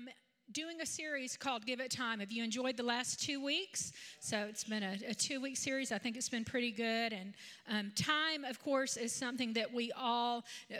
um, 0.00 0.08
doing 0.52 0.80
a 0.80 0.86
series 0.86 1.36
called 1.36 1.64
Give 1.64 1.80
It 1.80 1.90
Time. 1.90 2.20
Have 2.20 2.32
you 2.32 2.42
enjoyed 2.42 2.76
the 2.76 2.82
last 2.82 3.22
two 3.22 3.42
weeks? 3.42 3.92
So 4.20 4.46
it's 4.48 4.64
been 4.64 4.82
a, 4.82 4.96
a 5.08 5.14
two 5.14 5.40
week 5.40 5.56
series. 5.56 5.92
I 5.92 5.98
think 5.98 6.16
it's 6.16 6.28
been 6.28 6.44
pretty 6.44 6.72
good. 6.72 7.12
And 7.12 7.34
um, 7.68 7.92
time, 7.94 8.44
of 8.44 8.62
course, 8.62 8.96
is 8.96 9.12
something 9.12 9.52
that 9.54 9.72
we 9.72 9.92
all. 9.92 10.44
Uh, 10.72 10.76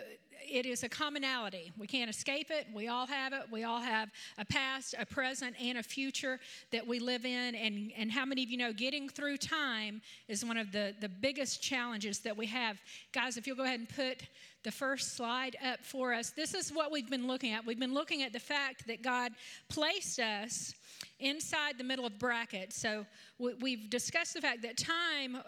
it 0.49 0.67
is 0.67 0.83
a 0.83 0.89
commonality. 0.89 1.73
We 1.79 1.87
can't 1.87 2.11
escape 2.11 2.51
it. 2.51 2.67
We 2.75 2.89
all 2.89 3.07
have 3.07 3.33
it. 3.33 3.43
We 3.51 3.65
all 3.65 3.81
have 3.81 4.11
a 4.39 4.45
past, 4.45 4.95
a 4.99 5.07
present, 5.07 5.57
and 5.61 5.79
a 5.79 5.83
future 5.83 6.39
that 6.73 6.87
we 6.87 6.99
live 6.99 7.25
in. 7.25 7.55
And, 7.55 7.93
and 7.97 8.11
how 8.11 8.25
many 8.25 8.43
of 8.43 8.51
you 8.51 8.57
know 8.57 8.73
getting 8.73 9.09
through 9.09 9.39
time 9.39 10.03
is 10.29 10.45
one 10.45 10.57
of 10.57 10.73
the, 10.73 10.95
the 11.01 11.09
biggest 11.09 11.63
challenges 11.63 12.21
that 12.21 12.37
we 12.37 12.47
have? 12.47 12.79
Guys, 13.13 13.37
if 13.37 13.47
you'll 13.47 13.57
go 13.57 13.65
ahead 13.65 13.81
and 13.81 13.89
put 13.89 14.23
the 14.63 14.71
first 14.71 15.17
slide 15.17 15.57
up 15.65 15.81
for 15.83 16.13
us. 16.13 16.31
This 16.31 16.53
is 16.53 16.71
what 16.71 16.93
we've 16.93 17.09
been 17.09 17.27
looking 17.27 17.53
at. 17.53 17.65
We've 17.65 17.79
been 17.79 17.95
looking 17.95 18.23
at 18.23 18.33
the 18.33 18.41
fact 18.41 18.87
that 18.89 19.03
God 19.03 19.33
placed 19.69 20.19
us 20.19 20.75
inside 21.19 21.79
the 21.79 21.85
middle 21.85 22.05
of 22.05 22.19
brackets. 22.19 22.77
So 22.77 23.07
we've 23.39 23.89
discussed 23.89 24.35
the 24.35 24.41
fact 24.41 24.63
that 24.63 24.77
time 24.77 25.39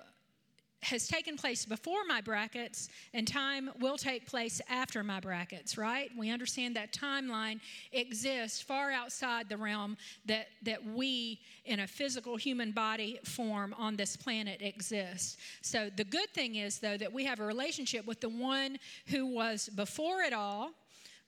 has 0.82 1.06
taken 1.06 1.36
place 1.36 1.64
before 1.64 2.04
my 2.06 2.20
brackets 2.20 2.88
and 3.14 3.26
time 3.26 3.70
will 3.80 3.96
take 3.96 4.26
place 4.26 4.60
after 4.68 5.02
my 5.04 5.20
brackets, 5.20 5.78
right? 5.78 6.10
We 6.18 6.30
understand 6.30 6.76
that 6.76 6.92
timeline 6.92 7.60
exists 7.92 8.60
far 8.60 8.90
outside 8.90 9.48
the 9.48 9.56
realm 9.56 9.96
that, 10.26 10.48
that 10.62 10.84
we 10.84 11.40
in 11.64 11.80
a 11.80 11.86
physical 11.86 12.36
human 12.36 12.72
body 12.72 13.20
form 13.24 13.74
on 13.78 13.96
this 13.96 14.16
planet 14.16 14.60
exist. 14.60 15.38
So 15.60 15.88
the 15.96 16.04
good 16.04 16.30
thing 16.34 16.56
is, 16.56 16.78
though, 16.78 16.96
that 16.96 17.12
we 17.12 17.24
have 17.24 17.38
a 17.38 17.44
relationship 17.44 18.04
with 18.04 18.20
the 18.20 18.28
one 18.28 18.78
who 19.06 19.26
was 19.26 19.68
before 19.68 20.22
it 20.22 20.32
all 20.32 20.72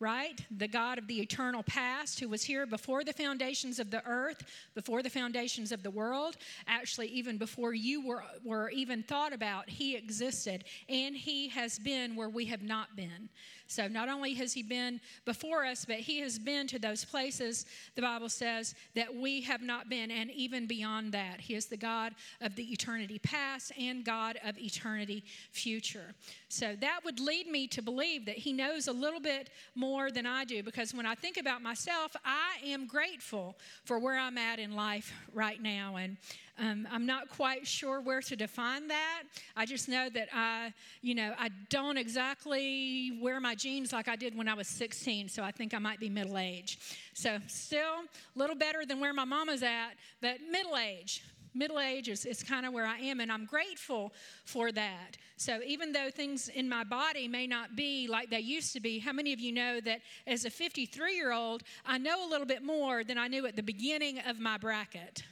right? 0.00 0.40
The 0.50 0.68
God 0.68 0.98
of 0.98 1.06
the 1.06 1.20
eternal 1.20 1.62
past 1.62 2.20
who 2.20 2.28
was 2.28 2.42
here 2.42 2.66
before 2.66 3.04
the 3.04 3.12
foundations 3.12 3.78
of 3.78 3.90
the 3.90 4.04
earth, 4.06 4.42
before 4.74 5.02
the 5.02 5.10
foundations 5.10 5.72
of 5.72 5.82
the 5.82 5.90
world, 5.90 6.36
actually, 6.66 7.08
even 7.08 7.38
before 7.38 7.74
you 7.74 8.06
were, 8.06 8.22
were 8.44 8.70
even 8.70 9.02
thought 9.02 9.32
about, 9.32 9.68
He 9.68 9.96
existed. 9.96 10.64
And 10.88 11.16
He 11.16 11.48
has 11.48 11.78
been 11.78 12.16
where 12.16 12.28
we 12.28 12.46
have 12.46 12.62
not 12.62 12.96
been. 12.96 13.28
So 13.66 13.88
not 13.88 14.08
only 14.08 14.34
has 14.34 14.52
He 14.52 14.62
been 14.62 15.00
before 15.24 15.64
us, 15.64 15.84
but 15.84 15.96
He 15.96 16.20
has 16.20 16.38
been 16.38 16.66
to 16.68 16.78
those 16.78 17.04
places, 17.04 17.66
the 17.94 18.02
Bible 18.02 18.28
says, 18.28 18.74
that 18.94 19.14
we 19.14 19.40
have 19.42 19.62
not 19.62 19.88
been, 19.88 20.10
and 20.10 20.30
even 20.30 20.66
beyond 20.66 21.12
that. 21.12 21.40
He 21.40 21.54
is 21.54 21.66
the 21.66 21.76
God 21.76 22.14
of 22.40 22.56
the 22.56 22.72
eternity 22.72 23.18
past 23.18 23.72
and 23.78 24.04
God 24.04 24.38
of 24.44 24.58
eternity 24.58 25.24
future. 25.50 26.14
So 26.48 26.76
that 26.80 27.00
would 27.04 27.20
lead 27.20 27.48
me 27.48 27.66
to 27.68 27.82
believe 27.82 28.26
that 28.26 28.36
He 28.36 28.52
knows 28.52 28.86
a 28.86 28.92
little 28.92 29.20
bit 29.20 29.50
more 29.74 30.10
than 30.10 30.26
I 30.26 30.44
do, 30.44 30.62
because 30.62 30.94
when 30.94 31.06
I 31.06 31.14
think 31.14 31.36
about 31.36 31.62
myself, 31.62 32.14
I 32.24 32.58
am 32.66 32.86
grateful 32.86 33.56
for 33.84 33.98
where 33.98 34.18
I'm 34.18 34.38
at 34.38 34.58
in 34.58 34.76
life 34.76 35.12
right 35.32 35.60
now. 35.60 35.96
And 35.96 36.16
um, 36.58 36.86
I'm 36.90 37.04
not 37.04 37.28
quite 37.30 37.66
sure 37.66 38.00
where 38.00 38.20
to 38.22 38.36
define 38.36 38.86
that. 38.88 39.24
I 39.56 39.66
just 39.66 39.88
know 39.88 40.08
that 40.10 40.28
I, 40.32 40.72
you 41.02 41.14
know, 41.14 41.34
I 41.38 41.50
don't 41.68 41.96
exactly 41.96 43.18
wear 43.20 43.40
my 43.40 43.54
jeans 43.54 43.92
like 43.92 44.06
I 44.06 44.14
did 44.14 44.36
when 44.36 44.48
I 44.48 44.54
was 44.54 44.68
16, 44.68 45.28
so 45.28 45.42
I 45.42 45.50
think 45.50 45.74
I 45.74 45.78
might 45.78 45.98
be 45.98 46.08
middle 46.08 46.38
age. 46.38 46.78
So 47.12 47.38
still 47.48 47.80
a 47.80 48.38
little 48.38 48.56
better 48.56 48.86
than 48.86 49.00
where 49.00 49.12
my 49.12 49.24
mama's 49.24 49.62
at, 49.62 49.94
but 50.20 50.36
middle 50.50 50.76
age. 50.76 51.22
Middle 51.56 51.78
age 51.78 52.08
is, 52.08 52.24
is 52.24 52.42
kind 52.42 52.66
of 52.66 52.72
where 52.72 52.86
I 52.86 52.98
am, 52.98 53.20
and 53.20 53.30
I'm 53.30 53.46
grateful 53.46 54.12
for 54.44 54.72
that. 54.72 55.16
So, 55.36 55.60
even 55.64 55.92
though 55.92 56.10
things 56.10 56.48
in 56.48 56.68
my 56.68 56.82
body 56.82 57.28
may 57.28 57.46
not 57.46 57.76
be 57.76 58.08
like 58.08 58.28
they 58.28 58.40
used 58.40 58.72
to 58.72 58.80
be, 58.80 58.98
how 58.98 59.12
many 59.12 59.32
of 59.32 59.38
you 59.38 59.52
know 59.52 59.80
that 59.80 60.00
as 60.26 60.44
a 60.44 60.50
53 60.50 61.14
year 61.14 61.32
old, 61.32 61.62
I 61.86 61.98
know 61.98 62.26
a 62.26 62.28
little 62.28 62.46
bit 62.46 62.64
more 62.64 63.04
than 63.04 63.18
I 63.18 63.28
knew 63.28 63.46
at 63.46 63.54
the 63.54 63.62
beginning 63.62 64.18
of 64.26 64.40
my 64.40 64.58
bracket? 64.58 65.22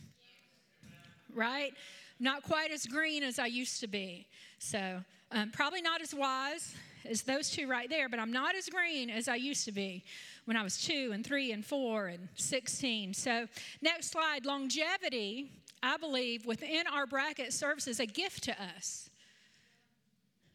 Right? 1.34 1.74
Not 2.18 2.42
quite 2.42 2.70
as 2.70 2.86
green 2.86 3.22
as 3.22 3.38
I 3.38 3.46
used 3.46 3.80
to 3.80 3.86
be. 3.86 4.26
So, 4.58 5.02
um, 5.30 5.50
probably 5.50 5.82
not 5.82 6.00
as 6.00 6.14
wise 6.14 6.74
as 7.08 7.22
those 7.22 7.50
two 7.50 7.66
right 7.66 7.88
there, 7.88 8.08
but 8.08 8.18
I'm 8.20 8.32
not 8.32 8.54
as 8.54 8.68
green 8.68 9.10
as 9.10 9.28
I 9.28 9.36
used 9.36 9.64
to 9.64 9.72
be 9.72 10.04
when 10.44 10.56
I 10.56 10.62
was 10.62 10.82
two 10.82 11.10
and 11.12 11.24
three 11.24 11.52
and 11.52 11.64
four 11.64 12.06
and 12.06 12.28
16. 12.36 13.14
So, 13.14 13.48
next 13.80 14.10
slide 14.10 14.46
longevity, 14.46 15.50
I 15.82 15.96
believe, 15.96 16.46
within 16.46 16.86
our 16.86 17.06
bracket 17.06 17.52
serves 17.52 17.88
as 17.88 17.98
a 17.98 18.06
gift 18.06 18.44
to 18.44 18.62
us 18.62 19.10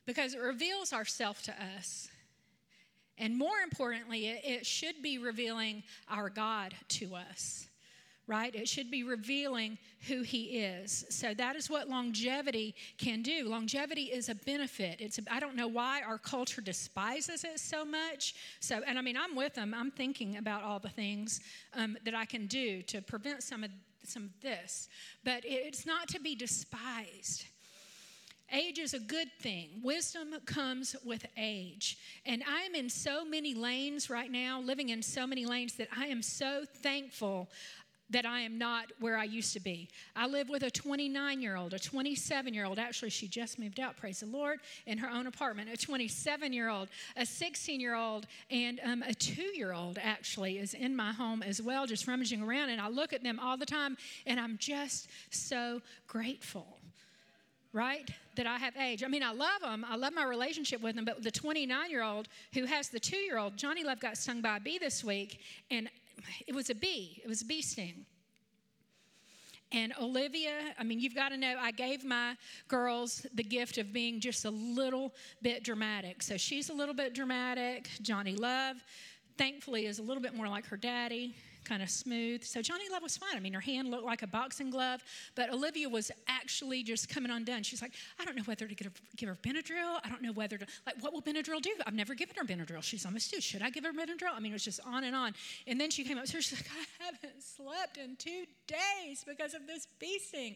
because 0.05 0.33
it 0.33 0.39
reveals 0.39 0.93
ourself 0.93 1.41
to 1.43 1.51
us. 1.75 2.07
And 3.17 3.37
more 3.37 3.57
importantly, 3.63 4.27
it, 4.27 4.41
it 4.43 4.65
should 4.65 5.01
be 5.01 5.17
revealing 5.17 5.83
our 6.09 6.29
God 6.29 6.75
to 6.89 7.15
us 7.15 7.66
right? 8.27 8.53
It 8.53 8.67
should 8.67 8.91
be 8.91 9.03
revealing 9.03 9.77
who 10.07 10.21
he 10.21 10.59
is. 10.59 11.05
So 11.09 11.33
that 11.33 11.55
is 11.55 11.69
what 11.69 11.89
longevity 11.89 12.75
can 12.97 13.21
do. 13.21 13.47
Longevity 13.47 14.03
is 14.03 14.29
a 14.29 14.35
benefit. 14.35 14.97
It's 14.99 15.19
I 15.31 15.39
don't 15.39 15.55
know 15.55 15.67
why 15.67 16.01
our 16.01 16.17
culture 16.17 16.61
despises 16.61 17.43
it 17.43 17.59
so 17.59 17.85
much. 17.85 18.35
So 18.59 18.81
and 18.85 18.99
I 18.99 19.01
mean 19.01 19.17
I'm 19.17 19.35
with 19.35 19.55
them. 19.55 19.73
I'm 19.73 19.91
thinking 19.91 20.37
about 20.37 20.63
all 20.63 20.79
the 20.79 20.89
things 20.89 21.39
um, 21.73 21.97
that 22.03 22.13
I 22.13 22.25
can 22.25 22.47
do 22.47 22.81
to 22.83 23.01
prevent 23.01 23.43
some 23.43 23.63
of 23.63 23.71
some 24.03 24.23
of 24.23 24.41
this, 24.41 24.87
but 25.23 25.43
it's 25.43 25.85
not 25.85 26.07
to 26.09 26.19
be 26.19 26.35
despised. 26.35 27.45
Age 28.53 28.79
is 28.79 28.93
a 28.93 28.99
good 28.99 29.27
thing. 29.41 29.81
Wisdom 29.83 30.33
comes 30.45 30.95
with 31.03 31.25
age. 31.35 31.97
And 32.25 32.41
I'm 32.47 32.75
in 32.75 32.89
so 32.89 33.25
many 33.25 33.53
lanes 33.53 34.09
right 34.09 34.31
now, 34.31 34.61
living 34.61 34.87
in 34.87 35.01
so 35.01 35.27
many 35.27 35.45
lanes, 35.45 35.75
that 35.75 35.89
I 35.95 36.05
am 36.05 36.21
so 36.21 36.63
thankful 36.81 37.49
that 38.09 38.25
I 38.25 38.41
am 38.41 38.57
not 38.57 38.91
where 38.99 39.17
I 39.17 39.25
used 39.25 39.53
to 39.53 39.59
be. 39.59 39.89
I 40.15 40.27
live 40.27 40.49
with 40.49 40.63
a 40.63 40.71
29 40.71 41.41
year 41.41 41.57
old, 41.57 41.73
a 41.73 41.79
27 41.79 42.53
year 42.53 42.65
old. 42.65 42.79
Actually, 42.79 43.09
she 43.09 43.27
just 43.27 43.59
moved 43.59 43.79
out, 43.79 43.97
praise 43.97 44.21
the 44.21 44.25
Lord, 44.27 44.59
in 44.85 44.97
her 44.97 45.09
own 45.09 45.27
apartment. 45.27 45.69
A 45.71 45.77
27 45.77 46.53
year 46.53 46.69
old, 46.69 46.89
a 47.17 47.25
16 47.25 47.79
year 47.79 47.95
old, 47.95 48.27
and 48.49 48.79
um, 48.83 49.03
a 49.03 49.13
two 49.13 49.55
year 49.55 49.73
old 49.73 49.99
actually 50.01 50.57
is 50.57 50.73
in 50.73 50.95
my 50.95 51.11
home 51.11 51.43
as 51.43 51.61
well, 51.61 51.85
just 51.85 52.07
rummaging 52.07 52.41
around. 52.41 52.69
And 52.69 52.79
I 52.79 52.87
look 52.87 53.13
at 53.13 53.23
them 53.23 53.39
all 53.39 53.57
the 53.57 53.65
time, 53.65 53.97
and 54.25 54.39
I'm 54.39 54.57
just 54.57 55.09
so 55.29 55.81
grateful 56.07 56.77
right? 57.73 58.09
That 58.37 58.47
I 58.47 58.57
have 58.57 58.75
age. 58.77 59.03
I 59.03 59.07
mean, 59.07 59.21
I 59.21 59.31
love 59.31 59.61
them. 59.61 59.85
I 59.87 59.97
love 59.97 60.11
my 60.13 60.23
relationship 60.23 60.81
with 60.81 60.95
them. 60.95 61.05
But 61.05 61.21
the 61.21 61.29
29 61.29 61.91
year 61.91 62.01
old 62.01 62.27
who 62.53 62.65
has 62.65 62.89
the 62.89 62.99
two 62.99 63.17
year 63.17 63.37
old, 63.37 63.55
Johnny 63.55 63.83
Love 63.83 63.99
got 63.99 64.17
stung 64.17 64.41
by 64.41 64.57
a 64.57 64.59
bee 64.59 64.79
this 64.79 65.03
week, 65.03 65.41
and 65.69 65.87
it 66.45 66.55
was 66.55 66.69
a 66.69 66.75
bee, 66.75 67.21
it 67.23 67.27
was 67.27 67.41
a 67.41 67.45
bee 67.45 67.61
sting. 67.61 68.05
And 69.73 69.93
Olivia, 69.99 70.73
I 70.79 70.83
mean, 70.83 70.99
you've 70.99 71.15
got 71.15 71.29
to 71.29 71.37
know, 71.37 71.55
I 71.59 71.71
gave 71.71 72.05
my 72.05 72.35
girls 72.69 73.25
the 73.33 73.43
gift 73.43 73.77
of 73.77 73.91
being 73.91 74.21
just 74.21 74.45
a 74.45 74.49
little 74.49 75.13
bit 75.41 75.63
dramatic. 75.63 76.23
So 76.23 76.37
she's 76.37 76.69
a 76.69 76.73
little 76.73 76.95
bit 76.95 77.13
dramatic. 77.13 77.89
Johnny 78.01 78.35
Love, 78.35 78.77
thankfully, 79.37 79.85
is 79.85 79.99
a 79.99 80.03
little 80.03 80.23
bit 80.23 80.33
more 80.33 80.47
like 80.47 80.65
her 80.67 80.77
daddy 80.77 81.35
kind 81.67 81.83
of 81.83 81.89
smooth. 81.89 82.43
So 82.43 82.61
Johnny 82.61 82.85
Love 82.91 83.03
was 83.03 83.17
fine. 83.17 83.35
I 83.35 83.39
mean, 83.39 83.53
her 83.53 83.59
hand 83.59 83.91
looked 83.91 84.05
like 84.05 84.21
a 84.21 84.27
boxing 84.27 84.69
glove, 84.69 85.03
but 85.35 85.51
Olivia 85.51 85.89
was 85.89 86.11
actually 86.27 86.83
just 86.83 87.09
coming 87.09 87.31
undone. 87.31 87.63
She's 87.63 87.81
like, 87.81 87.93
I 88.19 88.25
don't 88.25 88.35
know 88.35 88.43
whether 88.43 88.67
to 88.67 88.75
give 88.75 88.87
her, 88.87 88.93
give 89.15 89.29
her 89.29 89.35
Benadryl. 89.35 89.99
I 90.03 90.09
don't 90.09 90.21
know 90.21 90.31
whether 90.31 90.57
to, 90.57 90.65
like, 90.85 90.95
what 91.01 91.13
will 91.13 91.21
Benadryl 91.21 91.61
do? 91.61 91.71
I've 91.85 91.93
never 91.93 92.15
given 92.15 92.35
her 92.37 92.45
Benadryl. 92.45 92.81
She's 92.81 93.05
almost 93.05 93.31
due. 93.31 93.41
Should 93.41 93.61
I 93.61 93.69
give 93.69 93.83
her 93.83 93.91
Benadryl? 93.91 94.33
I 94.33 94.39
mean, 94.39 94.51
it 94.51 94.55
was 94.55 94.63
just 94.63 94.79
on 94.85 95.03
and 95.03 95.15
on. 95.15 95.33
And 95.65 95.79
then 95.79 95.89
she 95.89 96.03
came 96.03 96.17
up 96.17 96.25
to 96.25 96.33
her, 96.33 96.41
she's 96.41 96.59
like, 96.59 96.69
I 96.71 97.05
haven't 97.05 97.43
slept 97.43 97.97
in 97.97 98.15
two 98.15 98.45
days 98.67 99.23
because 99.27 99.53
of 99.53 99.67
this 99.67 99.87
bee 99.99 100.19
sting. 100.19 100.55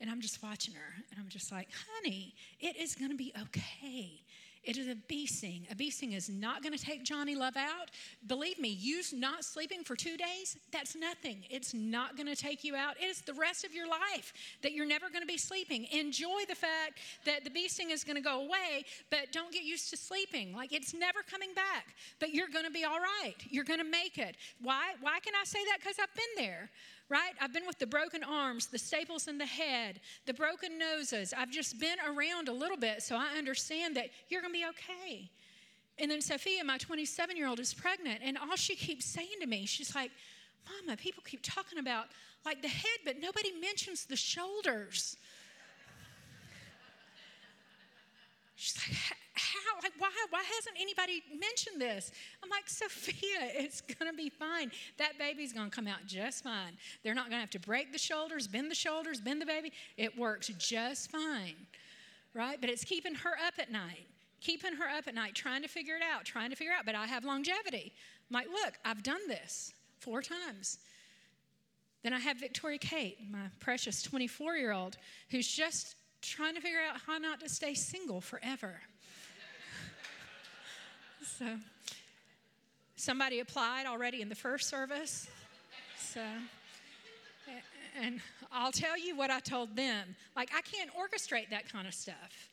And 0.00 0.10
I'm 0.10 0.20
just 0.20 0.42
watching 0.42 0.74
her, 0.74 0.94
and 1.10 1.18
I'm 1.18 1.28
just 1.28 1.50
like, 1.50 1.68
honey, 1.88 2.34
it 2.60 2.76
is 2.76 2.94
going 2.94 3.10
to 3.10 3.16
be 3.16 3.32
okay. 3.42 4.20
It 4.66 4.76
is 4.76 4.88
a 4.88 4.96
bee 4.96 5.26
sting. 5.26 5.66
A 5.70 5.76
bee 5.76 5.90
sting 5.90 6.12
is 6.12 6.28
not 6.28 6.60
going 6.60 6.76
to 6.76 6.84
take 6.84 7.04
Johnny 7.04 7.36
Love 7.36 7.56
out. 7.56 7.90
Believe 8.26 8.58
me, 8.58 8.68
you 8.68 8.96
not 9.12 9.44
sleeping 9.44 9.84
for 9.84 9.94
two 9.94 10.16
days, 10.16 10.56
that's 10.72 10.96
nothing. 10.96 11.44
It's 11.48 11.72
not 11.72 12.16
going 12.16 12.26
to 12.26 12.34
take 12.34 12.64
you 12.64 12.74
out. 12.74 12.96
It 13.00 13.04
is 13.04 13.20
the 13.20 13.34
rest 13.34 13.64
of 13.64 13.72
your 13.72 13.86
life 13.88 14.32
that 14.62 14.72
you're 14.72 14.86
never 14.86 15.08
going 15.08 15.20
to 15.20 15.26
be 15.26 15.38
sleeping. 15.38 15.86
Enjoy 15.92 16.40
the 16.48 16.54
fact 16.54 16.98
that 17.24 17.44
the 17.44 17.50
bee 17.50 17.68
sting 17.68 17.90
is 17.90 18.02
going 18.02 18.16
to 18.16 18.22
go 18.22 18.40
away, 18.40 18.84
but 19.10 19.32
don't 19.32 19.52
get 19.52 19.62
used 19.62 19.90
to 19.90 19.96
sleeping. 19.96 20.54
Like 20.54 20.72
it's 20.72 20.92
never 20.94 21.20
coming 21.22 21.50
back, 21.54 21.94
but 22.18 22.34
you're 22.34 22.48
going 22.48 22.64
to 22.64 22.70
be 22.70 22.84
all 22.84 22.98
right. 22.98 23.36
You're 23.48 23.64
going 23.64 23.78
to 23.78 23.88
make 23.88 24.18
it. 24.18 24.36
Why? 24.60 24.94
Why 25.00 25.20
can 25.20 25.34
I 25.40 25.44
say 25.44 25.60
that? 25.66 25.78
Because 25.78 25.96
I've 26.00 26.14
been 26.14 26.44
there 26.44 26.70
right? 27.08 27.32
I've 27.40 27.52
been 27.52 27.66
with 27.66 27.78
the 27.78 27.86
broken 27.86 28.22
arms, 28.24 28.66
the 28.66 28.78
staples 28.78 29.28
in 29.28 29.38
the 29.38 29.46
head, 29.46 30.00
the 30.26 30.34
broken 30.34 30.78
noses. 30.78 31.32
I've 31.36 31.50
just 31.50 31.78
been 31.78 31.96
around 32.06 32.48
a 32.48 32.52
little 32.52 32.76
bit, 32.76 33.02
so 33.02 33.16
I 33.16 33.38
understand 33.38 33.96
that 33.96 34.06
you're 34.28 34.40
going 34.40 34.52
to 34.52 34.58
be 34.58 34.66
okay. 34.66 35.30
And 35.98 36.10
then 36.10 36.20
Sophia, 36.20 36.62
my 36.64 36.78
27 36.78 37.36
year 37.36 37.48
old, 37.48 37.60
is 37.60 37.72
pregnant, 37.72 38.20
and 38.22 38.36
all 38.36 38.56
she 38.56 38.74
keeps 38.74 39.06
saying 39.06 39.38
to 39.40 39.46
me, 39.46 39.66
she's 39.66 39.94
like, 39.94 40.10
Mama, 40.84 40.96
people 40.96 41.22
keep 41.24 41.40
talking 41.42 41.78
about 41.78 42.06
like 42.44 42.60
the 42.60 42.68
head, 42.68 42.98
but 43.04 43.20
nobody 43.20 43.52
mentions 43.60 44.04
the 44.06 44.16
shoulders. 44.16 45.16
She's 48.56 48.76
like, 48.76 49.16
how? 49.36 49.80
Like, 49.82 49.92
why? 49.98 50.10
Why 50.30 50.42
hasn't 50.56 50.76
anybody 50.80 51.22
mentioned 51.38 51.80
this? 51.80 52.10
I'm 52.42 52.50
like, 52.50 52.68
Sophia, 52.68 53.50
it's 53.54 53.80
going 53.80 54.10
to 54.10 54.16
be 54.16 54.28
fine. 54.28 54.70
That 54.98 55.18
baby's 55.18 55.52
going 55.52 55.70
to 55.70 55.74
come 55.74 55.86
out 55.86 56.06
just 56.06 56.42
fine. 56.42 56.76
They're 57.02 57.14
not 57.14 57.24
going 57.24 57.36
to 57.36 57.40
have 57.40 57.50
to 57.50 57.60
break 57.60 57.92
the 57.92 57.98
shoulders, 57.98 58.46
bend 58.46 58.70
the 58.70 58.74
shoulders, 58.74 59.20
bend 59.20 59.40
the 59.40 59.46
baby. 59.46 59.72
It 59.96 60.16
works 60.18 60.48
just 60.58 61.10
fine, 61.10 61.54
right? 62.34 62.58
But 62.60 62.70
it's 62.70 62.84
keeping 62.84 63.14
her 63.14 63.32
up 63.46 63.54
at 63.58 63.70
night, 63.70 64.06
keeping 64.40 64.74
her 64.74 64.88
up 64.88 65.06
at 65.06 65.14
night, 65.14 65.34
trying 65.34 65.62
to 65.62 65.68
figure 65.68 65.96
it 65.96 66.02
out, 66.02 66.24
trying 66.24 66.50
to 66.50 66.56
figure 66.56 66.72
out. 66.72 66.86
But 66.86 66.94
I 66.94 67.06
have 67.06 67.24
longevity. 67.24 67.92
I'm 68.30 68.34
like, 68.34 68.48
look, 68.48 68.74
I've 68.84 69.02
done 69.02 69.28
this 69.28 69.72
four 70.00 70.22
times. 70.22 70.78
Then 72.02 72.12
I 72.12 72.18
have 72.18 72.38
Victoria 72.38 72.78
Kate, 72.78 73.18
my 73.30 73.48
precious 73.58 74.02
24 74.02 74.56
year 74.56 74.72
old, 74.72 74.96
who's 75.30 75.48
just 75.48 75.96
trying 76.22 76.54
to 76.54 76.60
figure 76.60 76.78
out 76.80 77.00
how 77.06 77.18
not 77.18 77.40
to 77.40 77.48
stay 77.48 77.74
single 77.74 78.20
forever. 78.20 78.80
So, 81.38 81.46
somebody 82.96 83.40
applied 83.40 83.86
already 83.86 84.22
in 84.22 84.28
the 84.28 84.34
first 84.34 84.68
service. 84.68 85.28
So, 85.98 86.20
and 88.00 88.20
I'll 88.52 88.72
tell 88.72 88.98
you 88.98 89.16
what 89.16 89.30
I 89.30 89.40
told 89.40 89.76
them. 89.76 90.16
Like, 90.34 90.50
I 90.54 90.60
can't 90.62 90.90
orchestrate 90.94 91.50
that 91.50 91.70
kind 91.70 91.86
of 91.86 91.94
stuff, 91.94 92.50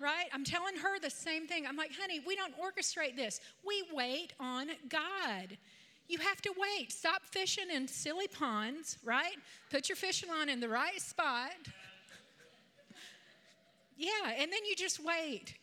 right? 0.00 0.26
I'm 0.32 0.44
telling 0.44 0.76
her 0.76 0.98
the 0.98 1.10
same 1.10 1.46
thing. 1.46 1.66
I'm 1.66 1.76
like, 1.76 1.92
honey, 2.00 2.20
we 2.26 2.36
don't 2.36 2.54
orchestrate 2.58 3.16
this, 3.16 3.40
we 3.66 3.84
wait 3.92 4.32
on 4.40 4.68
God. 4.88 5.56
You 6.08 6.18
have 6.18 6.42
to 6.42 6.52
wait. 6.58 6.92
Stop 6.92 7.22
fishing 7.22 7.70
in 7.72 7.88
silly 7.88 8.28
ponds, 8.28 8.98
right? 9.04 9.36
Put 9.70 9.88
your 9.88 9.96
fishing 9.96 10.28
line 10.28 10.50
in 10.50 10.60
the 10.60 10.68
right 10.68 11.00
spot. 11.00 11.52
Yeah, 13.96 14.10
and 14.36 14.52
then 14.52 14.64
you 14.68 14.76
just 14.76 15.02
wait. 15.02 15.54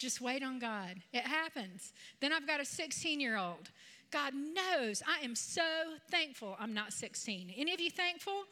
Just 0.00 0.22
wait 0.22 0.42
on 0.42 0.58
God. 0.58 0.96
It 1.12 1.24
happens. 1.24 1.92
Then 2.20 2.32
I've 2.32 2.46
got 2.46 2.58
a 2.58 2.64
16 2.64 3.20
year 3.20 3.36
old. 3.36 3.70
God 4.10 4.32
knows 4.34 5.02
I 5.06 5.22
am 5.22 5.34
so 5.34 5.62
thankful 6.10 6.56
I'm 6.58 6.72
not 6.72 6.94
16. 6.94 7.52
Any 7.56 7.74
of 7.74 7.80
you 7.80 7.90
thankful? 7.90 8.44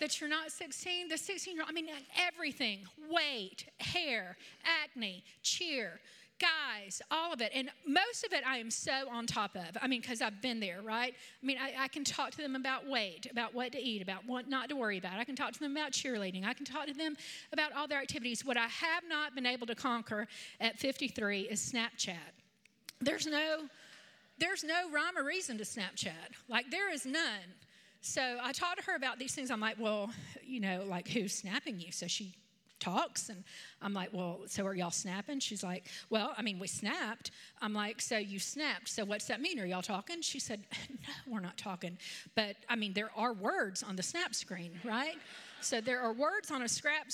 that 0.00 0.18
you're 0.18 0.30
not 0.30 0.50
16, 0.50 1.08
the 1.08 1.18
16 1.18 1.54
year 1.54 1.62
old, 1.62 1.68
I 1.68 1.74
mean, 1.74 1.88
everything 2.18 2.80
weight, 3.10 3.66
hair, 3.78 4.38
acne, 4.82 5.22
cheer, 5.42 6.00
guys, 6.40 7.02
all 7.10 7.32
of 7.32 7.40
it. 7.40 7.52
And 7.54 7.70
most 7.86 8.24
of 8.24 8.32
it 8.32 8.42
I 8.46 8.56
am 8.56 8.70
so 8.70 9.08
on 9.10 9.26
top 9.26 9.54
of. 9.54 9.76
I 9.80 9.86
mean, 9.86 10.00
because 10.00 10.22
I've 10.22 10.40
been 10.40 10.58
there, 10.58 10.80
right? 10.82 11.14
I 11.42 11.46
mean, 11.46 11.58
I, 11.58 11.84
I, 11.84 11.88
can 11.88 12.02
talk 12.02 12.30
to 12.32 12.38
them 12.38 12.56
about 12.56 12.88
weight, 12.88 13.26
about 13.30 13.54
what 13.54 13.72
to 13.72 13.78
eat, 13.78 14.02
about 14.02 14.26
what 14.26 14.48
not 14.48 14.68
to 14.70 14.76
worry 14.76 14.98
about. 14.98 15.18
I 15.18 15.24
can 15.24 15.36
talk 15.36 15.52
to 15.52 15.60
them 15.60 15.76
about 15.76 15.92
cheerleading. 15.92 16.44
I 16.44 16.54
can 16.54 16.64
talk 16.64 16.86
to 16.86 16.94
them 16.94 17.16
about 17.52 17.72
all 17.72 17.86
their 17.86 18.00
activities. 18.00 18.44
What 18.44 18.56
I 18.56 18.66
have 18.66 19.04
not 19.08 19.34
been 19.34 19.46
able 19.46 19.66
to 19.66 19.74
conquer 19.74 20.26
at 20.60 20.78
53 20.78 21.42
is 21.42 21.60
Snapchat. 21.72 22.16
There's 23.00 23.26
no, 23.26 23.66
there's 24.38 24.64
no 24.64 24.90
rhyme 24.90 25.16
or 25.16 25.24
reason 25.24 25.58
to 25.58 25.64
Snapchat. 25.64 26.34
Like, 26.48 26.70
there 26.70 26.92
is 26.92 27.06
none. 27.06 27.54
So 28.02 28.38
I 28.42 28.52
talked 28.52 28.78
to 28.78 28.84
her 28.86 28.96
about 28.96 29.18
these 29.18 29.34
things. 29.34 29.50
I'm 29.50 29.60
like, 29.60 29.76
well, 29.78 30.10
you 30.42 30.60
know, 30.60 30.84
like 30.88 31.08
who's 31.08 31.34
snapping 31.34 31.80
you? 31.80 31.92
So 31.92 32.06
she 32.06 32.34
talks. 32.80 33.28
And 33.28 33.44
I'm 33.82 33.92
like, 33.92 34.10
well, 34.12 34.40
so 34.46 34.66
are 34.66 34.74
y'all 34.74 34.90
snapping? 34.90 35.40
She's 35.40 35.62
like, 35.62 35.86
well, 36.08 36.34
I 36.36 36.42
mean, 36.42 36.58
we 36.58 36.66
snapped. 36.66 37.30
I'm 37.60 37.72
like, 37.72 38.00
so 38.00 38.16
you 38.16 38.38
snapped. 38.38 38.88
So 38.88 39.04
what's 39.04 39.26
that 39.26 39.40
mean? 39.40 39.60
Are 39.60 39.66
y'all 39.66 39.82
talking? 39.82 40.22
She 40.22 40.40
said, 40.40 40.64
no, 40.90 41.32
we're 41.32 41.40
not 41.40 41.56
talking. 41.56 41.98
But 42.34 42.56
I 42.68 42.76
mean, 42.76 42.92
there 42.92 43.10
are 43.16 43.32
words 43.32 43.82
on 43.82 43.96
the 43.96 44.02
snap 44.02 44.34
screen, 44.34 44.72
right? 44.84 45.16
So 45.64 45.80
there 45.80 46.00
are 46.00 46.12
words 46.12 46.50
on 46.50 46.62
a 46.62 46.68
scrap 46.68 47.06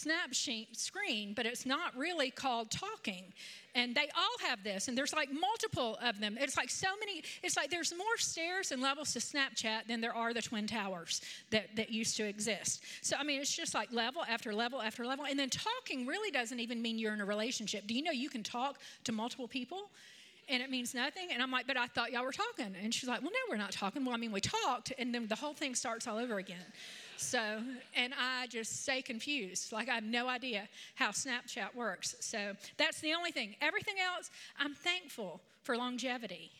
snap 0.00 0.32
sheet 0.32 0.76
screen, 0.78 1.34
but 1.34 1.46
it's 1.46 1.66
not 1.66 1.96
really 1.96 2.30
called 2.30 2.70
talking. 2.70 3.24
And 3.74 3.94
they 3.94 4.08
all 4.16 4.48
have 4.48 4.64
this, 4.64 4.88
and 4.88 4.98
there's 4.98 5.12
like 5.12 5.28
multiple 5.32 5.96
of 6.02 6.18
them. 6.18 6.36
It's 6.40 6.56
like 6.56 6.70
so 6.70 6.88
many, 6.98 7.22
it's 7.42 7.56
like 7.56 7.70
there's 7.70 7.92
more 7.96 8.16
stairs 8.16 8.72
and 8.72 8.82
levels 8.82 9.12
to 9.12 9.20
Snapchat 9.20 9.86
than 9.86 10.00
there 10.00 10.14
are 10.14 10.34
the 10.34 10.42
Twin 10.42 10.66
Towers 10.66 11.20
that, 11.50 11.76
that 11.76 11.90
used 11.90 12.16
to 12.16 12.26
exist. 12.26 12.82
So, 13.02 13.16
I 13.16 13.22
mean, 13.22 13.40
it's 13.40 13.54
just 13.54 13.74
like 13.74 13.92
level 13.92 14.22
after 14.28 14.52
level 14.52 14.82
after 14.82 15.06
level. 15.06 15.26
And 15.26 15.38
then 15.38 15.50
talking 15.50 16.06
really 16.06 16.30
doesn't 16.30 16.58
even 16.58 16.82
mean 16.82 16.98
you're 16.98 17.14
in 17.14 17.20
a 17.20 17.26
relationship. 17.26 17.86
Do 17.86 17.94
you 17.94 18.02
know 18.02 18.10
you 18.10 18.30
can 18.30 18.42
talk 18.42 18.80
to 19.04 19.12
multiple 19.12 19.48
people? 19.48 19.90
and 20.50 20.62
it 20.62 20.68
means 20.68 20.94
nothing. 20.94 21.28
And 21.32 21.40
I'm 21.40 21.52
like, 21.52 21.68
but 21.68 21.76
I 21.76 21.86
thought 21.86 22.10
y'all 22.10 22.24
were 22.24 22.32
talking. 22.32 22.74
And 22.82 22.92
she's 22.92 23.08
like, 23.08 23.22
well, 23.22 23.30
no, 23.30 23.38
we're 23.48 23.56
not 23.56 23.70
talking. 23.70 24.04
Well, 24.04 24.14
I 24.14 24.18
mean, 24.18 24.32
we 24.32 24.40
talked, 24.40 24.92
and 24.98 25.14
then 25.14 25.28
the 25.28 25.36
whole 25.36 25.54
thing 25.54 25.76
starts 25.76 26.08
all 26.08 26.18
over 26.18 26.38
again. 26.38 26.64
So, 27.20 27.62
and 27.94 28.14
I 28.18 28.46
just 28.46 28.82
stay 28.82 29.02
confused. 29.02 29.72
Like 29.72 29.88
I 29.88 29.94
have 29.94 30.04
no 30.04 30.28
idea 30.28 30.68
how 30.94 31.10
Snapchat 31.10 31.74
works. 31.74 32.16
So 32.20 32.54
that's 32.78 33.00
the 33.00 33.12
only 33.12 33.30
thing. 33.30 33.54
Everything 33.60 33.96
else, 34.00 34.30
I'm 34.58 34.74
thankful 34.74 35.42
for 35.62 35.76
longevity 35.76 36.50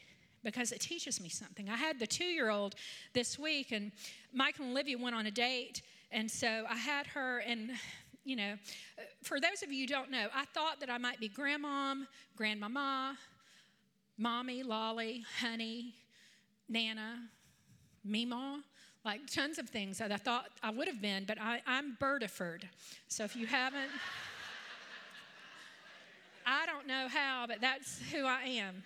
because 0.44 0.70
it 0.70 0.80
teaches 0.80 1.20
me 1.20 1.30
something. 1.30 1.68
I 1.70 1.76
had 1.76 1.98
the 1.98 2.06
two 2.06 2.24
year 2.24 2.50
old 2.50 2.74
this 3.14 3.38
week, 3.38 3.72
and 3.72 3.90
Michael 4.34 4.66
and 4.66 4.72
Olivia 4.72 4.98
went 4.98 5.16
on 5.16 5.26
a 5.26 5.30
date. 5.30 5.82
And 6.12 6.30
so 6.30 6.66
I 6.68 6.76
had 6.76 7.06
her, 7.08 7.38
and 7.38 7.70
you 8.24 8.36
know, 8.36 8.54
for 9.22 9.40
those 9.40 9.62
of 9.62 9.72
you 9.72 9.82
who 9.82 9.86
don't 9.86 10.10
know, 10.10 10.28
I 10.34 10.44
thought 10.46 10.78
that 10.80 10.90
I 10.90 10.98
might 10.98 11.20
be 11.20 11.28
grandmom, 11.28 12.06
grandmama, 12.36 13.16
mommy, 14.18 14.62
lolly, 14.62 15.24
honey, 15.40 15.94
nana, 16.68 17.18
mima 18.04 18.62
like 19.04 19.20
tons 19.30 19.58
of 19.58 19.68
things 19.68 19.98
that 19.98 20.12
I 20.12 20.16
thought 20.16 20.46
I 20.62 20.70
would 20.70 20.86
have 20.86 21.00
been, 21.00 21.24
but 21.24 21.38
I, 21.40 21.62
I'm 21.66 21.96
Birdiford. 22.00 22.62
So 23.08 23.24
if 23.24 23.34
you 23.34 23.46
haven't, 23.46 23.90
I 26.46 26.66
don't 26.66 26.86
know 26.86 27.08
how, 27.08 27.46
but 27.46 27.60
that's 27.60 28.00
who 28.12 28.26
I 28.26 28.42
am. 28.42 28.82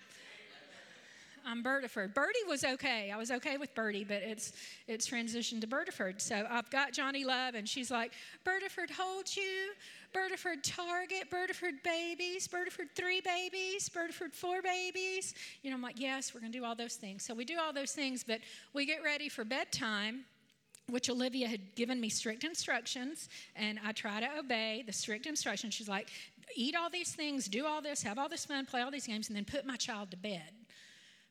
I'm 1.47 1.63
Birdiford. 1.63 2.15
Birdie 2.15 2.39
was 2.47 2.63
okay. 2.63 3.11
I 3.11 3.17
was 3.17 3.29
okay 3.29 3.57
with 3.57 3.73
Birdie, 3.75 4.03
but 4.03 4.23
it's 4.23 4.53
it's 4.87 5.07
transitioned 5.07 5.61
to 5.61 5.67
Birdiford. 5.67 6.19
So 6.19 6.47
I've 6.49 6.69
got 6.71 6.91
Johnny 6.91 7.23
Love, 7.23 7.53
and 7.53 7.69
she's 7.69 7.91
like, 7.91 8.13
Birdiford 8.43 8.89
holds 8.89 9.37
you, 9.37 9.73
Birdiford 10.13 10.63
Target, 10.63 11.29
Birdiford 11.29 11.83
babies, 11.83 12.47
Birdiford 12.47 12.89
three 12.95 13.21
babies, 13.21 13.89
Birdiford 13.89 14.33
four 14.33 14.63
babies. 14.63 15.35
You 15.61 15.69
know, 15.69 15.75
I'm 15.75 15.83
like, 15.83 15.99
yes, 15.99 16.33
we're 16.33 16.41
gonna 16.41 16.51
do 16.51 16.65
all 16.65 16.75
those 16.75 16.95
things. 16.95 17.23
So 17.23 17.35
we 17.35 17.45
do 17.45 17.59
all 17.59 17.71
those 17.71 17.91
things, 17.91 18.23
but 18.23 18.39
we 18.73 18.87
get 18.87 19.03
ready 19.03 19.29
for 19.29 19.43
bedtime 19.43 20.25
which 20.87 21.09
Olivia 21.09 21.47
had 21.47 21.73
given 21.73 21.99
me 21.99 22.09
strict 22.09 22.43
instructions, 22.43 23.27
and 23.55 23.79
I 23.83 23.91
try 23.91 24.19
to 24.19 24.27
obey 24.37 24.83
the 24.85 24.93
strict 24.93 25.25
instructions. 25.25 25.73
She's 25.73 25.89
like, 25.89 26.09
eat 26.55 26.75
all 26.75 26.91
these 26.91 27.11
things, 27.11 27.47
do 27.47 27.65
all 27.65 27.81
this, 27.81 28.03
have 28.03 28.19
all 28.19 28.29
this 28.29 28.45
fun, 28.45 28.67
play 28.67 28.81
all 28.81 28.91
these 28.91 29.07
games, 29.07 29.27
and 29.27 29.35
then 29.35 29.45
put 29.45 29.65
my 29.65 29.77
child 29.77 30.11
to 30.11 30.17
bed 30.17 30.43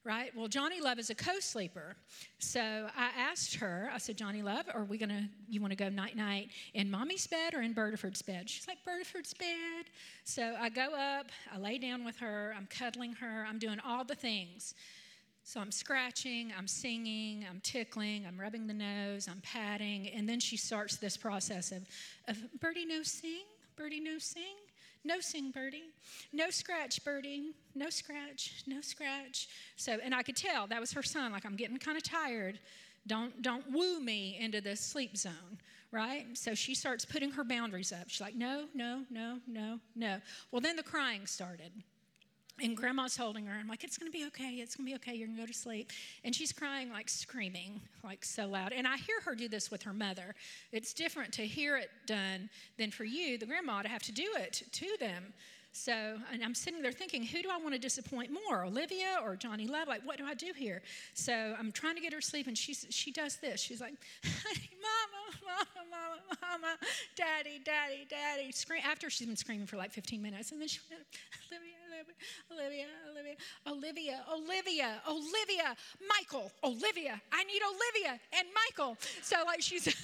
right? 0.04 0.30
Well, 0.36 0.48
Johnny 0.48 0.80
Love 0.80 0.98
is 0.98 1.08
a 1.10 1.14
co-sleeper. 1.14 1.96
So 2.38 2.60
I 2.60 3.10
asked 3.16 3.54
her, 3.56 3.90
I 3.92 3.98
said, 3.98 4.18
Johnny 4.18 4.42
Love, 4.42 4.66
are 4.72 4.84
we 4.84 4.98
gonna, 4.98 5.28
you 5.48 5.62
wanna 5.62 5.76
go 5.76 5.88
night 5.88 6.16
night 6.16 6.50
in 6.74 6.90
mommy's 6.90 7.26
bed 7.26 7.54
or 7.54 7.62
in 7.62 7.72
Birdiford's 7.72 8.20
bed? 8.20 8.48
She's 8.48 8.68
like, 8.68 8.84
Birdiford's 8.84 9.32
bed. 9.32 9.86
So 10.24 10.54
I 10.60 10.68
go 10.68 10.94
up, 10.94 11.30
I 11.52 11.58
lay 11.58 11.78
down 11.78 12.04
with 12.04 12.18
her, 12.18 12.54
I'm 12.56 12.66
cuddling 12.66 13.14
her, 13.14 13.46
I'm 13.48 13.58
doing 13.58 13.80
all 13.84 14.04
the 14.04 14.14
things. 14.14 14.74
So 15.42 15.60
I'm 15.60 15.72
scratching, 15.72 16.52
I'm 16.56 16.66
singing, 16.66 17.44
I'm 17.48 17.60
tickling, 17.62 18.24
I'm 18.26 18.40
rubbing 18.40 18.66
the 18.66 18.74
nose, 18.74 19.28
I'm 19.30 19.42
patting, 19.42 20.08
and 20.08 20.26
then 20.28 20.40
she 20.40 20.56
starts 20.56 20.96
this 20.96 21.18
process 21.18 21.70
of, 21.70 21.82
of 22.28 22.38
Birdie 22.60 22.86
no 22.86 23.02
sing, 23.02 23.44
Birdie 23.76 24.00
no 24.00 24.18
sing. 24.18 24.56
No 25.04 25.20
sing, 25.20 25.50
Birdie. 25.50 25.90
No 26.32 26.50
scratch, 26.50 27.04
Birdie. 27.04 27.52
No 27.74 27.90
scratch. 27.90 28.62
No 28.66 28.80
scratch. 28.80 29.48
So, 29.76 29.98
and 30.02 30.14
I 30.14 30.22
could 30.22 30.36
tell 30.36 30.66
that 30.68 30.80
was 30.80 30.92
her 30.92 31.02
son. 31.02 31.32
Like, 31.32 31.44
I'm 31.44 31.56
getting 31.56 31.76
kind 31.76 31.96
of 31.96 32.02
tired. 32.02 32.58
Don't 33.06 33.42
don't 33.42 33.70
woo 33.70 34.00
me 34.00 34.38
into 34.40 34.62
this 34.62 34.80
sleep 34.80 35.14
zone, 35.16 35.58
right? 35.92 36.24
So 36.32 36.54
she 36.54 36.74
starts 36.74 37.04
putting 37.04 37.30
her 37.32 37.44
boundaries 37.44 37.92
up. 37.92 38.08
She's 38.08 38.22
like, 38.22 38.34
no, 38.34 38.64
no, 38.74 39.02
no, 39.10 39.40
no, 39.46 39.78
no. 39.94 40.20
Well, 40.50 40.62
then 40.62 40.76
the 40.76 40.82
crying 40.82 41.26
started. 41.26 41.70
And 42.62 42.76
grandma's 42.76 43.16
holding 43.16 43.46
her. 43.46 43.54
I'm 43.58 43.66
like, 43.66 43.82
it's 43.82 43.98
going 43.98 44.10
to 44.10 44.16
be 44.16 44.24
okay. 44.26 44.60
It's 44.60 44.76
going 44.76 44.86
to 44.86 44.92
be 44.92 44.94
okay. 44.96 45.14
You're 45.14 45.26
going 45.26 45.38
to 45.38 45.42
go 45.42 45.46
to 45.46 45.54
sleep. 45.54 45.90
And 46.22 46.32
she's 46.32 46.52
crying, 46.52 46.90
like 46.90 47.08
screaming, 47.08 47.80
like 48.04 48.24
so 48.24 48.46
loud. 48.46 48.72
And 48.72 48.86
I 48.86 48.96
hear 48.96 49.20
her 49.24 49.34
do 49.34 49.48
this 49.48 49.72
with 49.72 49.82
her 49.82 49.92
mother. 49.92 50.36
It's 50.70 50.94
different 50.94 51.32
to 51.34 51.42
hear 51.42 51.76
it 51.76 51.90
done 52.06 52.48
than 52.78 52.92
for 52.92 53.04
you, 53.04 53.38
the 53.38 53.46
grandma, 53.46 53.82
to 53.82 53.88
have 53.88 54.04
to 54.04 54.12
do 54.12 54.28
it 54.36 54.62
to 54.70 54.86
them. 55.00 55.32
So, 55.76 55.92
and 56.32 56.44
I'm 56.44 56.54
sitting 56.54 56.82
there 56.82 56.92
thinking, 56.92 57.24
who 57.24 57.42
do 57.42 57.48
I 57.50 57.56
want 57.56 57.74
to 57.74 57.80
disappoint 57.80 58.30
more, 58.30 58.64
Olivia 58.64 59.18
or 59.24 59.34
Johnny 59.34 59.66
Love? 59.66 59.88
Like, 59.88 60.06
what 60.06 60.18
do 60.18 60.24
I 60.24 60.34
do 60.34 60.52
here? 60.56 60.82
So 61.14 61.32
I'm 61.58 61.72
trying 61.72 61.96
to 61.96 62.00
get 62.00 62.12
her 62.12 62.20
sleep, 62.20 62.46
and 62.46 62.56
she's, 62.56 62.86
she 62.90 63.10
does 63.10 63.38
this. 63.38 63.60
She's 63.60 63.80
like, 63.80 63.94
mama, 64.22 65.36
mama, 65.44 65.88
mama, 65.90 66.38
mama, 66.40 66.76
daddy, 67.16 67.60
daddy, 67.64 68.06
daddy. 68.08 68.52
Scream, 68.52 68.82
after 68.88 69.10
she's 69.10 69.26
been 69.26 69.36
screaming 69.36 69.66
for 69.66 69.76
like 69.76 69.90
15 69.90 70.22
minutes, 70.22 70.52
and 70.52 70.60
then 70.60 70.68
she 70.68 70.78
went, 70.88 71.02
Olivia, 71.50 71.74
Olivia, 72.50 72.86
Olivia, 73.10 73.36
Olivia, 73.66 74.20
Olivia, 74.30 75.02
Olivia, 75.08 75.76
Michael, 76.08 76.52
Olivia. 76.62 77.20
I 77.32 77.44
need 77.44 77.62
Olivia 77.62 78.20
and 78.38 78.48
Michael. 78.54 78.96
So 79.22 79.36
like 79.46 79.60
she's 79.60 79.86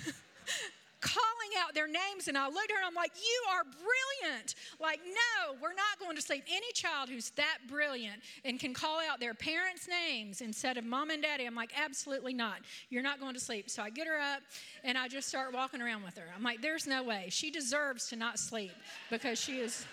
calling 1.00 1.50
out 1.58 1.74
their 1.74 1.88
names. 1.88 2.28
And 2.28 2.36
I 2.36 2.46
looked 2.46 2.70
at 2.70 2.72
her 2.72 2.78
and 2.78 2.86
I'm 2.86 2.94
like, 2.94 3.12
You 3.16 3.42
are 3.52 3.64
brilliant. 3.64 4.54
Like, 4.78 5.00
no, 5.04 5.54
we're 5.60 5.74
not 5.74 5.98
going 5.98 6.16
to 6.16 6.22
sleep. 6.22 6.44
Any 6.48 6.70
child 6.72 7.08
who's 7.08 7.30
that 7.30 7.58
brilliant 7.68 8.22
and 8.44 8.60
can 8.60 8.74
call 8.74 9.00
out 9.00 9.20
their 9.20 9.34
parents' 9.34 9.88
names 9.88 10.40
instead 10.40 10.76
of 10.76 10.84
mom 10.84 11.10
and 11.10 11.22
daddy, 11.22 11.46
I'm 11.46 11.54
like, 11.54 11.72
Absolutely 11.76 12.34
not. 12.34 12.58
You're 12.90 13.02
not 13.02 13.20
going 13.20 13.34
to 13.34 13.40
sleep. 13.40 13.70
So 13.70 13.82
I 13.82 13.90
get 13.90 14.06
her 14.06 14.18
up 14.18 14.42
and 14.84 14.96
I 14.96 15.08
just 15.08 15.28
start 15.28 15.52
walking 15.52 15.80
around 15.80 16.02
with 16.04 16.16
her. 16.18 16.26
I'm 16.34 16.42
like, 16.42 16.60
There's 16.62 16.86
no 16.86 17.02
way. 17.02 17.26
She 17.30 17.50
deserves 17.50 18.08
to 18.08 18.16
not 18.16 18.38
sleep 18.38 18.72
because 19.10 19.40
she 19.40 19.58
is 19.58 19.86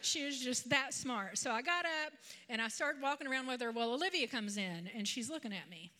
she 0.00 0.24
was 0.24 0.38
just 0.40 0.68
that 0.70 0.94
smart. 0.94 1.38
So 1.38 1.50
I 1.50 1.62
got 1.62 1.84
up 1.84 2.12
and 2.48 2.60
I 2.60 2.68
started 2.68 3.02
walking 3.02 3.26
around 3.26 3.46
with 3.46 3.60
her. 3.60 3.70
Well, 3.70 3.92
Olivia 3.92 4.26
comes 4.26 4.56
in 4.56 4.90
and 4.96 5.06
she's 5.06 5.30
looking 5.30 5.52
at 5.52 5.68
me. 5.70 5.90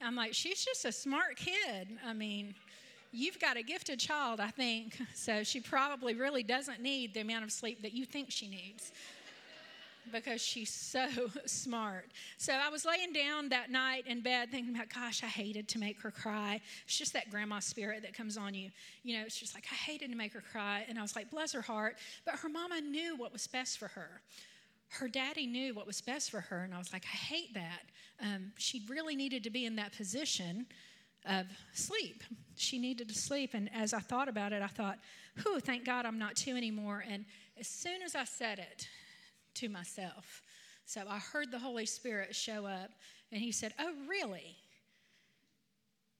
I'm 0.00 0.16
like, 0.16 0.34
she's 0.34 0.64
just 0.64 0.84
a 0.84 0.90
smart 0.90 1.36
kid. 1.36 1.88
I 2.04 2.12
mean, 2.12 2.54
you've 3.12 3.38
got 3.38 3.56
a 3.56 3.62
gifted 3.62 4.00
child, 4.00 4.40
I 4.40 4.48
think. 4.48 4.98
So 5.14 5.44
she 5.44 5.60
probably 5.60 6.14
really 6.14 6.42
doesn't 6.42 6.80
need 6.80 7.14
the 7.14 7.20
amount 7.20 7.44
of 7.44 7.52
sleep 7.52 7.82
that 7.82 7.92
you 7.92 8.04
think 8.04 8.30
she 8.30 8.48
needs 8.48 8.92
because 10.10 10.40
she's 10.40 10.72
so 10.72 11.06
smart. 11.46 12.10
So 12.38 12.52
I 12.52 12.68
was 12.68 12.84
laying 12.84 13.12
down 13.12 13.48
that 13.50 13.70
night 13.70 14.06
in 14.06 14.20
bed 14.20 14.50
thinking 14.50 14.74
about, 14.74 14.88
gosh, 14.92 15.22
I 15.22 15.26
hated 15.26 15.68
to 15.68 15.78
make 15.78 16.00
her 16.00 16.10
cry. 16.10 16.60
It's 16.84 16.98
just 16.98 17.12
that 17.12 17.30
grandma 17.30 17.60
spirit 17.60 18.02
that 18.02 18.14
comes 18.14 18.36
on 18.36 18.54
you. 18.54 18.70
You 19.02 19.18
know, 19.18 19.24
it's 19.24 19.38
just 19.38 19.54
like, 19.54 19.64
I 19.70 19.74
hated 19.74 20.10
to 20.10 20.16
make 20.16 20.32
her 20.32 20.42
cry. 20.52 20.84
And 20.88 20.98
I 20.98 21.02
was 21.02 21.14
like, 21.14 21.30
bless 21.30 21.52
her 21.52 21.62
heart. 21.62 21.96
But 22.24 22.36
her 22.36 22.48
mama 22.48 22.80
knew 22.80 23.16
what 23.16 23.32
was 23.32 23.46
best 23.46 23.78
for 23.78 23.88
her. 23.88 24.22
Her 24.88 25.08
daddy 25.08 25.46
knew 25.46 25.74
what 25.74 25.86
was 25.86 26.00
best 26.00 26.30
for 26.30 26.40
her. 26.40 26.64
And 26.64 26.74
I 26.74 26.78
was 26.78 26.92
like, 26.92 27.04
I 27.04 27.16
hate 27.16 27.54
that. 27.54 27.82
Um, 28.20 28.52
she 28.58 28.82
really 28.88 29.16
needed 29.16 29.44
to 29.44 29.50
be 29.50 29.64
in 29.64 29.76
that 29.76 29.96
position 29.96 30.66
of 31.24 31.46
sleep. 31.72 32.22
She 32.56 32.78
needed 32.78 33.08
to 33.08 33.14
sleep. 33.14 33.54
And 33.54 33.70
as 33.74 33.94
I 33.94 34.00
thought 34.00 34.28
about 34.28 34.52
it, 34.52 34.62
I 34.62 34.66
thought, 34.66 34.98
whew, 35.42 35.60
thank 35.60 35.84
God 35.84 36.04
I'm 36.04 36.18
not 36.18 36.36
two 36.36 36.56
anymore. 36.56 37.04
And 37.08 37.24
as 37.58 37.68
soon 37.68 38.02
as 38.02 38.14
I 38.14 38.24
said 38.24 38.58
it, 38.58 38.88
to 39.54 39.68
myself. 39.68 40.42
So 40.84 41.02
I 41.08 41.18
heard 41.18 41.50
the 41.50 41.58
Holy 41.58 41.86
Spirit 41.86 42.34
show 42.34 42.66
up, 42.66 42.90
and 43.30 43.40
he 43.40 43.52
said, 43.52 43.72
Oh, 43.78 43.92
really? 44.08 44.56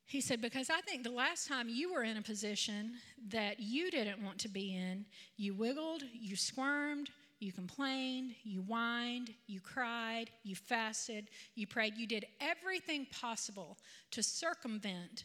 He 0.07 0.21
said, 0.21 0.41
Because 0.41 0.71
I 0.71 0.81
think 0.81 1.03
the 1.03 1.11
last 1.11 1.49
time 1.49 1.69
you 1.69 1.93
were 1.93 2.03
in 2.03 2.17
a 2.17 2.23
position 2.23 2.93
that 3.29 3.61
you 3.61 3.91
didn't 3.91 4.23
want 4.23 4.39
to 4.41 4.49
be 4.49 4.77
in, 4.77 5.05
you 5.37 5.55
wiggled, 5.55 6.03
you 6.13 6.37
squirmed, 6.37 7.11
you 7.41 7.53
complained, 7.53 8.35
you 8.45 8.63
whined, 8.63 9.35
you 9.47 9.61
cried, 9.61 10.31
you 10.45 10.55
fasted, 10.55 11.29
you 11.55 11.67
prayed, 11.67 11.97
you 11.97 12.07
did 12.07 12.27
everything 12.41 13.07
possible 13.11 13.79
to 14.13 14.23
circumvent 14.23 15.25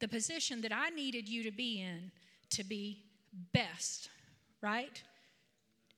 the 0.00 0.08
position 0.08 0.60
that 0.62 0.72
I 0.72 0.88
needed 0.90 1.28
you 1.28 1.42
to 1.44 1.50
be 1.50 1.82
in 1.82 2.10
to 2.50 2.64
be 2.64 2.98
best, 3.52 4.08
right? 4.60 5.02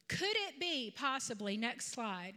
Could 0.08 0.37
it 0.49 0.61
be 0.61 0.92
possibly, 0.96 1.56
next 1.56 1.92
slide, 1.92 2.34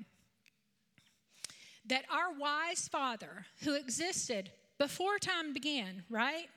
that 1.85 2.05
our 2.11 2.37
wise 2.37 2.87
Father 2.87 3.45
who 3.63 3.75
existed 3.75 4.51
before 4.77 5.17
time 5.17 5.53
began, 5.53 6.03
right? 6.09 6.47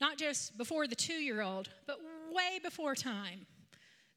Not 0.00 0.18
just 0.18 0.56
before 0.58 0.86
the 0.86 0.94
two 0.94 1.14
year 1.14 1.42
old, 1.42 1.68
but 1.86 1.98
way 2.32 2.58
before 2.62 2.94
time. 2.94 3.46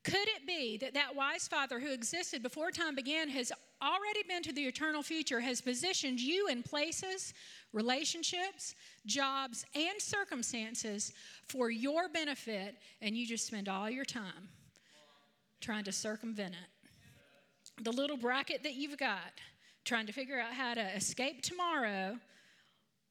Could 0.03 0.27
it 0.35 0.45
be 0.45 0.77
that 0.77 0.93
that 0.95 1.15
wise 1.15 1.47
Father 1.47 1.79
who 1.79 1.93
existed 1.93 2.43
before 2.43 2.71
time 2.71 2.93
began 2.93 3.29
has 3.29 3.51
already 3.81 4.23
been 4.27 4.43
to 4.43 4.53
the 4.53 4.63
eternal 4.63 5.01
future, 5.01 5.39
has 5.39 5.61
positioned 5.61 6.19
you 6.19 6.47
in 6.47 6.61
places, 6.61 7.33
relationships, 7.71 8.75
jobs, 9.05 9.65
and 9.75 10.01
circumstances 10.01 11.13
for 11.47 11.69
your 11.69 12.09
benefit, 12.09 12.75
and 13.01 13.15
you 13.15 13.25
just 13.25 13.47
spend 13.47 13.69
all 13.69 13.89
your 13.89 14.05
time 14.05 14.49
trying 15.63 15.85
to 15.85 15.91
circumvent 15.91 16.53
it. 16.53 17.83
The 17.83 17.91
little 17.91 18.17
bracket 18.17 18.63
that 18.63 18.75
you've 18.75 18.97
got, 18.97 19.41
trying 19.85 20.05
to 20.05 20.13
figure 20.13 20.39
out 20.39 20.53
how 20.53 20.73
to 20.73 20.95
escape 20.95 21.41
tomorrow 21.41 22.17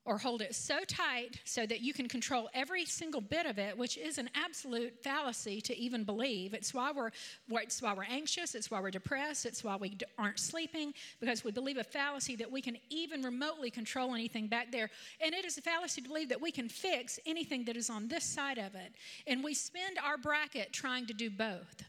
or 0.05 0.19
hold 0.19 0.43
it 0.43 0.55
so 0.55 0.81
tight 0.89 1.41
so 1.45 1.65
that 1.65 1.81
you 1.81 1.93
can 1.93 2.09
control 2.09 2.49
every 2.55 2.85
single 2.85 3.21
bit 3.21 3.47
of 3.47 3.59
it, 3.59 3.79
which 3.79 3.97
is 3.97 4.19
an 4.19 4.29
absolute 4.35 4.93
fallacy 5.01 5.61
to 5.61 5.77
even 5.79 6.03
believe. 6.03 6.55
It's 6.55 6.75
why 6.75 6.91
we're, 6.91 7.11
it's 7.51 7.81
why 7.81 7.95
we're 7.95 8.05
anxious, 8.05 8.57
it's 8.57 8.69
why 8.69 8.81
we're 8.81 8.91
depressed, 8.91 9.47
it's 9.47 9.63
why 9.63 9.77
we 9.77 9.97
aren't 10.19 10.41
sleeping, 10.41 10.93
because 11.21 11.45
we 11.45 11.53
believe 11.53 11.77
a 11.77 11.85
fallacy 11.85 12.35
that 12.37 12.51
we 12.51 12.61
can 12.61 12.77
even 12.91 13.23
remotely 13.23 13.71
control 13.71 14.13
anything 14.13 14.49
back 14.49 14.73
there. 14.73 14.91
And 15.25 15.35
it 15.35 15.45
is 15.45 15.57
a 15.57 15.63
fallacy 15.63 16.03
to 16.03 16.09
believe 16.09 16.31
that 16.31 16.41
we 16.41 16.51
can 16.51 16.69
fix 16.69 17.21
anything 17.25 17.65
that 17.67 17.77
is 17.77 17.89
on 17.89 18.09
this 18.09 18.25
side 18.25 18.59
of 18.59 18.75
it. 18.75 18.93
And 19.29 19.45
we 19.45 19.55
spend 19.55 19.99
our 20.05 20.19
bracket 20.19 20.73
trying 20.73 21.07
to 21.07 21.15
do 21.15 21.31
both. 21.31 21.85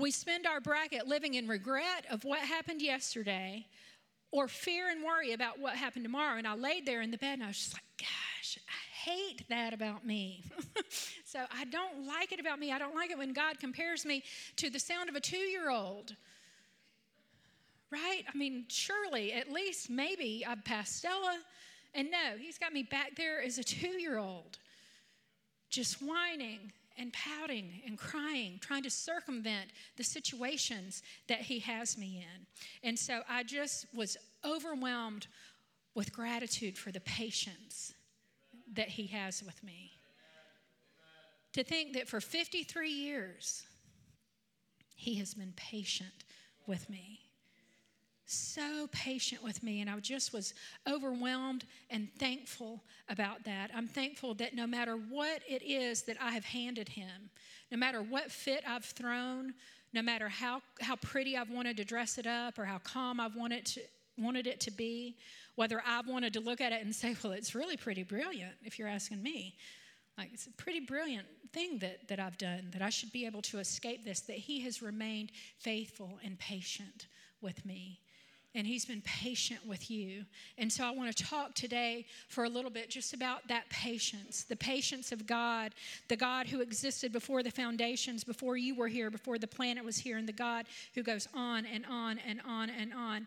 We 0.00 0.10
spend 0.10 0.46
our 0.46 0.60
bracket 0.60 1.06
living 1.06 1.34
in 1.34 1.46
regret 1.46 2.06
of 2.10 2.24
what 2.24 2.38
happened 2.38 2.80
yesterday 2.80 3.66
or 4.30 4.48
fear 4.48 4.88
and 4.88 5.04
worry 5.04 5.32
about 5.32 5.58
what 5.58 5.74
happened 5.74 6.06
tomorrow. 6.06 6.38
And 6.38 6.46
I 6.46 6.54
laid 6.54 6.86
there 6.86 7.02
in 7.02 7.10
the 7.10 7.18
bed 7.18 7.34
and 7.34 7.44
I 7.44 7.48
was 7.48 7.58
just 7.58 7.74
like, 7.74 7.82
gosh, 7.98 8.58
I 8.66 9.10
hate 9.10 9.46
that 9.50 9.74
about 9.74 10.06
me. 10.06 10.44
so 11.26 11.40
I 11.54 11.66
don't 11.66 12.06
like 12.06 12.32
it 12.32 12.40
about 12.40 12.58
me. 12.58 12.72
I 12.72 12.78
don't 12.78 12.94
like 12.94 13.10
it 13.10 13.18
when 13.18 13.34
God 13.34 13.60
compares 13.60 14.06
me 14.06 14.22
to 14.56 14.70
the 14.70 14.78
sound 14.78 15.10
of 15.10 15.16
a 15.16 15.20
two 15.20 15.36
year 15.36 15.70
old. 15.70 16.16
Right? 17.90 18.22
I 18.32 18.38
mean, 18.38 18.64
surely, 18.68 19.34
at 19.34 19.50
least 19.50 19.90
maybe 19.90 20.46
I've 20.48 20.64
passed 20.64 20.96
Stella. 20.96 21.40
And 21.92 22.10
no, 22.10 22.38
he's 22.38 22.56
got 22.56 22.72
me 22.72 22.84
back 22.84 23.16
there 23.16 23.42
as 23.42 23.58
a 23.58 23.64
two 23.64 24.00
year 24.00 24.16
old, 24.16 24.58
just 25.68 26.00
whining 26.00 26.72
and 27.00 27.12
pouting 27.12 27.80
and 27.86 27.96
crying, 27.98 28.58
trying 28.60 28.82
to 28.82 28.90
circumvent 28.90 29.70
the 29.96 30.04
situations 30.04 31.02
that 31.28 31.40
He 31.40 31.58
has 31.60 31.96
me 31.96 32.24
in. 32.24 32.46
And 32.88 32.98
so 32.98 33.22
I 33.28 33.42
just 33.42 33.86
was 33.94 34.16
overwhelmed 34.44 35.26
with 35.94 36.12
gratitude 36.12 36.76
for 36.76 36.92
the 36.92 37.00
patience 37.00 37.94
that 38.74 38.88
He 38.88 39.06
has 39.08 39.42
with 39.42 39.62
me. 39.64 39.92
To 41.54 41.64
think 41.64 41.94
that 41.94 42.08
for 42.08 42.20
53 42.20 42.90
years, 42.90 43.64
He 44.94 45.14
has 45.16 45.34
been 45.34 45.54
patient 45.56 46.24
with 46.66 46.88
me 46.90 47.29
so 48.30 48.88
patient 48.92 49.42
with 49.42 49.62
me, 49.62 49.80
and 49.80 49.90
I 49.90 49.98
just 49.98 50.32
was 50.32 50.54
overwhelmed 50.88 51.64
and 51.90 52.08
thankful 52.18 52.82
about 53.08 53.44
that. 53.44 53.70
I'm 53.74 53.88
thankful 53.88 54.34
that 54.34 54.54
no 54.54 54.66
matter 54.66 54.94
what 54.94 55.42
it 55.48 55.62
is 55.62 56.02
that 56.02 56.16
I 56.20 56.32
have 56.32 56.44
handed 56.44 56.88
him, 56.88 57.30
no 57.70 57.78
matter 57.78 58.02
what 58.02 58.30
fit 58.30 58.62
I've 58.66 58.84
thrown, 58.84 59.54
no 59.92 60.02
matter 60.02 60.28
how, 60.28 60.62
how 60.80 60.96
pretty 60.96 61.36
I've 61.36 61.50
wanted 61.50 61.76
to 61.78 61.84
dress 61.84 62.18
it 62.18 62.26
up 62.26 62.58
or 62.58 62.64
how 62.64 62.78
calm 62.78 63.18
I've 63.18 63.34
wanted, 63.34 63.66
to, 63.66 63.80
wanted 64.16 64.46
it 64.46 64.60
to 64.60 64.70
be, 64.70 65.16
whether 65.56 65.82
I've 65.86 66.06
wanted 66.06 66.32
to 66.34 66.40
look 66.40 66.60
at 66.60 66.72
it 66.72 66.84
and 66.84 66.94
say, 66.94 67.16
well, 67.22 67.32
it's 67.32 67.54
really 67.54 67.76
pretty 67.76 68.04
brilliant, 68.04 68.54
if 68.62 68.78
you're 68.78 68.88
asking 68.88 69.22
me. 69.22 69.56
Like, 70.16 70.30
it's 70.32 70.46
a 70.46 70.52
pretty 70.52 70.80
brilliant 70.80 71.26
thing 71.52 71.78
that, 71.78 72.06
that 72.08 72.20
I've 72.20 72.38
done, 72.38 72.68
that 72.72 72.82
I 72.82 72.90
should 72.90 73.10
be 73.10 73.26
able 73.26 73.42
to 73.42 73.58
escape 73.58 74.04
this, 74.04 74.20
that 74.20 74.36
He 74.36 74.60
has 74.60 74.82
remained 74.82 75.32
faithful 75.58 76.18
and 76.22 76.38
patient 76.38 77.06
with 77.40 77.64
me 77.64 77.98
and 78.54 78.66
he's 78.66 78.84
been 78.84 79.02
patient 79.02 79.64
with 79.64 79.90
you. 79.90 80.24
And 80.58 80.72
so 80.72 80.84
I 80.84 80.90
want 80.90 81.14
to 81.16 81.24
talk 81.24 81.54
today 81.54 82.06
for 82.28 82.44
a 82.44 82.48
little 82.48 82.70
bit 82.70 82.90
just 82.90 83.14
about 83.14 83.46
that 83.48 83.68
patience, 83.70 84.44
the 84.44 84.56
patience 84.56 85.12
of 85.12 85.26
God, 85.26 85.72
the 86.08 86.16
God 86.16 86.48
who 86.48 86.60
existed 86.60 87.12
before 87.12 87.42
the 87.42 87.50
foundations, 87.50 88.24
before 88.24 88.56
you 88.56 88.74
were 88.74 88.88
here, 88.88 89.10
before 89.10 89.38
the 89.38 89.46
planet 89.46 89.84
was 89.84 89.98
here, 89.98 90.16
and 90.16 90.26
the 90.26 90.32
God 90.32 90.66
who 90.94 91.02
goes 91.02 91.28
on 91.34 91.64
and 91.64 91.84
on 91.86 92.18
and 92.26 92.40
on 92.46 92.70
and 92.70 92.92
on. 92.92 93.26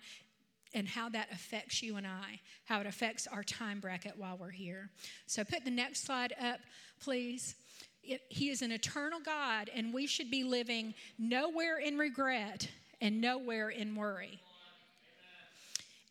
And 0.75 0.88
how 0.88 1.08
that 1.10 1.32
affects 1.32 1.84
you 1.84 1.98
and 1.98 2.08
I, 2.08 2.39
how 2.65 2.82
it 2.82 2.88
affects 2.88 3.27
our 3.27 3.44
time 3.44 3.80
bracket 3.80 4.18
while 4.18 4.38
we're 4.38 4.50
here. 4.50 4.89
So, 5.27 5.44
put 5.44 5.63
the 5.63 5.72
next 5.72 6.03
slide 6.03 6.34
up, 6.42 6.62
please. 7.00 7.53
He 8.01 8.50
is 8.50 8.63
an 8.63 8.72
eternal 8.72 9.20
God, 9.20 9.70
and 9.74 9.94
we 9.94 10.08
should 10.08 10.32
be 10.32 10.44
living 10.44 10.96
nowhere 11.20 11.77
in 11.77 12.00
regret 12.00 12.68
and 13.01 13.22
nowhere 13.22 13.70
in 13.70 13.96
worry. 13.96 14.42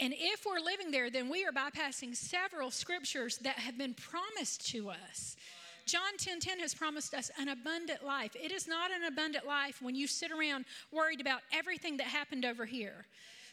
And 0.02 0.12
if 0.18 0.44
we're 0.44 0.58
living 0.58 0.90
there, 0.90 1.10
then 1.10 1.28
we 1.28 1.44
are 1.44 1.52
bypassing 1.52 2.16
several 2.16 2.72
scriptures 2.72 3.38
that 3.38 3.60
have 3.60 3.78
been 3.78 3.94
promised 3.94 4.68
to 4.72 4.90
us. 4.90 5.36
John 5.86 6.16
10:10 6.18 6.40
10, 6.40 6.40
10 6.40 6.58
has 6.58 6.74
promised 6.74 7.14
us 7.14 7.30
an 7.38 7.48
abundant 7.48 8.04
life. 8.04 8.34
It 8.34 8.50
is 8.50 8.66
not 8.66 8.90
an 8.90 9.04
abundant 9.04 9.46
life 9.46 9.80
when 9.80 9.94
you 9.94 10.08
sit 10.08 10.32
around 10.32 10.64
worried 10.90 11.20
about 11.20 11.42
everything 11.52 11.98
that 11.98 12.08
happened 12.08 12.44
over 12.44 12.66
here. 12.66 13.06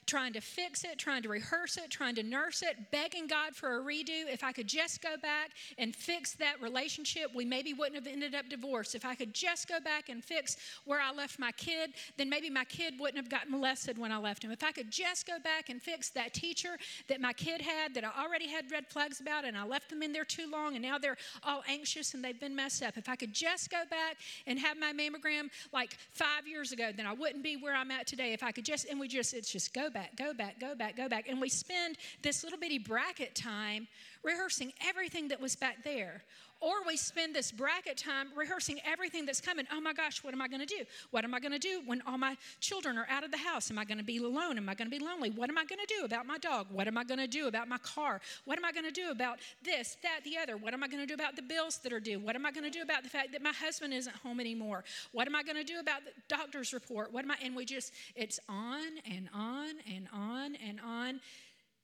Trying 0.10 0.34
to 0.34 0.42
fix 0.42 0.84
it, 0.84 0.98
trying 0.98 1.22
to 1.22 1.30
rehearse 1.30 1.78
it, 1.78 1.92
trying 1.92 2.16
to 2.16 2.24
nurse 2.24 2.64
it, 2.64 2.92
begging 2.92 3.28
God 3.28 3.56
for 3.56 3.78
a 3.78 3.84
redo. 3.84 4.28
If 4.28 4.44
I 4.44 4.52
could 4.52 4.68
just 4.68 5.04
go 5.04 5.16
back 5.22 5.52
and 5.78 5.96
fix 5.96 6.34
that 6.34 6.60
relationship, 6.62 7.30
we 7.36 7.46
maybe 7.46 7.74
wouldn't 7.74 7.96
have 7.96 8.12
ended 8.12 8.34
up 8.34 8.50
divorced. 8.50 8.96
If 8.96 9.06
I 9.06 9.14
could 9.14 9.36
just 9.36 9.68
go 9.68 9.80
back 9.80 10.10
and 10.10 10.26
fix 10.26 10.58
where 10.86 11.00
I 11.00 11.12
left 11.14 11.38
my 11.38 11.52
kid, 11.52 11.92
then 12.18 12.28
maybe 12.28 12.50
my 12.50 12.64
kid 12.66 12.96
wouldn't 13.00 13.18
have 13.18 13.30
gotten 13.30 13.52
molested 13.52 14.00
when 14.00 14.12
I 14.12 14.18
left 14.18 14.44
him. 14.44 14.50
If 14.50 14.64
I 14.64 14.72
could 14.72 14.90
just 14.90 15.28
go 15.28 15.38
back 15.44 15.70
and 15.70 15.80
fix 15.80 16.10
that 16.10 16.34
teacher 16.34 16.78
that 17.08 17.22
my 17.22 17.34
kid 17.34 17.62
had 17.62 17.94
that 17.94 18.04
I 18.04 18.10
already 18.20 18.48
had 18.48 18.72
red 18.72 18.88
flags 18.88 19.22
about 19.22 19.46
and 19.46 19.56
I 19.56 19.64
left 19.64 19.92
them 19.92 20.02
in 20.02 20.12
there 20.12 20.26
too 20.26 20.50
long 20.50 20.74
and 20.74 20.82
now 20.82 20.98
they're 20.98 21.18
all 21.44 21.62
anxious 21.70 22.16
and 22.16 22.24
they've 22.24 22.40
been 22.40 22.56
messed 22.56 22.82
up. 22.82 22.98
If 22.98 23.08
I 23.08 23.16
could 23.16 23.34
just 23.34 23.70
go 23.70 23.84
back 23.92 24.18
and 24.48 24.58
have 24.58 24.76
my 24.80 24.92
mammogram 24.92 25.50
like 25.72 25.96
five 26.12 26.48
years 26.48 26.72
ago, 26.72 26.90
then 26.96 27.06
I 27.06 27.14
wouldn't 27.14 27.44
be 27.44 27.58
where 27.58 27.76
I'm 27.76 27.92
at 27.92 28.08
today. 28.08 28.34
If 28.34 28.42
I 28.42 28.52
could 28.52 28.66
just, 28.66 28.90
and 28.90 29.00
we 29.00 29.08
just, 29.08 29.36
it's 29.36 29.52
just 29.52 29.72
go 29.72 29.92
back, 29.92 29.99
go 30.16 30.34
back, 30.34 30.60
go 30.60 30.76
back, 30.76 30.96
go 30.98 31.08
back. 31.08 31.28
And 31.28 31.40
we 31.40 31.50
spend 31.50 31.98
this 32.22 32.44
little 32.44 32.60
bitty 32.60 32.80
bracket 32.80 33.36
time 33.36 33.88
rehearsing 34.24 34.74
everything 34.88 35.28
that 35.30 35.40
was 35.40 35.56
back 35.56 35.84
there. 35.84 36.24
Or 36.62 36.76
we 36.86 36.98
spend 36.98 37.34
this 37.34 37.52
bracket 37.52 37.98
time 37.98 38.28
rehearsing 38.36 38.80
everything 38.86 39.26
that's 39.26 39.40
coming. 39.40 39.66
Oh 39.72 39.80
my 39.80 39.94
gosh, 39.94 40.24
what 40.24 40.34
am 40.34 40.42
I 40.42 40.50
going 40.50 40.60
to 40.60 40.66
do? 40.66 40.84
What 41.12 41.24
am 41.24 41.34
I 41.34 41.40
going 41.40 41.54
to 41.54 41.60
do 41.60 41.82
when 41.86 42.02
all 42.06 42.18
my 42.18 42.36
children 42.60 42.98
are 42.98 43.08
out 43.10 43.24
of 43.24 43.32
the 43.32 43.38
house? 43.38 43.72
Am 43.72 43.80
I 43.80 43.86
going 43.86 43.98
to 43.98 44.04
be 44.04 44.18
alone? 44.18 44.58
Am 44.58 44.68
I 44.68 44.74
going 44.74 44.90
to 44.90 44.98
be 44.98 45.04
lonely? 45.04 45.30
What 45.30 45.50
am 45.50 45.58
I 45.58 45.64
going 45.64 45.80
to 45.80 45.94
do 45.98 46.04
about 46.04 46.26
my 46.26 46.38
dog? 46.38 46.68
What 46.72 46.88
am 46.88 46.98
I 46.98 47.06
going 47.06 47.20
to 47.20 47.28
do 47.28 47.48
about 47.48 47.70
my 47.70 47.78
car? 47.78 48.20
What 48.44 48.58
am 48.58 48.66
I 48.66 48.74
going 48.74 48.86
to 48.86 48.92
do 48.92 49.10
about 49.10 49.40
this, 49.64 49.96
that, 50.04 50.22
the 50.26 50.38
other? 50.38 50.58
What 50.58 50.74
am 50.74 50.84
I 50.84 50.90
going 50.90 51.02
to 51.02 51.08
do 51.08 51.14
about 51.14 51.38
the 51.38 51.42
bills 51.42 51.78
that 51.80 51.94
are 51.94 52.00
due? 52.02 52.20
What 52.20 52.36
am 52.36 52.46
I 52.46 52.52
going 52.52 52.66
to 52.66 52.70
do 52.70 52.82
about 52.82 53.04
the 53.04 53.10
fact 53.10 53.32
that 53.32 53.42
my 53.42 53.54
husband 53.54 53.94
isn't 53.94 54.16
home 54.18 54.42
anymore? 54.42 54.84
What 55.14 55.28
am 55.28 55.36
I 55.36 55.44
going 55.44 55.58
to 55.58 55.64
do 55.64 55.80
about 55.80 56.04
the 56.04 56.12
doctor's 56.28 56.74
report? 56.74 57.14
What 57.14 57.24
am 57.24 57.32
I? 57.32 57.38
And 57.42 57.56
we 57.56 57.64
just, 57.64 57.94
it's 58.16 58.40
on 58.50 58.82
and 59.10 59.30
on 59.34 59.76
and 59.90 60.08
on 60.14 60.56
and 60.56 60.82
on. 60.86 61.22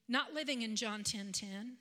Not 0.09 0.33
living 0.33 0.61
in 0.63 0.75
John 0.75 1.03
10 1.03 1.31
10 1.31 1.77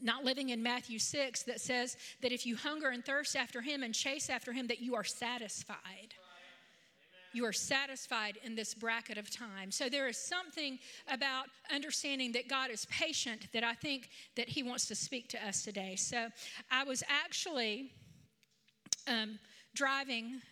not 0.00 0.24
living 0.24 0.48
in 0.48 0.62
Matthew 0.62 0.98
6 0.98 1.42
that 1.44 1.60
says 1.60 1.96
that 2.22 2.32
if 2.32 2.46
you 2.46 2.56
hunger 2.56 2.88
and 2.88 3.04
thirst 3.04 3.36
after 3.36 3.60
him 3.60 3.82
and 3.82 3.94
chase 3.94 4.30
after 4.30 4.52
him 4.52 4.66
that 4.68 4.80
you 4.80 4.94
are 4.94 5.04
satisfied. 5.04 6.14
You 7.34 7.46
are 7.46 7.52
satisfied 7.52 8.38
in 8.44 8.54
this 8.54 8.74
bracket 8.74 9.16
of 9.16 9.30
time. 9.30 9.70
So 9.70 9.88
there 9.88 10.06
is 10.06 10.18
something 10.18 10.78
about 11.08 11.46
understanding 11.72 12.32
that 12.32 12.46
God 12.46 12.70
is 12.70 12.86
patient 12.86 13.48
that 13.54 13.64
I 13.64 13.72
think 13.72 14.10
that 14.36 14.48
he 14.48 14.62
wants 14.62 14.86
to 14.88 14.94
speak 14.94 15.28
to 15.30 15.46
us 15.46 15.62
today. 15.62 15.96
So 15.96 16.28
I 16.70 16.84
was 16.84 17.02
actually 17.08 17.90
um, 19.08 19.38
driving 19.74 20.42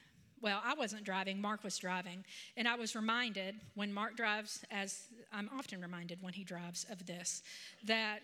well, 0.42 0.62
I 0.64 0.74
wasn't 0.74 1.04
driving, 1.04 1.40
Mark 1.40 1.62
was 1.62 1.76
driving. 1.76 2.24
And 2.56 2.66
I 2.66 2.74
was 2.74 2.96
reminded 2.96 3.56
when 3.74 3.92
Mark 3.92 4.16
drives, 4.16 4.64
as 4.70 5.02
I'm 5.32 5.50
often 5.56 5.80
reminded 5.80 6.22
when 6.22 6.32
he 6.32 6.44
drives 6.44 6.86
of 6.90 7.04
this, 7.06 7.42
that 7.84 8.20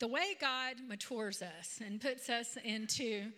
the 0.00 0.08
way 0.08 0.34
God 0.40 0.76
matures 0.88 1.42
us 1.42 1.80
and 1.84 2.00
puts 2.00 2.30
us 2.30 2.56
into 2.64 3.30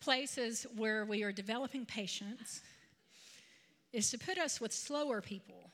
places 0.00 0.66
where 0.76 1.06
we 1.06 1.22
are 1.22 1.32
developing 1.32 1.86
patience 1.86 2.60
is 3.94 4.10
to 4.10 4.18
put 4.18 4.36
us 4.36 4.60
with 4.60 4.72
slower 4.72 5.22
people, 5.22 5.70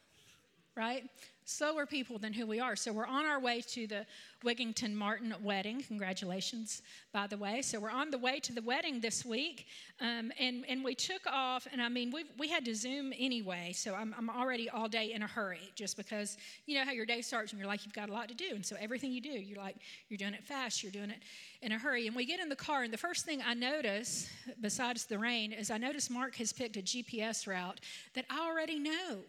right? 0.79 1.05
slower 1.49 1.87
people 1.87 2.19
than 2.19 2.35
who 2.35 2.47
we 2.47 2.61
are. 2.61 2.77
So 2.77 2.93
we're 2.93 3.07
on 3.07 3.25
our 3.25 3.41
way 3.41 3.63
to 3.69 3.87
the 3.87 4.05
Wigington 4.45 4.93
Martin 4.95 5.35
wedding. 5.43 5.83
Congratulations, 5.83 6.83
by 7.11 7.27
the 7.27 7.39
way. 7.39 7.63
So 7.63 7.81
we're 7.81 7.91
on 7.91 8.11
the 8.11 8.19
way 8.19 8.39
to 8.41 8.53
the 8.53 8.61
wedding 8.61 9.01
this 9.01 9.25
week, 9.25 9.67
um, 10.01 10.31
and 10.39 10.65
and 10.69 10.85
we 10.85 10.95
took 10.95 11.27
off. 11.27 11.67
And 11.73 11.81
I 11.81 11.89
mean, 11.89 12.11
we 12.13 12.25
we 12.39 12.49
had 12.49 12.67
to 12.67 12.75
Zoom 12.75 13.13
anyway, 13.19 13.73
so 13.75 13.95
I'm 13.95 14.15
I'm 14.19 14.29
already 14.29 14.69
all 14.69 14.89
day 14.89 15.13
in 15.13 15.23
a 15.23 15.27
hurry, 15.27 15.73
just 15.75 15.97
because 15.97 16.37
you 16.67 16.79
know 16.79 16.85
how 16.85 16.93
your 16.93 17.07
day 17.07 17.23
starts 17.23 17.53
and 17.53 17.59
you're 17.59 17.69
like 17.69 17.85
you've 17.85 17.95
got 17.95 18.11
a 18.11 18.13
lot 18.13 18.29
to 18.29 18.35
do, 18.35 18.51
and 18.51 18.65
so 18.65 18.77
everything 18.79 19.11
you 19.11 19.23
do, 19.23 19.31
you're 19.31 19.59
like 19.59 19.77
you're 20.11 20.19
doing 20.19 20.35
it 20.35 20.45
fast, 20.45 20.83
you're 20.83 20.93
doing 20.93 21.11
it 21.11 21.23
in 21.63 21.73
a 21.73 21.79
hurry. 21.79 22.07
And 22.07 22.15
we 22.15 22.27
get 22.27 22.41
in 22.41 22.51
the 22.51 22.57
car, 22.57 22.83
and 22.83 22.93
the 22.93 22.99
first 22.99 23.25
thing 23.25 23.41
I 23.45 23.55
notice, 23.55 24.29
besides 24.61 25.07
the 25.07 25.19
rain, 25.19 25.53
is 25.53 25.71
I 25.71 25.79
notice 25.79 26.11
Mark 26.11 26.37
has 26.37 26.53
picked 26.53 26.77
a 26.77 26.83
GPS 26.83 27.47
route 27.47 27.81
that 28.15 28.27
I 28.31 28.47
already 28.47 28.79
know 28.79 29.21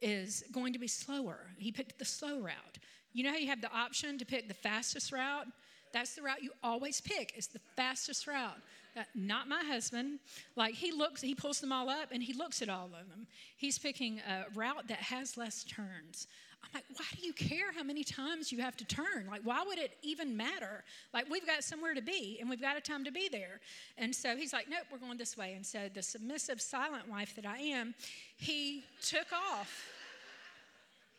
is 0.00 0.44
going 0.52 0.72
to 0.72 0.78
be 0.78 0.88
slower. 0.88 1.46
He 1.58 1.72
picked 1.72 1.98
the 1.98 2.04
slow 2.04 2.40
route. 2.40 2.78
You 3.12 3.24
know 3.24 3.30
how 3.30 3.36
you 3.36 3.48
have 3.48 3.60
the 3.60 3.72
option 3.72 4.18
to 4.18 4.24
pick 4.24 4.48
the 4.48 4.54
fastest 4.54 5.12
route? 5.12 5.46
That's 5.92 6.14
the 6.14 6.22
route 6.22 6.42
you 6.42 6.52
always 6.62 7.00
pick. 7.00 7.32
It's 7.34 7.46
the 7.46 7.60
fastest 7.76 8.26
route. 8.26 8.60
Uh, 8.96 9.02
not 9.14 9.48
my 9.48 9.62
husband. 9.64 10.18
Like 10.56 10.74
he 10.74 10.92
looks, 10.92 11.20
he 11.20 11.34
pulls 11.34 11.60
them 11.60 11.72
all 11.72 11.88
up 11.88 12.08
and 12.12 12.22
he 12.22 12.32
looks 12.32 12.62
at 12.62 12.68
all 12.68 12.86
of 12.86 13.08
them. 13.08 13.26
He's 13.56 13.78
picking 13.78 14.20
a 14.20 14.44
route 14.54 14.88
that 14.88 14.98
has 14.98 15.36
less 15.36 15.64
turns. 15.64 16.26
I'm 16.64 16.70
like, 16.74 16.84
why 16.96 17.06
do 17.16 17.26
you 17.26 17.32
care 17.32 17.72
how 17.74 17.82
many 17.82 18.04
times 18.04 18.50
you 18.52 18.60
have 18.60 18.76
to 18.78 18.84
turn? 18.84 19.26
Like, 19.30 19.42
why 19.42 19.62
would 19.66 19.78
it 19.78 19.92
even 20.02 20.36
matter? 20.36 20.84
Like, 21.14 21.30
we've 21.30 21.46
got 21.46 21.62
somewhere 21.64 21.94
to 21.94 22.02
be 22.02 22.38
and 22.40 22.50
we've 22.50 22.60
got 22.60 22.76
a 22.76 22.80
time 22.80 23.04
to 23.04 23.12
be 23.12 23.28
there. 23.28 23.60
And 23.96 24.14
so 24.14 24.36
he's 24.36 24.52
like, 24.52 24.68
nope, 24.68 24.80
we're 24.90 24.98
going 24.98 25.18
this 25.18 25.36
way. 25.36 25.54
And 25.54 25.64
so 25.64 25.88
the 25.92 26.02
submissive, 26.02 26.60
silent 26.60 27.08
wife 27.08 27.34
that 27.36 27.46
I 27.46 27.58
am, 27.58 27.94
he 28.36 28.84
took 29.02 29.32
off. 29.32 29.86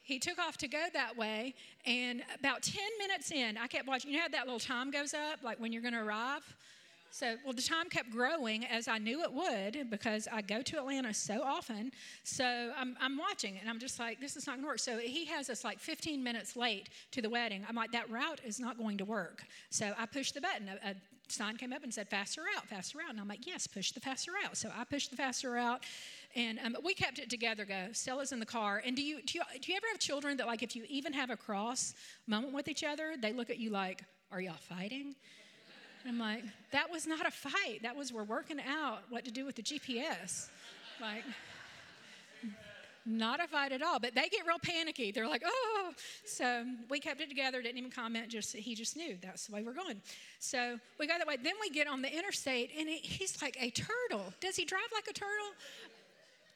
He 0.03 0.19
took 0.19 0.39
off 0.39 0.57
to 0.57 0.67
go 0.67 0.85
that 0.93 1.15
way. 1.17 1.53
And 1.85 2.23
about 2.39 2.63
10 2.63 2.83
minutes 2.97 3.31
in, 3.31 3.57
I 3.57 3.67
kept 3.67 3.87
watching. 3.87 4.11
You 4.11 4.17
know 4.17 4.23
how 4.23 4.29
that 4.29 4.45
little 4.45 4.59
time 4.59 4.91
goes 4.91 5.13
up, 5.13 5.43
like 5.43 5.59
when 5.59 5.71
you're 5.71 5.83
going 5.83 5.93
to 5.93 6.01
arrive? 6.01 6.41
So, 7.11 7.35
well, 7.43 7.53
the 7.53 7.61
time 7.61 7.89
kept 7.89 8.11
growing 8.11 8.65
as 8.65 8.87
I 8.87 8.97
knew 8.97 9.23
it 9.23 9.33
would 9.33 9.89
because 9.89 10.27
I 10.31 10.41
go 10.41 10.61
to 10.61 10.77
Atlanta 10.77 11.13
so 11.13 11.41
often. 11.41 11.91
So 12.23 12.71
I'm, 12.77 12.95
I'm 13.01 13.17
watching 13.17 13.57
and 13.59 13.69
I'm 13.69 13.79
just 13.79 13.99
like, 13.99 14.19
this 14.19 14.35
is 14.35 14.45
not 14.45 14.53
going 14.53 14.63
to 14.63 14.67
work. 14.67 14.79
So 14.79 14.97
he 14.97 15.25
has 15.25 15.49
us 15.49 15.63
like 15.63 15.79
15 15.79 16.23
minutes 16.23 16.55
late 16.55 16.89
to 17.11 17.21
the 17.21 17.29
wedding. 17.29 17.65
I'm 17.67 17.75
like, 17.75 17.91
that 17.91 18.09
route 18.09 18.41
is 18.45 18.59
not 18.59 18.77
going 18.77 18.97
to 18.99 19.05
work. 19.05 19.43
So 19.69 19.93
I 19.97 20.05
pushed 20.05 20.35
the 20.35 20.41
button. 20.41 20.69
A, 20.69 20.89
a 20.91 20.95
sign 21.31 21.57
came 21.57 21.73
up 21.73 21.83
and 21.83 21.93
said, 21.93 22.07
faster 22.09 22.41
route, 22.41 22.67
faster 22.67 22.97
route. 22.99 23.09
And 23.09 23.19
I'm 23.19 23.27
like, 23.27 23.45
yes, 23.45 23.67
push 23.67 23.91
the 23.91 23.99
faster 23.99 24.31
route. 24.31 24.55
So 24.55 24.71
I 24.75 24.83
pushed 24.83 25.09
the 25.09 25.17
faster 25.17 25.51
route. 25.51 25.83
And 26.35 26.59
um, 26.63 26.77
we 26.83 26.93
kept 26.93 27.19
it 27.19 27.29
together, 27.29 27.65
go. 27.65 27.87
Stella's 27.91 28.31
in 28.31 28.39
the 28.39 28.45
car. 28.45 28.81
And 28.85 28.95
do 28.95 29.01
you, 29.01 29.21
do 29.23 29.39
you, 29.39 29.43
do 29.61 29.71
you 29.71 29.77
ever 29.77 29.87
have 29.91 29.99
children 29.99 30.37
that, 30.37 30.47
like, 30.47 30.61
if 30.61 30.75
you 30.75 30.85
even 30.87 31.13
have 31.13 31.29
a 31.29 31.37
cross 31.37 31.95
moment 32.27 32.53
with 32.53 32.67
each 32.67 32.83
other, 32.83 33.15
they 33.19 33.33
look 33.33 33.49
at 33.49 33.57
you 33.57 33.71
like, 33.71 34.03
are 34.31 34.39
y'all 34.39 34.53
fighting? 34.53 35.15
And 36.03 36.13
I'm 36.13 36.19
like, 36.19 36.43
that 36.71 36.89
was 36.89 37.05
not 37.05 37.25
a 37.25 37.31
fight. 37.31 37.81
That 37.83 37.95
was, 37.95 38.13
we're 38.13 38.23
working 38.23 38.59
out 38.67 38.99
what 39.09 39.25
to 39.25 39.31
do 39.31 39.45
with 39.45 39.55
the 39.55 39.61
GPS. 39.61 40.47
Like, 41.01 41.23
not 43.05 43.43
a 43.43 43.47
fight 43.47 43.71
at 43.71 43.81
all. 43.81 43.99
But 43.99 44.15
they 44.15 44.29
get 44.29 44.45
real 44.47 44.59
panicky. 44.61 45.11
They're 45.11 45.27
like, 45.27 45.43
oh. 45.45 45.91
So 46.25 46.65
we 46.89 46.99
kept 46.99 47.21
it 47.21 47.29
together, 47.29 47.61
didn't 47.61 47.77
even 47.77 47.91
comment. 47.91 48.29
Just 48.29 48.55
He 48.55 48.75
just 48.75 48.95
knew 48.95 49.17
that's 49.21 49.47
the 49.47 49.55
way 49.55 49.63
we're 49.63 49.73
going. 49.73 50.01
So 50.39 50.79
we 50.99 51.07
go 51.07 51.17
that 51.17 51.27
way. 51.27 51.37
Then 51.41 51.53
we 51.59 51.69
get 51.69 51.87
on 51.87 52.01
the 52.01 52.15
interstate, 52.15 52.71
and 52.77 52.87
it, 52.87 52.99
he's 53.03 53.41
like 53.41 53.57
a 53.59 53.71
turtle. 53.71 54.33
Does 54.39 54.55
he 54.55 54.65
drive 54.65 54.81
like 54.93 55.07
a 55.07 55.13
turtle? 55.13 55.51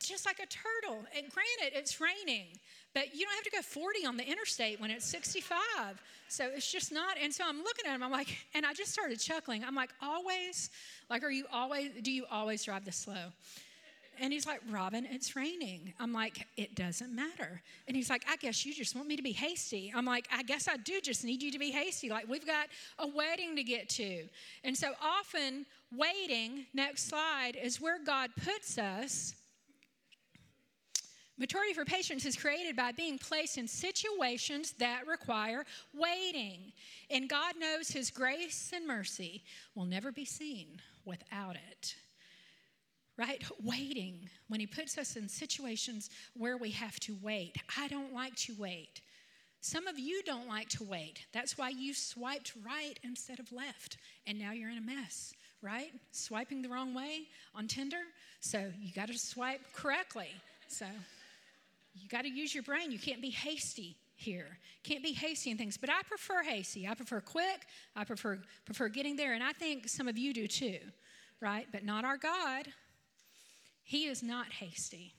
Just 0.04 0.26
like 0.26 0.39
a 0.39 0.46
turtle. 0.46 1.04
And 1.16 1.32
granted, 1.32 1.78
it's 1.78 2.00
raining. 2.00 2.48
But 2.94 3.16
you 3.16 3.26
don't 3.26 3.34
have 3.36 3.44
to 3.46 3.52
go 3.52 3.62
40 3.62 4.06
on 4.06 4.18
the 4.18 4.26
interstate 4.26 4.80
when 4.80 4.92
it's 4.92 5.06
65. 5.06 5.58
So 6.28 6.50
it's 6.54 6.72
just 6.72 6.92
not. 6.92 7.18
And 7.22 7.34
so 7.34 7.44
I'm 7.48 7.58
looking 7.63 7.86
at 7.88 7.96
him, 7.96 8.04
I'm 8.04 8.12
like, 8.12 8.38
and 8.54 8.66
I 8.66 8.74
just 8.74 8.92
started 8.92 9.20
chuckling. 9.20 9.63
I'm 9.63 9.76
like, 9.76 9.89
always? 10.02 10.70
Like, 11.10 11.24
are 11.24 11.32
you 11.32 11.46
always, 11.52 11.92
do 12.02 12.12
you 12.12 12.26
always 12.32 12.63
drive 12.63 12.86
this 12.86 12.98
slow? 12.98 13.32
And 14.20 14.32
he's 14.32 14.46
like, 14.46 14.62
Robbyn, 14.70 15.08
it's 15.10 15.36
raining. 15.36 15.94
I'm 16.00 16.13
like, 16.13 16.46
it 16.56 16.76
doesn't 16.76 17.13
matter. 17.16 17.62
And 17.88 17.98
he's 17.98 18.10
like, 18.10 18.24
I 18.30 18.36
guess 18.36 18.63
you 18.66 18.74
just 18.74 18.96
want 18.96 19.08
me 19.08 19.16
to 19.16 19.24
be 19.24 19.32
hasty. 19.32 19.92
I'm 19.96 20.06
like, 20.06 20.28
I 20.32 20.44
guess 20.44 20.68
I 20.68 20.78
do 20.78 21.02
just 21.02 21.24
need 21.24 21.42
you 21.42 21.52
to 21.52 21.60
be 21.60 21.72
hasty. 21.72 22.10
Like, 22.10 22.28
we've 22.28 22.46
got 22.46 22.68
a 23.00 23.08
wedding 23.08 23.56
to 23.56 23.63
get 23.63 23.89
to. 23.89 24.24
And 24.63 24.78
so 24.78 24.92
often, 25.02 25.66
waiting, 25.96 26.68
next 26.76 27.08
slide, 27.10 27.54
is 27.62 27.82
where 27.82 27.98
God 28.04 28.30
puts 28.44 28.78
us 28.78 29.34
Maturity 31.38 31.74
for 31.74 31.84
patience 31.84 32.26
is 32.26 32.36
created 32.36 32.76
by 32.76 32.91
being 32.91 33.17
placed 33.17 33.58
in 33.58 33.67
situations 33.67 34.74
that 34.74 35.08
require 35.08 35.65
waiting. 35.93 36.72
And 37.10 37.28
God 37.28 37.56
knows 37.60 37.89
His 37.89 38.12
grace 38.12 38.72
and 38.74 38.86
mercy 38.86 39.43
will 39.74 39.86
never 39.86 40.12
be 40.12 40.26
seen 40.26 40.80
without 41.06 41.56
it. 41.56 41.96
Right? 43.17 43.43
Waiting. 43.63 44.30
When 44.48 44.60
He 44.60 44.67
puts 44.67 44.98
us 44.98 45.15
in 45.15 45.28
situations 45.28 46.12
where 46.38 46.58
we 46.58 46.69
have 46.72 47.00
to 47.02 47.17
wait. 47.22 47.58
I 47.78 47.88
don't 47.88 48.13
like 48.13 48.36
to 48.36 48.54
wait. 48.60 49.02
Some 49.60 49.88
of 49.88 49.98
you 49.98 50.22
don't 50.24 50.48
like 50.48 50.69
to 50.69 50.84
wait. 50.84 51.26
That's 51.32 51.58
why 51.58 51.69
you 51.69 51.93
swiped 51.93 52.54
right 52.63 53.00
instead 53.02 53.39
of 53.39 53.52
left. 53.52 53.98
And 54.28 54.38
now 54.38 54.52
you're 54.52 54.69
in 54.69 54.78
a 54.78 54.82
mess, 54.82 55.34
right? 55.62 55.93
Swiping 56.12 56.62
the 56.62 56.69
wrong 56.69 56.93
way 56.93 57.22
on 57.56 57.67
Tinder. 57.67 58.02
So 58.39 58.72
you 58.80 58.91
got 58.93 59.08
to 59.08 59.17
swipe 59.17 59.62
correctly. 59.74 60.30
So 60.67 60.86
you 61.94 62.08
got 62.10 62.24
to 62.24 62.30
use 62.30 62.54
your 62.54 62.64
brain. 62.64 62.92
You 62.92 63.00
can't 63.00 63.22
be 63.22 63.30
hasty 63.30 63.98
here. 64.16 64.58
Can't 64.84 65.04
be 65.04 65.14
hasty 65.14 65.52
in 65.52 65.58
things. 65.58 65.78
But 65.78 65.90
I 65.90 66.02
prefer 66.08 66.44
hasty. 66.44 66.88
I 66.88 66.94
prefer 66.94 67.22
quick. 67.22 67.66
I 67.96 68.04
prefer 68.04 68.40
prefer 68.66 68.90
getting 68.90 69.16
there. 69.16 69.34
And 69.34 69.44
I 69.44 69.54
think 69.54 69.88
some 69.88 70.08
of 70.08 70.18
you 70.18 70.34
do 70.34 70.48
too, 70.48 70.80
right? 71.42 71.68
But 71.72 71.84
not 71.84 72.06
our 72.06 72.18
God. 72.18 72.68
He 73.84 74.06
is 74.06 74.24
not 74.24 74.52
hasty. 74.52 75.14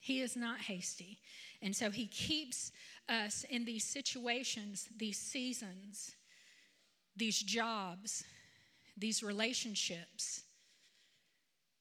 He 0.00 0.20
is 0.20 0.36
not 0.36 0.60
hasty. 0.60 1.18
And 1.62 1.76
so 1.76 1.90
he 1.90 2.06
keeps 2.06 2.72
us 3.08 3.44
in 3.48 3.64
these 3.64 3.84
situations, 3.84 4.88
these 4.96 5.18
seasons, 5.18 6.16
these 7.16 7.38
jobs, 7.38 8.24
these 8.96 9.22
relationships, 9.22 10.42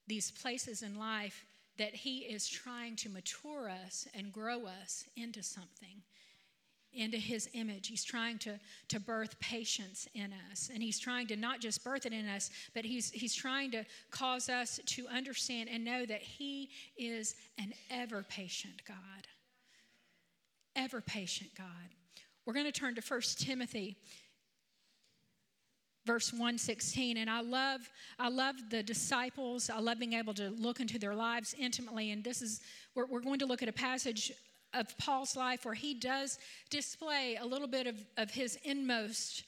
these 0.07 0.31
places 0.31 0.81
in 0.81 0.99
life 0.99 1.45
that 1.79 1.95
he 1.95 2.19
is 2.19 2.47
trying 2.47 2.95
to 2.97 3.09
mature 3.09 3.69
us 3.69 4.07
and 4.13 4.31
grow 4.31 4.67
us 4.67 5.05
into 5.15 5.41
something 5.41 6.03
into 6.93 7.17
his 7.17 7.49
image. 7.53 7.87
He's 7.87 8.03
trying 8.03 8.37
to, 8.39 8.59
to 8.89 8.99
birth 8.99 9.39
patience 9.39 10.07
in 10.13 10.33
us. 10.51 10.69
And 10.73 10.81
he's 10.81 10.99
trying 10.99 11.27
to 11.27 11.35
not 11.35 11.59
just 11.59 11.83
birth 11.83 12.05
it 12.05 12.13
in 12.13 12.27
us, 12.27 12.49
but 12.73 12.83
he's, 12.83 13.11
he's 13.11 13.35
trying 13.35 13.71
to 13.71 13.85
cause 14.11 14.49
us 14.49 14.79
to 14.85 15.07
understand 15.07 15.69
and 15.71 15.85
know 15.85 16.05
that 16.05 16.21
he 16.21 16.69
is 16.97 17.35
an 17.57 17.73
ever 17.91 18.23
patient 18.23 18.81
God. 18.87 18.97
Ever 20.75 21.01
patient 21.01 21.51
God. 21.57 21.67
We're 22.45 22.53
going 22.53 22.65
to 22.65 22.71
turn 22.71 22.95
to 22.95 23.01
1 23.01 23.21
Timothy 23.37 23.97
verse 26.09 26.33
116 26.33 27.17
and 27.17 27.29
i 27.29 27.39
love 27.39 27.81
i 28.17 28.27
love 28.27 28.55
the 28.71 28.81
disciples. 28.81 29.69
I 29.69 29.79
love 29.79 29.99
being 29.99 30.13
able 30.13 30.33
to 30.33 30.49
look 30.49 30.79
into 30.79 30.97
their 30.97 31.13
lives 31.13 31.53
intimately 31.59 32.09
and 32.09 32.23
this 32.23 32.41
is 32.41 32.61
we're, 32.95 33.05
we're 33.05 33.19
going 33.21 33.37
to 33.39 33.45
look 33.45 33.61
at 33.61 33.69
a 33.69 33.73
passage 33.73 34.31
of 34.73 34.97
Paul's 34.97 35.35
life 35.35 35.65
where 35.65 35.75
he 35.75 35.93
does 35.93 36.39
display 36.71 37.37
a 37.39 37.45
little 37.45 37.67
bit 37.67 37.85
of, 37.85 37.95
of 38.17 38.31
his 38.31 38.57
inmost 38.63 39.43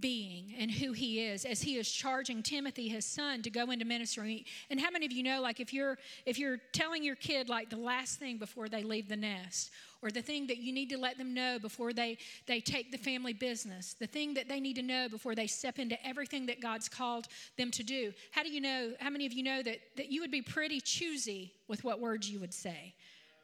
being 0.00 0.54
and 0.58 0.72
who 0.72 0.92
he 0.92 1.20
is 1.20 1.44
as 1.44 1.62
he 1.62 1.76
is 1.76 1.90
charging 1.90 2.42
timothy 2.42 2.88
his 2.88 3.04
son 3.04 3.40
to 3.42 3.50
go 3.50 3.70
into 3.70 3.84
ministry. 3.84 4.46
And 4.70 4.80
how 4.80 4.90
many 4.90 5.06
of 5.06 5.12
you 5.12 5.22
know 5.22 5.40
like 5.40 5.60
if 5.60 5.72
you're 5.72 5.98
if 6.26 6.36
you're 6.36 6.58
telling 6.72 7.04
your 7.04 7.16
kid 7.16 7.48
like 7.48 7.70
the 7.70 7.76
last 7.76 8.18
thing 8.18 8.38
before 8.38 8.68
they 8.68 8.82
leave 8.82 9.08
the 9.08 9.16
nest 9.16 9.70
or 10.02 10.10
the 10.10 10.22
thing 10.22 10.46
that 10.46 10.58
you 10.58 10.72
need 10.72 10.88
to 10.90 10.98
let 10.98 11.18
them 11.18 11.34
know 11.34 11.58
before 11.58 11.92
they 11.92 12.16
they 12.46 12.60
take 12.60 12.90
the 12.90 12.98
family 12.98 13.32
business 13.32 13.94
the 13.98 14.06
thing 14.06 14.34
that 14.34 14.48
they 14.48 14.60
need 14.60 14.76
to 14.76 14.82
know 14.82 15.08
before 15.08 15.34
they 15.34 15.46
step 15.46 15.78
into 15.78 15.96
everything 16.06 16.46
that 16.46 16.60
god's 16.60 16.88
called 16.88 17.26
them 17.56 17.70
to 17.70 17.82
do 17.82 18.12
how 18.30 18.42
do 18.42 18.50
you 18.50 18.60
know 18.60 18.92
how 19.00 19.10
many 19.10 19.26
of 19.26 19.32
you 19.32 19.42
know 19.42 19.62
that 19.62 19.78
that 19.96 20.10
you 20.10 20.20
would 20.20 20.30
be 20.30 20.42
pretty 20.42 20.80
choosy 20.80 21.52
with 21.68 21.84
what 21.84 22.00
words 22.00 22.30
you 22.30 22.40
would 22.40 22.54
say 22.54 22.94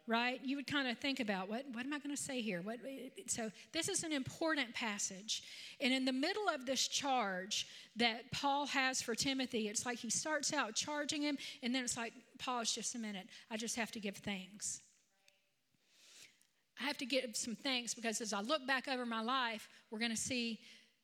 right? 0.07 0.41
You 0.45 0.57
would 0.57 0.67
kind 0.67 0.89
of 0.89 0.99
think 0.99 1.21
about 1.21 1.49
what, 1.49 1.65
what 1.73 1.85
am 1.85 1.93
I 1.93 1.99
going 1.99 2.15
to 2.15 2.21
say 2.21 2.41
here? 2.41 2.61
What, 2.63 2.79
so, 3.27 3.51
this 3.73 3.89
is 3.89 4.05
an 4.05 4.13
important 4.13 4.73
passage. 4.75 5.43
And 5.81 5.93
in 5.93 6.05
the 6.05 6.13
middle 6.13 6.49
of 6.49 6.65
this 6.65 6.87
charge 6.87 7.67
that 7.97 8.31
Paul 8.31 8.67
has 8.67 9.03
for 9.03 9.15
Timothy, 9.15 9.69
it's 9.69 9.85
like 9.85 9.99
he 9.99 10.11
starts 10.11 10.53
out 10.53 10.75
charging 10.75 11.23
him, 11.23 11.37
and 11.63 11.75
then 11.75 11.83
it's 11.83 11.97
like, 11.97 12.13
pause 12.39 12.73
just 12.73 12.95
a 12.95 12.99
minute. 12.99 13.27
I 13.51 13.57
just 13.57 13.77
have 13.77 13.91
to 13.93 14.01
give 14.01 14.17
thanks. 14.17 14.81
I 16.81 16.85
have 16.85 16.99
to 16.99 17.07
give 17.07 17.37
some 17.37 17.55
thanks 17.55 17.95
because 17.95 18.21
as 18.21 18.33
I 18.33 18.41
look 18.41 18.67
back 18.67 18.89
over 18.89 19.07
my 19.07 19.23
life, 19.23 19.69
we're 19.91 19.99
going 19.99 20.11
to 20.11 20.17
see 20.17 20.61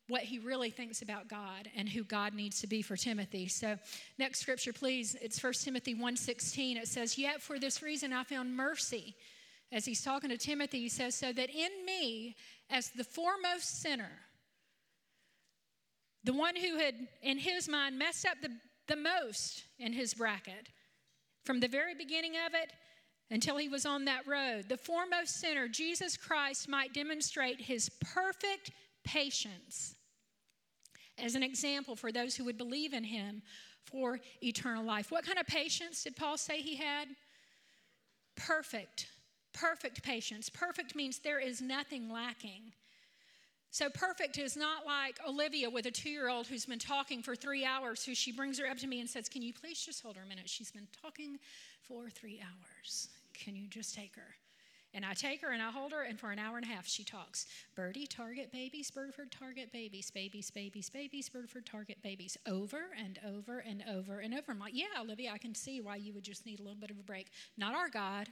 what 0.09 0.23
he 0.23 0.39
really 0.39 0.71
thinks 0.71 1.01
about 1.01 1.29
God 1.29 1.71
and 1.77 1.89
who 1.89 2.05
God 2.05 2.35
needs 2.35 2.61
to 2.61 2.67
be 2.67 2.83
for 2.83 2.97
Timothy. 2.97 3.49
So, 3.49 3.79
next 4.19 4.41
scripture 4.41 4.73
please, 4.73 5.17
it's 5.23 5.43
1 5.43 5.65
Timothy 5.65 5.95
1:16. 5.95 6.77
It 6.77 6.89
says, 6.89 7.17
"Yet 7.17 7.41
for 7.41 7.59
this 7.59 7.83
reason 7.83 8.13
I 8.13 8.25
found 8.25 8.55
mercy." 8.55 9.17
As 9.71 9.87
he's 9.87 10.03
talking 10.03 10.29
to 10.29 10.37
Timothy, 10.37 10.81
he 10.81 10.89
says, 10.91 11.15
"So 11.15 11.33
that 11.33 11.49
in 11.49 11.85
me 11.87 12.37
as 12.69 12.91
the 12.91 13.05
foremost 13.05 13.81
sinner, 13.81 14.27
the 16.25 16.35
one 16.35 16.57
who 16.57 16.77
had 16.77 17.09
in 17.23 17.39
his 17.39 17.69
mind 17.69 17.99
messed 17.99 18.27
up 18.27 18.41
the, 18.43 18.55
the 18.89 18.97
most 18.97 19.65
in 19.79 19.93
his 19.93 20.15
bracket, 20.15 20.69
from 21.45 21.61
the 21.61 21.69
very 21.69 21.95
beginning 21.95 22.37
of 22.37 22.55
it 22.55 22.73
until 23.33 23.57
he 23.57 23.69
was 23.69 23.87
on 23.87 24.05
that 24.05 24.27
road, 24.27 24.69
the 24.69 24.77
foremost 24.77 25.41
sinner, 25.41 25.67
Jesus 25.67 26.19
Christ, 26.19 26.69
might 26.69 26.93
demonstrate 26.93 27.59
his 27.59 27.89
perfect 28.15 28.71
patience 29.05 29.95
as 31.19 31.35
an 31.35 31.43
example 31.43 31.97
for 31.97 32.13
those 32.13 32.37
who 32.37 32.45
would 32.45 32.59
believe 32.59 32.93
in 32.93 33.05
him 33.05 33.41
for 33.87 34.21
eternal 34.43 34.85
life. 34.85 35.11
What 35.11 35.25
kind 35.25 35.39
of 35.39 35.47
patience 35.47 36.05
did 36.05 36.15
Paul 36.15 36.37
say 36.37 36.61
he 36.61 36.77
had? 36.77 37.09
Perfect, 38.37 39.07
perfect 39.55 40.03
patience. 40.03 40.51
Perfect 40.51 40.95
means 40.95 41.19
there 41.19 41.41
is 41.41 41.63
nothing 41.63 42.13
lacking. 42.13 42.73
So, 43.71 43.89
perfect 43.89 44.37
is 44.37 44.59
not 44.59 44.85
like 44.85 45.19
Olivia 45.27 45.71
with 45.71 45.87
a 45.87 45.91
two 45.91 46.11
year 46.11 46.29
old 46.29 46.47
who's 46.47 46.67
been 46.67 46.79
talking 46.79 47.23
for 47.23 47.35
three 47.35 47.65
hours, 47.65 48.05
who 48.05 48.15
she 48.15 48.31
brings 48.31 48.59
her 48.59 48.67
up 48.67 48.77
to 48.79 48.87
me 48.87 49.01
and 49.01 49.09
says, 49.09 49.31
Can 49.31 49.41
you 49.41 49.55
please 49.55 49.83
just 49.83 50.03
hold 50.03 50.17
her 50.17 50.23
a 50.23 50.29
minute? 50.29 50.51
She's 50.51 50.71
been 50.71 50.89
talking 51.03 51.39
for 51.89 52.11
three 52.11 52.43
hours. 52.43 53.09
Can 53.43 53.57
you 53.57 53.67
just 53.67 53.95
take 53.95 54.15
her? 54.17 54.37
And 54.95 55.07
I 55.07 55.15
take 55.15 55.41
her 55.41 55.51
and 55.51 55.63
I 55.63 55.71
hold 55.71 55.93
her, 55.93 56.03
and 56.03 56.21
for 56.21 56.31
an 56.31 56.39
hour 56.39 56.59
and 56.59 56.67
a 56.67 56.69
half, 56.69 56.87
she 56.87 57.03
talks. 57.03 57.47
Birdie, 57.75 58.07
target 58.07 58.53
babies, 58.53 58.91
Birdford, 58.91 59.33
target 59.33 59.73
babies, 59.73 60.11
babies, 60.11 60.51
babies, 60.51 60.91
babies, 60.91 61.29
Birdford, 61.31 61.65
target 61.65 62.03
babies, 62.03 62.37
over 62.47 62.91
and 62.99 63.19
over 63.27 63.61
and 63.61 63.83
over 63.89 64.19
and 64.19 64.35
over. 64.35 64.53
I'm 64.53 64.59
like, 64.59 64.75
yeah, 64.77 65.01
Olivia, 65.01 65.33
I 65.33 65.39
can 65.39 65.55
see 65.55 65.81
why 65.81 65.97
you 65.97 66.13
would 66.13 66.25
just 66.25 66.45
need 66.45 66.61
a 66.61 66.63
little 66.63 66.79
bit 66.79 66.91
of 66.91 66.99
a 66.99 67.03
break. 67.03 67.29
Not 67.57 67.75
our 67.75 67.89
God. 67.89 68.29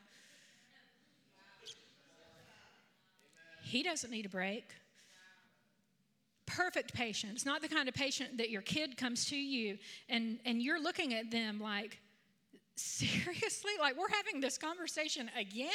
He 3.63 3.83
doesn't 3.83 4.11
need 4.11 4.27
a 4.27 4.31
break. 4.31 4.65
Perfect 6.45 6.93
patience, 6.93 7.47
not 7.47 7.63
the 7.63 7.69
kind 7.69 7.89
of 7.89 7.95
patient 7.95 8.37
that 8.37 8.51
your 8.51 8.63
kid 8.63 8.99
comes 8.99 9.25
to 9.27 9.37
you 9.37 9.79
and, 10.09 10.41
and 10.45 10.61
you're 10.61 10.83
looking 10.83 11.15
at 11.15 11.31
them 11.31 11.59
like, 11.59 12.01
seriously? 12.81 13.73
Like, 13.79 13.97
we're 13.99 14.09
having 14.09 14.41
this 14.41 14.59
conversation 14.59 15.31
again? 15.39 15.71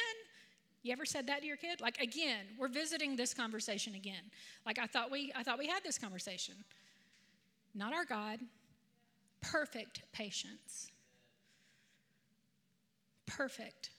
You 0.85 0.91
ever 0.91 1.05
said 1.05 1.25
that 1.27 1.41
to 1.41 1.47
your 1.47 1.57
kid? 1.57 1.81
Like 1.81 1.99
again, 1.99 2.45
we're 2.59 2.67
visiting 2.67 3.15
this 3.15 3.33
conversation 3.33 3.95
again. 3.95 4.21
Like 4.67 4.77
I 4.77 4.85
thought 4.85 5.09
we 5.09 5.31
I 5.35 5.41
thought 5.41 5.57
we 5.57 5.65
had 5.65 5.83
this 5.83 5.97
conversation. 5.97 6.53
Not 7.73 7.91
our 7.91 8.05
God. 8.05 8.39
Perfect 9.41 10.03
patience. 10.13 10.91
Perfect. 13.25 13.89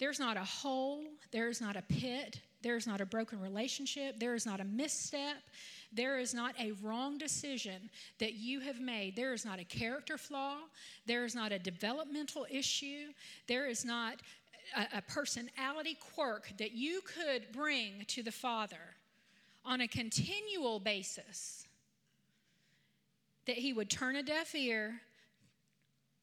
There's 0.00 0.18
not 0.18 0.36
a 0.36 0.42
hole, 0.42 1.04
there 1.30 1.48
is 1.48 1.60
not 1.60 1.76
a 1.76 1.82
pit, 1.82 2.40
there 2.62 2.74
is 2.74 2.88
not 2.88 3.00
a 3.00 3.06
broken 3.06 3.40
relationship, 3.40 4.18
there 4.18 4.34
is 4.34 4.44
not 4.44 4.58
a 4.58 4.64
misstep, 4.64 5.36
there 5.92 6.18
is 6.18 6.32
not 6.34 6.54
a 6.58 6.72
wrong 6.82 7.18
decision 7.18 7.90
that 8.18 8.34
you 8.34 8.60
have 8.60 8.80
made. 8.80 9.16
There 9.16 9.32
is 9.32 9.44
not 9.44 9.60
a 9.60 9.64
character 9.64 10.16
flaw, 10.16 10.56
there 11.06 11.24
is 11.24 11.34
not 11.34 11.52
a 11.52 11.58
developmental 11.58 12.46
issue, 12.50 13.12
there 13.46 13.68
is 13.68 13.84
not 13.84 14.20
a, 14.76 14.98
a 14.98 15.02
personality 15.02 15.96
quirk 16.14 16.52
that 16.58 16.72
you 16.72 17.00
could 17.02 17.52
bring 17.52 18.04
to 18.08 18.22
the 18.22 18.32
Father 18.32 18.96
on 19.64 19.80
a 19.80 19.88
continual 19.88 20.80
basis, 20.80 21.66
that 23.46 23.56
He 23.56 23.72
would 23.72 23.90
turn 23.90 24.16
a 24.16 24.22
deaf 24.22 24.54
ear, 24.54 25.00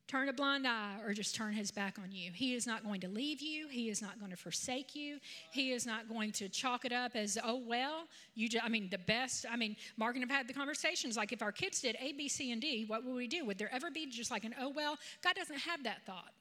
turn 0.10 0.28
a 0.28 0.34
blind 0.34 0.68
eye, 0.68 0.98
or 1.06 1.14
just 1.14 1.36
turn 1.36 1.54
His 1.54 1.70
back 1.70 2.00
on 2.02 2.12
you. 2.12 2.32
He 2.34 2.56
is 2.56 2.66
not 2.66 2.84
going 2.84 3.00
to 3.02 3.08
leave 3.08 3.42
you. 3.42 3.68
He 3.70 3.90
is 3.90 4.02
not 4.02 4.20
going 4.20 4.32
to 4.32 4.38
forsake 4.38 4.96
you. 4.96 5.20
He 5.52 5.72
is 5.72 5.86
not 5.86 6.10
going 6.10 6.32
to 6.34 6.50
chalk 6.50 6.84
it 6.84 6.92
up 6.92 7.16
as, 7.16 7.38
oh, 7.44 7.62
well, 7.66 8.08
you 8.34 8.50
just, 8.50 8.66
I 8.66 8.70
mean, 8.70 8.90
the 8.90 8.98
best. 8.98 9.46
I 9.50 9.56
mean, 9.56 9.76
Mark 9.98 10.16
and 10.16 10.26
I've 10.26 10.32
had 10.32 10.48
the 10.48 10.54
conversations 10.54 11.16
like 11.16 11.32
if 11.32 11.44
our 11.44 11.52
kids 11.52 11.80
did 11.82 11.96
A, 12.02 12.12
B, 12.14 12.28
C, 12.28 12.52
and 12.52 12.60
D, 12.60 12.86
what 12.88 13.06
would 13.06 13.16
we 13.16 13.28
do? 13.28 13.46
Would 13.46 13.60
there 13.60 13.74
ever 13.74 13.92
be 13.92 14.08
just 14.08 14.32
like 14.32 14.44
an, 14.44 14.56
oh, 14.60 14.70
well? 14.70 14.98
God 15.24 15.36
doesn't 15.36 15.60
have 15.60 15.84
that 15.84 16.06
thought. 16.06 16.34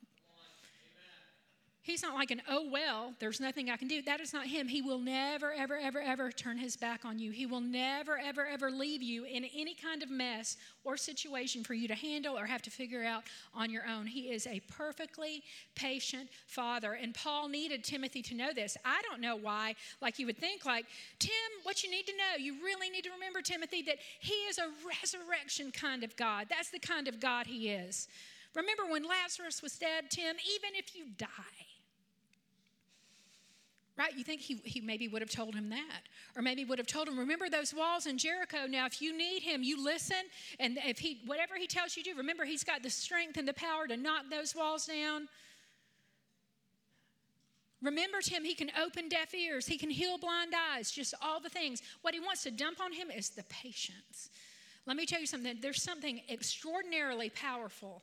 He's 1.88 2.02
not 2.02 2.14
like 2.14 2.30
an, 2.30 2.42
oh, 2.50 2.68
well, 2.70 3.14
there's 3.18 3.40
nothing 3.40 3.70
I 3.70 3.78
can 3.78 3.88
do. 3.88 4.02
That 4.02 4.20
is 4.20 4.34
not 4.34 4.46
him. 4.46 4.68
He 4.68 4.82
will 4.82 4.98
never, 4.98 5.54
ever, 5.54 5.78
ever, 5.78 5.98
ever 5.98 6.30
turn 6.30 6.58
his 6.58 6.76
back 6.76 7.06
on 7.06 7.18
you. 7.18 7.30
He 7.30 7.46
will 7.46 7.62
never, 7.62 8.18
ever, 8.18 8.46
ever 8.46 8.70
leave 8.70 9.02
you 9.02 9.24
in 9.24 9.46
any 9.56 9.74
kind 9.74 10.02
of 10.02 10.10
mess 10.10 10.58
or 10.84 10.98
situation 10.98 11.64
for 11.64 11.72
you 11.72 11.88
to 11.88 11.94
handle 11.94 12.36
or 12.38 12.44
have 12.44 12.60
to 12.60 12.70
figure 12.70 13.04
out 13.04 13.22
on 13.54 13.70
your 13.70 13.84
own. 13.88 14.06
He 14.06 14.30
is 14.30 14.46
a 14.46 14.60
perfectly 14.70 15.42
patient 15.76 16.28
father. 16.46 16.92
And 16.92 17.14
Paul 17.14 17.48
needed 17.48 17.84
Timothy 17.84 18.20
to 18.20 18.34
know 18.34 18.52
this. 18.52 18.76
I 18.84 19.00
don't 19.08 19.22
know 19.22 19.36
why, 19.36 19.74
like 20.02 20.18
you 20.18 20.26
would 20.26 20.36
think, 20.36 20.66
like, 20.66 20.84
Tim, 21.18 21.32
what 21.62 21.82
you 21.82 21.90
need 21.90 22.06
to 22.06 22.12
know, 22.12 22.36
you 22.38 22.56
really 22.62 22.90
need 22.90 23.04
to 23.04 23.10
remember, 23.10 23.40
Timothy, 23.40 23.80
that 23.84 23.96
he 24.20 24.34
is 24.34 24.58
a 24.58 24.68
resurrection 24.86 25.72
kind 25.72 26.04
of 26.04 26.14
God. 26.16 26.48
That's 26.50 26.68
the 26.68 26.80
kind 26.80 27.08
of 27.08 27.18
God 27.18 27.46
he 27.46 27.70
is. 27.70 28.08
Remember 28.54 28.84
when 28.90 29.04
Lazarus 29.04 29.62
was 29.62 29.78
dead, 29.78 30.10
Tim? 30.10 30.36
Even 30.54 30.70
if 30.74 30.94
you 30.94 31.04
die, 31.16 31.28
Right? 33.98 34.16
You 34.16 34.22
think 34.22 34.40
he, 34.40 34.60
he 34.64 34.80
maybe 34.80 35.08
would 35.08 35.22
have 35.22 35.30
told 35.30 35.56
him 35.56 35.70
that. 35.70 36.02
Or 36.36 36.42
maybe 36.42 36.64
would 36.64 36.78
have 36.78 36.86
told 36.86 37.08
him, 37.08 37.18
remember 37.18 37.50
those 37.50 37.74
walls 37.74 38.06
in 38.06 38.16
Jericho. 38.16 38.66
Now, 38.68 38.86
if 38.86 39.02
you 39.02 39.16
need 39.16 39.42
him, 39.42 39.64
you 39.64 39.82
listen. 39.82 40.16
And 40.60 40.78
if 40.86 41.00
he, 41.00 41.20
whatever 41.26 41.56
he 41.56 41.66
tells 41.66 41.96
you 41.96 42.04
to 42.04 42.12
do, 42.12 42.16
remember 42.16 42.44
he's 42.44 42.62
got 42.62 42.84
the 42.84 42.90
strength 42.90 43.36
and 43.38 43.48
the 43.48 43.54
power 43.54 43.88
to 43.88 43.96
knock 43.96 44.26
those 44.30 44.54
walls 44.54 44.86
down. 44.86 45.28
Remember 47.82 48.18
him, 48.24 48.44
he 48.44 48.54
can 48.54 48.70
open 48.80 49.08
deaf 49.08 49.34
ears, 49.34 49.66
he 49.66 49.78
can 49.78 49.90
heal 49.90 50.18
blind 50.18 50.52
eyes, 50.74 50.90
just 50.90 51.14
all 51.22 51.40
the 51.40 51.48
things. 51.48 51.80
What 52.02 52.12
he 52.12 52.18
wants 52.18 52.42
to 52.44 52.50
dump 52.50 52.80
on 52.80 52.92
him 52.92 53.08
is 53.10 53.30
the 53.30 53.44
patience. 53.44 54.30
Let 54.86 54.96
me 54.96 55.06
tell 55.06 55.20
you 55.20 55.26
something 55.26 55.58
there's 55.60 55.82
something 55.82 56.20
extraordinarily 56.28 57.30
powerful 57.30 58.02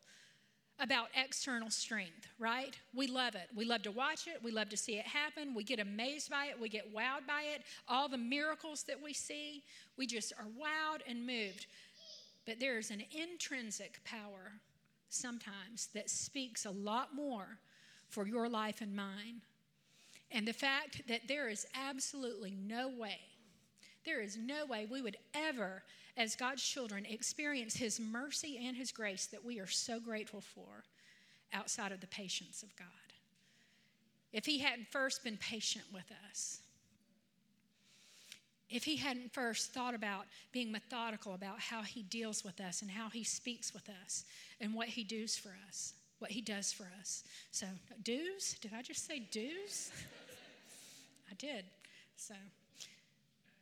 about 0.80 1.08
external 1.16 1.70
strength, 1.70 2.28
right? 2.38 2.78
We 2.94 3.08
love 3.08 3.36
it. 3.36 3.48
We 3.56 3.66
love 3.66 3.84
to 3.84 3.92
watch 3.92 4.28
it. 4.28 4.44
We 4.44 4.52
love 4.52 4.70
to 4.70 4.78
see 4.78 4.98
it 4.98 5.06
happen. 5.06 5.54
We 5.54 5.64
get 5.64 5.80
amazed 5.80 6.30
by 6.30 6.48
it. 6.48 6.60
We 6.60 6.70
get 6.70 6.94
wowed 6.94 7.26
by 7.28 7.44
it. 7.54 7.62
All 7.88 8.10
the 8.10 8.18
miracles 8.18 8.84
that 8.84 9.02
we 9.02 9.14
see, 9.14 9.64
we 9.98 10.06
just 10.06 10.34
are 10.34 10.48
wowed 10.60 11.00
and 11.08 11.26
moved. 11.26 11.68
But 12.46 12.60
there 12.60 12.78
is 12.78 12.92
an 12.92 13.04
intrinsic 13.12 14.04
power 14.04 14.52
sometimes 15.10 15.88
that 15.94 16.10
speaks 16.10 16.66
a 16.66 16.72
lot 16.72 17.16
more 17.16 17.60
for 18.10 18.28
your 18.28 18.50
life 18.50 18.82
and 18.82 18.96
mine. 18.96 19.42
And 20.32 20.48
the 20.48 20.54
fact 20.54 21.04
that 21.08 21.28
there 21.28 21.48
is 21.48 21.66
absolutely 21.74 22.52
no 22.52 22.90
way, 22.90 23.20
there 24.06 24.22
is 24.22 24.38
no 24.38 24.66
way 24.66 24.86
we 24.90 25.02
would 25.02 25.18
ever, 25.34 25.84
as 26.18 26.36
God's 26.36 26.64
children, 26.64 27.06
experience 27.06 27.76
His 27.76 28.00
mercy 28.00 28.60
and 28.66 28.76
His 28.76 28.92
grace 28.92 29.26
that 29.28 29.44
we 29.44 29.60
are 29.60 29.68
so 29.68 30.00
grateful 30.00 30.42
for 30.42 30.84
outside 31.54 31.92
of 31.92 32.02
the 32.02 32.08
patience 32.08 32.64
of 32.64 32.76
God. 32.76 32.88
If 34.34 34.46
He 34.46 34.60
hadn't 34.60 34.88
first 34.92 35.24
been 35.24 35.38
patient 35.38 35.86
with 35.94 36.12
us, 36.30 36.60
if 38.70 38.84
he 38.84 38.96
hadn't 38.96 39.32
first 39.32 39.74
thought 39.74 39.94
about 39.94 40.26
being 40.52 40.72
methodical 40.72 41.34
about 41.34 41.60
how 41.60 41.84
he 41.84 42.04
deals 42.04 42.44
with 42.44 42.60
us 42.60 42.82
and 42.82 42.90
how 42.90 43.10
he 43.10 43.24
speaks 43.24 43.74
with 43.74 43.90
us 44.04 44.26
and 44.60 44.74
what 44.74 44.88
he 44.88 45.04
does 45.04 45.38
for 45.38 45.56
us, 45.68 45.94
what 46.20 46.32
he 46.32 46.42
does 46.42 46.74
for 46.74 46.92
us. 47.00 47.24
So, 47.52 47.68
dues? 48.04 48.56
Did 48.62 48.72
I 48.76 48.82
just 48.82 49.08
say 49.08 49.20
dues? 49.20 49.92
I 51.32 51.36
did. 51.36 51.66
So, 52.18 52.34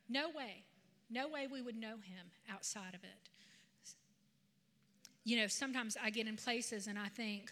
no 0.09 0.29
way, 0.29 0.63
no 1.09 1.27
way 1.27 1.47
we 1.51 1.61
would 1.61 1.75
know 1.75 1.95
him 1.95 2.31
outside 2.51 2.93
of 2.93 3.03
it. 3.03 3.29
You 5.25 5.37
know, 5.37 5.47
sometimes 5.47 5.95
I 6.01 6.09
get 6.09 6.27
in 6.27 6.35
places 6.35 6.87
and 6.87 6.99
I 6.99 7.07
think, 7.07 7.51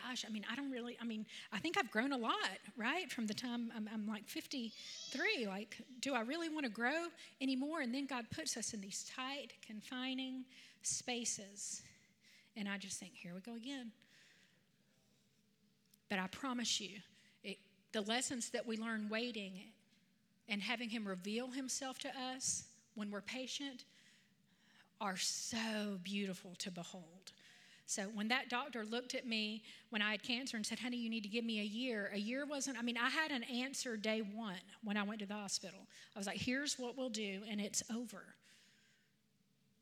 gosh, 0.00 0.24
I 0.26 0.30
mean, 0.30 0.44
I 0.50 0.54
don't 0.54 0.70
really, 0.70 0.96
I 1.00 1.04
mean, 1.04 1.26
I 1.52 1.58
think 1.58 1.76
I've 1.76 1.90
grown 1.90 2.12
a 2.12 2.16
lot, 2.16 2.34
right? 2.76 3.10
From 3.10 3.26
the 3.26 3.34
time 3.34 3.72
I'm, 3.76 3.88
I'm 3.92 4.06
like 4.06 4.28
53. 4.28 5.46
Like, 5.46 5.76
do 6.00 6.14
I 6.14 6.20
really 6.20 6.48
want 6.48 6.64
to 6.64 6.70
grow 6.70 7.06
anymore? 7.40 7.80
And 7.80 7.94
then 7.94 8.06
God 8.06 8.26
puts 8.30 8.56
us 8.56 8.74
in 8.74 8.80
these 8.80 9.10
tight, 9.16 9.48
confining 9.66 10.44
spaces. 10.82 11.82
And 12.56 12.68
I 12.68 12.78
just 12.78 12.98
think, 12.98 13.12
here 13.14 13.34
we 13.34 13.40
go 13.40 13.54
again. 13.54 13.90
But 16.08 16.18
I 16.18 16.26
promise 16.28 16.80
you, 16.80 16.98
it, 17.42 17.58
the 17.92 18.02
lessons 18.02 18.50
that 18.50 18.66
we 18.66 18.76
learn 18.76 19.08
waiting 19.08 19.54
and 20.48 20.62
having 20.62 20.88
Him 20.88 21.06
reveal 21.06 21.50
Himself 21.50 21.98
to 22.00 22.08
us 22.34 22.64
when 22.94 23.10
we're 23.10 23.20
patient 23.20 23.84
are 25.00 25.16
so 25.16 25.98
beautiful 26.02 26.54
to 26.58 26.70
behold. 26.70 27.32
So 27.86 28.04
when 28.14 28.28
that 28.28 28.48
doctor 28.48 28.84
looked 28.84 29.14
at 29.14 29.26
me 29.26 29.62
when 29.90 30.00
I 30.00 30.12
had 30.12 30.22
cancer 30.22 30.56
and 30.56 30.64
said, 30.64 30.78
honey, 30.78 30.96
you 30.96 31.10
need 31.10 31.24
to 31.24 31.28
give 31.28 31.44
me 31.44 31.60
a 31.60 31.64
year, 31.64 32.10
a 32.14 32.18
year 32.18 32.46
wasn't, 32.46 32.78
I 32.78 32.82
mean, 32.82 32.96
I 32.96 33.10
had 33.10 33.30
an 33.32 33.42
answer 33.42 33.96
day 33.96 34.20
one 34.20 34.54
when 34.82 34.96
I 34.96 35.02
went 35.02 35.20
to 35.20 35.26
the 35.26 35.34
hospital. 35.34 35.80
I 36.14 36.18
was 36.18 36.26
like, 36.26 36.38
here's 36.38 36.78
what 36.78 36.96
we'll 36.96 37.10
do, 37.10 37.42
and 37.50 37.60
it's 37.60 37.82
over. 37.94 38.22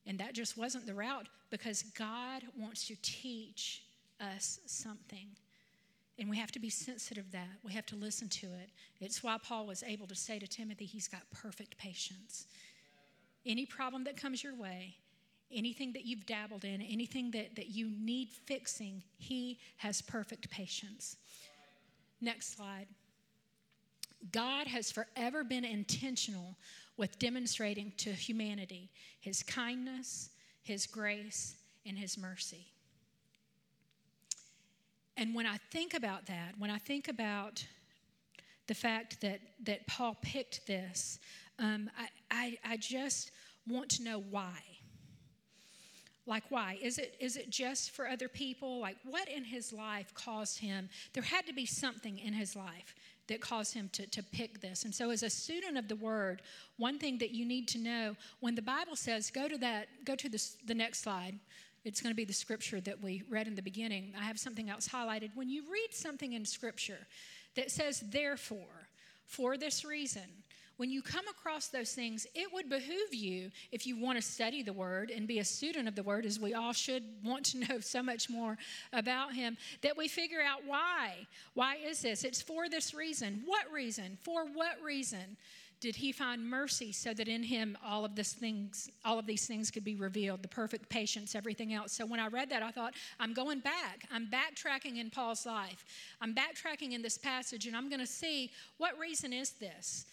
And 0.06 0.18
that 0.18 0.34
just 0.34 0.56
wasn't 0.56 0.86
the 0.86 0.94
route 0.94 1.28
because 1.50 1.82
God 1.96 2.42
wants 2.58 2.88
to 2.88 2.96
teach 3.02 3.84
us 4.20 4.58
something. 4.66 5.28
And 6.20 6.28
we 6.28 6.36
have 6.36 6.52
to 6.52 6.60
be 6.60 6.68
sensitive 6.68 7.32
that. 7.32 7.48
We 7.64 7.72
have 7.72 7.86
to 7.86 7.96
listen 7.96 8.28
to 8.28 8.46
it. 8.46 8.68
It's 9.00 9.22
why 9.22 9.38
Paul 9.42 9.66
was 9.66 9.82
able 9.82 10.06
to 10.06 10.14
say 10.14 10.38
to 10.38 10.46
Timothy, 10.46 10.84
he's 10.84 11.08
got 11.08 11.22
perfect 11.32 11.78
patience. 11.78 12.44
Any 13.46 13.64
problem 13.64 14.04
that 14.04 14.18
comes 14.18 14.44
your 14.44 14.54
way, 14.54 14.96
anything 15.50 15.94
that 15.94 16.04
you've 16.04 16.26
dabbled 16.26 16.64
in, 16.64 16.82
anything 16.82 17.30
that, 17.30 17.56
that 17.56 17.70
you 17.70 17.90
need 17.98 18.28
fixing, 18.28 19.02
He 19.16 19.58
has 19.78 20.02
perfect 20.02 20.50
patience. 20.50 21.16
Next 22.20 22.54
slide. 22.54 22.86
God 24.30 24.66
has 24.66 24.92
forever 24.92 25.42
been 25.42 25.64
intentional 25.64 26.56
with 26.98 27.18
demonstrating 27.18 27.92
to 27.96 28.12
humanity 28.12 28.90
His 29.20 29.42
kindness, 29.42 30.28
His 30.62 30.86
grace, 30.86 31.56
and 31.86 31.96
His 31.96 32.18
mercy. 32.18 32.66
And 35.16 35.34
when 35.34 35.46
I 35.46 35.56
think 35.70 35.94
about 35.94 36.26
that, 36.26 36.54
when 36.58 36.70
I 36.70 36.78
think 36.78 37.08
about 37.08 37.64
the 38.66 38.74
fact 38.74 39.20
that, 39.20 39.40
that 39.64 39.86
Paul 39.86 40.16
picked 40.22 40.66
this, 40.66 41.18
um, 41.58 41.90
I, 41.98 42.08
I, 42.30 42.58
I 42.72 42.76
just 42.76 43.32
want 43.68 43.90
to 43.90 44.02
know 44.02 44.22
why. 44.30 44.58
Like, 46.26 46.44
why? 46.50 46.78
Is 46.80 46.98
it, 46.98 47.16
is 47.18 47.36
it 47.36 47.50
just 47.50 47.90
for 47.90 48.06
other 48.06 48.28
people? 48.28 48.78
Like, 48.78 48.96
what 49.04 49.28
in 49.28 49.42
his 49.42 49.72
life 49.72 50.14
caused 50.14 50.58
him? 50.60 50.88
There 51.12 51.22
had 51.22 51.46
to 51.46 51.52
be 51.52 51.66
something 51.66 52.18
in 52.18 52.32
his 52.32 52.54
life 52.54 52.94
that 53.26 53.40
caused 53.40 53.74
him 53.74 53.88
to, 53.92 54.06
to 54.08 54.22
pick 54.22 54.60
this. 54.60 54.84
And 54.84 54.94
so, 54.94 55.10
as 55.10 55.22
a 55.22 55.30
student 55.30 55.78
of 55.78 55.88
the 55.88 55.96
word, 55.96 56.42
one 56.76 56.98
thing 56.98 57.18
that 57.18 57.30
you 57.30 57.46
need 57.46 57.68
to 57.68 57.78
know 57.78 58.16
when 58.40 58.54
the 58.54 58.62
Bible 58.62 58.96
says, 58.96 59.30
go 59.30 59.48
to 59.48 59.56
that, 59.58 59.88
go 60.04 60.14
to 60.14 60.28
this, 60.28 60.56
the 60.66 60.74
next 60.74 61.02
slide. 61.02 61.38
It's 61.84 62.00
going 62.00 62.12
to 62.12 62.16
be 62.16 62.24
the 62.24 62.32
scripture 62.32 62.80
that 62.82 63.02
we 63.02 63.22
read 63.30 63.46
in 63.46 63.54
the 63.54 63.62
beginning. 63.62 64.12
I 64.18 64.24
have 64.24 64.38
something 64.38 64.68
else 64.68 64.88
highlighted. 64.88 65.30
When 65.34 65.48
you 65.48 65.62
read 65.70 65.92
something 65.92 66.34
in 66.34 66.44
scripture 66.44 67.06
that 67.56 67.70
says, 67.70 68.02
therefore, 68.10 68.88
for 69.26 69.56
this 69.56 69.84
reason, 69.84 70.22
when 70.76 70.90
you 70.90 71.02
come 71.02 71.28
across 71.28 71.68
those 71.68 71.92
things, 71.92 72.26
it 72.34 72.50
would 72.54 72.70
behoove 72.70 73.12
you, 73.12 73.50
if 73.70 73.86
you 73.86 73.98
want 73.98 74.16
to 74.16 74.22
study 74.22 74.62
the 74.62 74.72
Word 74.72 75.10
and 75.10 75.28
be 75.28 75.38
a 75.38 75.44
student 75.44 75.86
of 75.86 75.94
the 75.94 76.02
Word, 76.02 76.24
as 76.24 76.40
we 76.40 76.54
all 76.54 76.72
should 76.72 77.02
want 77.22 77.44
to 77.46 77.58
know 77.58 77.80
so 77.80 78.02
much 78.02 78.30
more 78.30 78.56
about 78.94 79.34
Him, 79.34 79.58
that 79.82 79.96
we 79.96 80.08
figure 80.08 80.40
out 80.40 80.60
why. 80.66 81.26
Why 81.52 81.76
is 81.76 82.00
this? 82.00 82.24
It's 82.24 82.40
for 82.40 82.68
this 82.70 82.94
reason. 82.94 83.42
What 83.44 83.70
reason? 83.70 84.16
For 84.22 84.46
what 84.46 84.82
reason? 84.82 85.36
Did 85.80 85.96
he 85.96 86.12
find 86.12 86.44
mercy 86.48 86.92
so 86.92 87.14
that 87.14 87.28
in 87.28 87.42
him 87.42 87.76
all 87.84 88.04
of 88.04 88.14
this 88.14 88.32
things 88.32 88.90
all 89.04 89.18
of 89.18 89.26
these 89.26 89.46
things 89.46 89.70
could 89.70 89.84
be 89.84 89.96
revealed 89.96 90.42
the 90.42 90.48
perfect 90.48 90.88
patience 90.88 91.34
everything 91.34 91.72
else 91.72 91.92
so 91.92 92.04
when 92.06 92.20
i 92.20 92.26
read 92.26 92.50
that 92.50 92.62
i 92.62 92.70
thought 92.70 92.94
i'm 93.18 93.32
going 93.32 93.60
back 93.60 94.04
i'm 94.12 94.28
backtracking 94.28 94.98
in 94.98 95.10
paul's 95.10 95.46
life 95.46 95.84
i'm 96.20 96.34
backtracking 96.34 96.92
in 96.92 97.02
this 97.02 97.18
passage 97.18 97.66
and 97.66 97.76
i'm 97.76 97.88
going 97.88 98.00
to 98.00 98.06
see 98.06 98.50
what 98.78 98.98
reason 98.98 99.32
is 99.32 99.50
this 99.52 100.06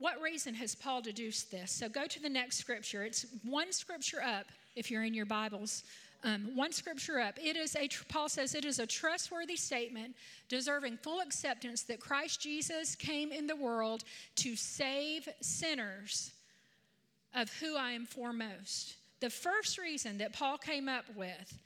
what 0.00 0.18
reason 0.22 0.54
has 0.54 0.74
Paul 0.74 1.02
deduced 1.02 1.50
this? 1.50 1.70
So 1.70 1.86
go 1.86 2.06
to 2.06 2.22
the 2.22 2.28
next 2.28 2.56
scripture. 2.56 3.04
It's 3.04 3.26
one 3.44 3.70
scripture 3.70 4.22
up 4.22 4.46
if 4.74 4.90
you're 4.90 5.04
in 5.04 5.12
your 5.12 5.26
Bibles. 5.26 5.84
Um, 6.22 6.50
one 6.54 6.72
scripture 6.72 7.18
up. 7.18 7.38
It 7.42 7.56
is 7.56 7.74
a 7.76 7.88
Paul 8.08 8.28
says 8.28 8.54
it 8.54 8.66
is 8.66 8.78
a 8.78 8.86
trustworthy 8.86 9.56
statement, 9.56 10.14
deserving 10.48 10.98
full 10.98 11.20
acceptance 11.20 11.82
that 11.84 11.98
Christ 11.98 12.40
Jesus 12.42 12.94
came 12.94 13.32
in 13.32 13.46
the 13.46 13.56
world 13.56 14.04
to 14.36 14.54
save 14.54 15.28
sinners, 15.40 16.32
of 17.34 17.50
who 17.54 17.76
I 17.76 17.92
am 17.92 18.04
foremost. 18.04 18.96
The 19.20 19.30
first 19.30 19.78
reason 19.78 20.18
that 20.18 20.32
Paul 20.32 20.58
came 20.58 20.88
up 20.88 21.04
with 21.14 21.58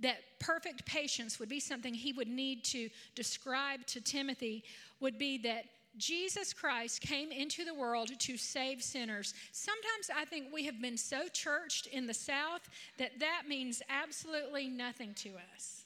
that 0.00 0.18
perfect 0.38 0.86
patience 0.86 1.38
would 1.38 1.48
be 1.48 1.60
something 1.60 1.94
he 1.94 2.12
would 2.12 2.28
need 2.28 2.64
to 2.64 2.88
describe 3.14 3.86
to 3.86 4.00
Timothy 4.00 4.64
would 4.98 5.18
be 5.18 5.38
that 5.38 5.64
Jesus 5.96 6.52
Christ 6.52 7.00
came 7.00 7.32
into 7.32 7.64
the 7.64 7.74
world 7.74 8.10
to 8.18 8.36
save 8.36 8.82
sinners. 8.82 9.34
Sometimes 9.52 10.10
I 10.14 10.24
think 10.24 10.46
we 10.52 10.64
have 10.64 10.80
been 10.80 10.96
so 10.96 11.28
churched 11.32 11.86
in 11.88 12.06
the 12.06 12.14
South 12.14 12.68
that 12.98 13.18
that 13.18 13.42
means 13.48 13.82
absolutely 13.88 14.68
nothing 14.68 15.14
to 15.14 15.30
us. 15.54 15.84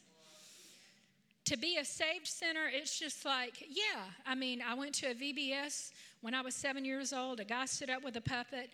To 1.46 1.58
be 1.58 1.76
a 1.76 1.84
saved 1.84 2.26
sinner, 2.26 2.70
it's 2.72 2.98
just 2.98 3.24
like, 3.24 3.64
yeah. 3.68 4.04
I 4.26 4.34
mean, 4.34 4.62
I 4.66 4.74
went 4.74 4.94
to 4.96 5.10
a 5.10 5.14
VBS 5.14 5.92
when 6.22 6.34
I 6.34 6.40
was 6.40 6.54
seven 6.54 6.84
years 6.84 7.12
old. 7.12 7.40
A 7.40 7.44
guy 7.44 7.66
stood 7.66 7.90
up 7.90 8.02
with 8.02 8.16
a 8.16 8.20
puppet. 8.20 8.70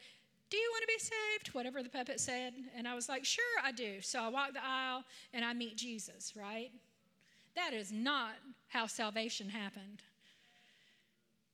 Do 0.51 0.57
you 0.57 0.71
want 0.73 0.83
to 0.83 0.87
be 0.87 0.99
saved? 0.99 1.55
Whatever 1.55 1.83
the 1.83 1.89
puppet 1.89 2.21
said. 2.21 2.55
And 2.77 2.87
I 2.87 2.95
was 2.95 3.09
like, 3.09 3.25
sure, 3.25 3.45
I 3.65 3.73
do. 3.73 4.01
So 4.01 4.21
I 4.21 4.29
walk 4.29 4.53
the 4.53 4.65
aisle 4.65 5.05
and 5.33 5.45
I 5.45 5.53
meet 5.53 5.77
Jesus, 5.77 6.35
right? 6.37 6.71
That 7.57 7.73
is 7.73 7.93
not 7.93 8.35
how 8.69 8.87
salvation 8.87 9.49
happened 9.49 10.03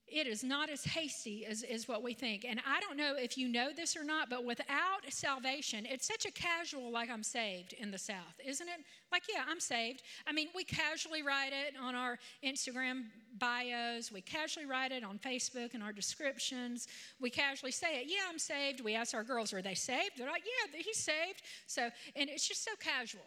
it 0.08 0.26
is 0.26 0.44
not 0.44 0.70
as 0.70 0.84
hasty 0.84 1.44
as, 1.46 1.62
as 1.64 1.88
what 1.88 2.02
we 2.02 2.14
think. 2.14 2.44
And 2.48 2.60
I 2.66 2.80
don't 2.80 2.96
know 2.96 3.14
if 3.16 3.36
you 3.36 3.48
know 3.48 3.70
this 3.74 3.96
or 3.96 4.04
not, 4.04 4.30
but 4.30 4.44
without 4.44 5.00
salvation, 5.08 5.84
it's 5.84 6.06
such 6.06 6.26
a 6.26 6.30
casual, 6.30 6.92
like 6.92 7.10
I'm 7.10 7.24
saved 7.24 7.72
in 7.72 7.90
the 7.90 7.98
South, 7.98 8.40
isn't 8.44 8.68
it? 8.68 8.84
Like, 9.10 9.24
yeah, 9.32 9.42
I'm 9.48 9.58
saved. 9.58 10.02
I 10.26 10.32
mean, 10.32 10.48
we 10.54 10.62
casually 10.64 11.22
write 11.22 11.52
it 11.52 11.74
on 11.80 11.94
our 11.94 12.18
Instagram 12.44 13.04
bios, 13.38 14.12
we 14.12 14.20
casually 14.20 14.66
write 14.66 14.92
it 14.92 15.04
on 15.04 15.18
Facebook 15.18 15.74
in 15.74 15.82
our 15.82 15.92
descriptions. 15.92 16.88
We 17.20 17.28
casually 17.28 17.72
say 17.72 18.00
it, 18.00 18.06
yeah, 18.06 18.26
I'm 18.28 18.38
saved. 18.38 18.82
We 18.82 18.94
ask 18.94 19.14
our 19.14 19.24
girls, 19.24 19.52
are 19.52 19.60
they 19.60 19.74
saved? 19.74 20.12
They're 20.16 20.30
like, 20.30 20.44
yeah, 20.44 20.80
he's 20.82 20.98
saved. 20.98 21.42
So, 21.66 21.90
and 22.14 22.30
it's 22.30 22.46
just 22.46 22.64
so 22.64 22.70
casual. 22.80 23.26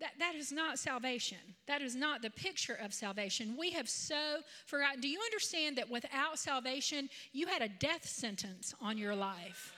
That, 0.00 0.12
that 0.20 0.34
is 0.36 0.52
not 0.52 0.78
salvation. 0.78 1.38
That 1.66 1.82
is 1.82 1.96
not 1.96 2.22
the 2.22 2.30
picture 2.30 2.78
of 2.80 2.94
salvation. 2.94 3.56
We 3.58 3.70
have 3.72 3.88
so 3.88 4.38
forgotten. 4.66 5.00
Do 5.00 5.08
you 5.08 5.20
understand 5.20 5.76
that 5.76 5.90
without 5.90 6.38
salvation, 6.38 7.08
you 7.32 7.48
had 7.48 7.62
a 7.62 7.68
death 7.68 8.06
sentence 8.06 8.74
on 8.80 8.96
your 8.96 9.16
life? 9.16 9.74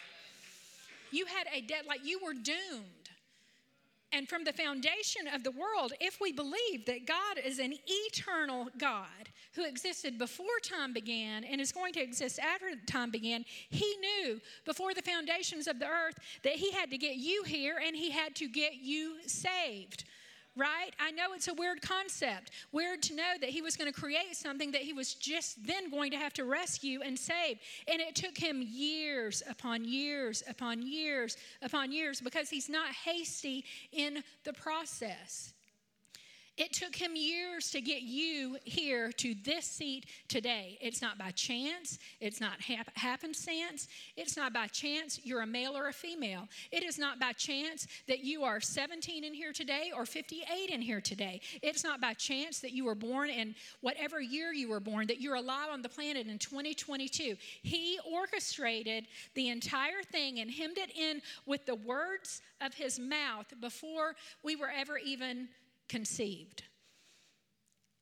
You 1.10 1.24
had 1.24 1.46
a 1.52 1.62
death, 1.62 1.84
like 1.88 2.04
you 2.04 2.20
were 2.22 2.34
doomed. 2.34 3.10
And 4.12 4.28
from 4.28 4.44
the 4.44 4.52
foundation 4.52 5.28
of 5.32 5.44
the 5.44 5.52
world, 5.52 5.92
if 6.00 6.20
we 6.20 6.32
believe 6.32 6.84
that 6.86 7.06
God 7.06 7.38
is 7.44 7.60
an 7.60 7.74
eternal 7.86 8.68
God 8.76 9.30
who 9.54 9.64
existed 9.64 10.18
before 10.18 10.46
time 10.62 10.92
began 10.92 11.44
and 11.44 11.60
is 11.60 11.72
going 11.72 11.92
to 11.94 12.02
exist 12.02 12.38
after 12.40 12.72
time 12.86 13.10
began, 13.10 13.44
He 13.70 13.96
knew 14.00 14.40
before 14.66 14.94
the 14.94 15.02
foundations 15.02 15.68
of 15.68 15.78
the 15.78 15.86
earth 15.86 16.18
that 16.42 16.54
He 16.54 16.72
had 16.72 16.90
to 16.90 16.98
get 16.98 17.16
you 17.16 17.44
here 17.44 17.80
and 17.84 17.96
He 17.96 18.10
had 18.10 18.34
to 18.36 18.48
get 18.48 18.74
you 18.74 19.16
saved 19.26 20.04
right? 20.60 20.90
I 21.00 21.10
know 21.10 21.32
it's 21.34 21.48
a 21.48 21.54
weird 21.54 21.80
concept. 21.80 22.50
Weird 22.70 23.02
to 23.04 23.14
know 23.14 23.32
that 23.40 23.48
he 23.48 23.62
was 23.62 23.76
going 23.76 23.90
to 23.90 23.98
create 23.98 24.36
something 24.36 24.70
that 24.72 24.82
he 24.82 24.92
was 24.92 25.14
just 25.14 25.64
then 25.66 25.90
going 25.90 26.10
to 26.10 26.18
have 26.18 26.34
to 26.34 26.44
rescue 26.44 27.00
and 27.02 27.18
save. 27.18 27.58
And 27.88 28.00
it 28.00 28.14
took 28.14 28.36
him 28.36 28.62
years 28.62 29.42
upon 29.48 29.84
years 29.84 30.42
upon 30.48 30.82
years 30.82 31.36
upon 31.62 31.90
years 31.90 32.20
because 32.20 32.50
he's 32.50 32.68
not 32.68 32.92
hasty 32.92 33.64
in 33.92 34.22
the 34.44 34.52
process. 34.52 35.54
It 36.60 36.74
took 36.74 36.94
him 36.94 37.16
years 37.16 37.70
to 37.70 37.80
get 37.80 38.02
you 38.02 38.58
here 38.64 39.12
to 39.12 39.34
this 39.44 39.64
seat 39.64 40.04
today. 40.28 40.76
It's 40.82 41.00
not 41.00 41.16
by 41.16 41.30
chance. 41.30 41.98
It's 42.20 42.38
not 42.38 42.60
hap- 42.60 42.94
happenstance. 42.98 43.88
It's 44.14 44.36
not 44.36 44.52
by 44.52 44.66
chance 44.66 45.20
you're 45.24 45.40
a 45.40 45.46
male 45.46 45.74
or 45.74 45.88
a 45.88 45.92
female. 45.94 46.48
It 46.70 46.82
is 46.82 46.98
not 46.98 47.18
by 47.18 47.32
chance 47.32 47.86
that 48.08 48.24
you 48.24 48.44
are 48.44 48.60
17 48.60 49.24
in 49.24 49.32
here 49.32 49.54
today 49.54 49.90
or 49.96 50.04
58 50.04 50.68
in 50.68 50.82
here 50.82 51.00
today. 51.00 51.40
It's 51.62 51.82
not 51.82 51.98
by 51.98 52.12
chance 52.12 52.58
that 52.58 52.72
you 52.72 52.84
were 52.84 52.94
born 52.94 53.30
in 53.30 53.54
whatever 53.80 54.20
year 54.20 54.52
you 54.52 54.68
were 54.68 54.80
born, 54.80 55.06
that 55.06 55.18
you're 55.18 55.36
alive 55.36 55.70
on 55.72 55.80
the 55.80 55.88
planet 55.88 56.26
in 56.26 56.38
2022. 56.38 57.36
He 57.62 57.98
orchestrated 58.12 59.06
the 59.32 59.48
entire 59.48 60.02
thing 60.12 60.40
and 60.40 60.50
hemmed 60.50 60.76
it 60.76 60.94
in 60.94 61.22
with 61.46 61.64
the 61.64 61.76
words 61.76 62.42
of 62.60 62.74
his 62.74 62.98
mouth 62.98 63.46
before 63.62 64.14
we 64.42 64.56
were 64.56 64.70
ever 64.70 64.98
even 64.98 65.48
conceived. 65.90 66.62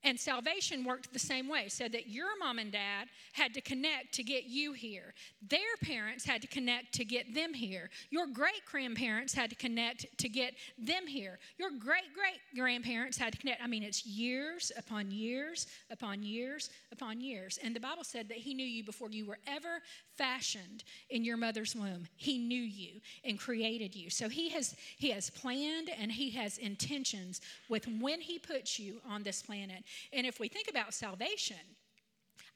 And 0.04 0.18
salvation 0.18 0.84
worked 0.84 1.12
the 1.12 1.18
same 1.18 1.48
way, 1.48 1.68
so 1.68 1.88
that 1.88 2.08
your 2.08 2.38
mom 2.38 2.58
and 2.58 2.70
dad 2.70 3.08
had 3.32 3.52
to 3.54 3.60
connect 3.60 4.14
to 4.14 4.22
get 4.22 4.44
you 4.44 4.72
here. 4.72 5.12
Their 5.48 5.58
parents 5.82 6.24
had 6.24 6.40
to 6.42 6.48
connect 6.48 6.94
to 6.94 7.04
get 7.04 7.34
them 7.34 7.52
here. 7.52 7.90
Your 8.10 8.26
great 8.26 8.64
grandparents 8.70 9.34
had 9.34 9.50
to 9.50 9.56
connect 9.56 10.06
to 10.18 10.28
get 10.28 10.54
them 10.78 11.06
here. 11.06 11.38
Your 11.58 11.70
great 11.70 12.14
great 12.14 12.38
grandparents 12.54 13.18
had 13.18 13.32
to 13.32 13.38
connect. 13.38 13.62
I 13.62 13.66
mean, 13.66 13.82
it's 13.82 14.06
years 14.06 14.70
upon 14.76 15.10
years 15.10 15.66
upon 15.90 16.22
years 16.22 16.70
upon 16.92 17.20
years. 17.20 17.58
And 17.62 17.74
the 17.74 17.80
Bible 17.80 18.04
said 18.04 18.28
that 18.28 18.38
He 18.38 18.54
knew 18.54 18.66
you 18.66 18.84
before 18.84 19.10
you 19.10 19.26
were 19.26 19.38
ever 19.48 19.82
fashioned 20.16 20.84
in 21.10 21.24
your 21.24 21.36
mother's 21.36 21.74
womb. 21.74 22.06
He 22.16 22.38
knew 22.38 22.62
you 22.62 23.00
and 23.24 23.38
created 23.38 23.96
you. 23.96 24.10
So 24.10 24.28
He 24.28 24.48
has 24.50 24.76
He 24.96 25.10
has 25.10 25.28
planned 25.28 25.90
and 26.00 26.12
He 26.12 26.30
has 26.30 26.58
intentions 26.58 27.40
with 27.68 27.86
when 28.00 28.20
He 28.20 28.38
puts 28.38 28.78
you 28.78 29.00
on 29.08 29.24
this 29.24 29.42
planet. 29.42 29.82
And 30.12 30.26
if 30.26 30.40
we 30.40 30.48
think 30.48 30.68
about 30.68 30.94
salvation, 30.94 31.56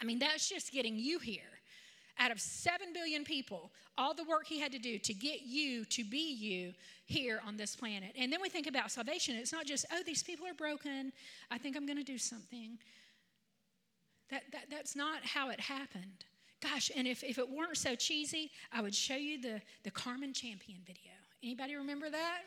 I 0.01 0.05
mean, 0.05 0.19
that's 0.19 0.49
just 0.49 0.73
getting 0.73 0.97
you 0.97 1.19
here. 1.19 1.43
Out 2.19 2.31
of 2.31 2.41
7 2.41 2.93
billion 2.93 3.25
people, 3.25 3.73
all 3.97 4.15
the 4.15 4.25
work 4.25 4.47
he 4.47 4.61
had 4.61 4.73
to 4.73 4.79
do 4.79 4.99
to 4.99 5.15
get 5.15 5.43
you 5.43 5.85
to 5.87 6.05
be 6.05 6.33
you 6.35 6.73
here 7.07 7.41
on 7.47 7.57
this 7.57 7.75
planet. 7.75 8.13
And 8.19 8.33
then 8.33 8.41
we 8.43 8.49
think 8.49 8.67
about 8.67 8.91
salvation. 8.91 9.35
It's 9.37 9.53
not 9.53 9.65
just, 9.65 9.87
oh, 9.93 10.03
these 10.05 10.23
people 10.23 10.47
are 10.47 10.55
broken. 10.55 11.13
I 11.51 11.59
think 11.59 11.77
I'm 11.77 11.87
going 11.87 11.99
to 11.99 12.05
do 12.05 12.19
something. 12.19 12.79
That, 14.31 14.43
that, 14.53 14.67
that's 14.71 14.95
not 14.95 15.25
how 15.25 15.51
it 15.51 15.61
happened. 15.61 16.25
Gosh, 16.61 16.91
and 16.95 17.09
if, 17.09 17.25
if 17.25 17.39
it 17.39 17.51
weren't 17.51 17.77
so 17.77 17.95
cheesy, 17.95 18.51
I 18.73 18.83
would 18.83 18.95
show 18.95 19.17
you 19.17 19.41
the, 19.41 19.61
the 19.83 19.91
Carmen 19.91 20.33
Champion 20.33 20.79
video. 20.87 21.13
Anybody 21.43 21.75
remember 21.75 22.09
that? 22.09 22.43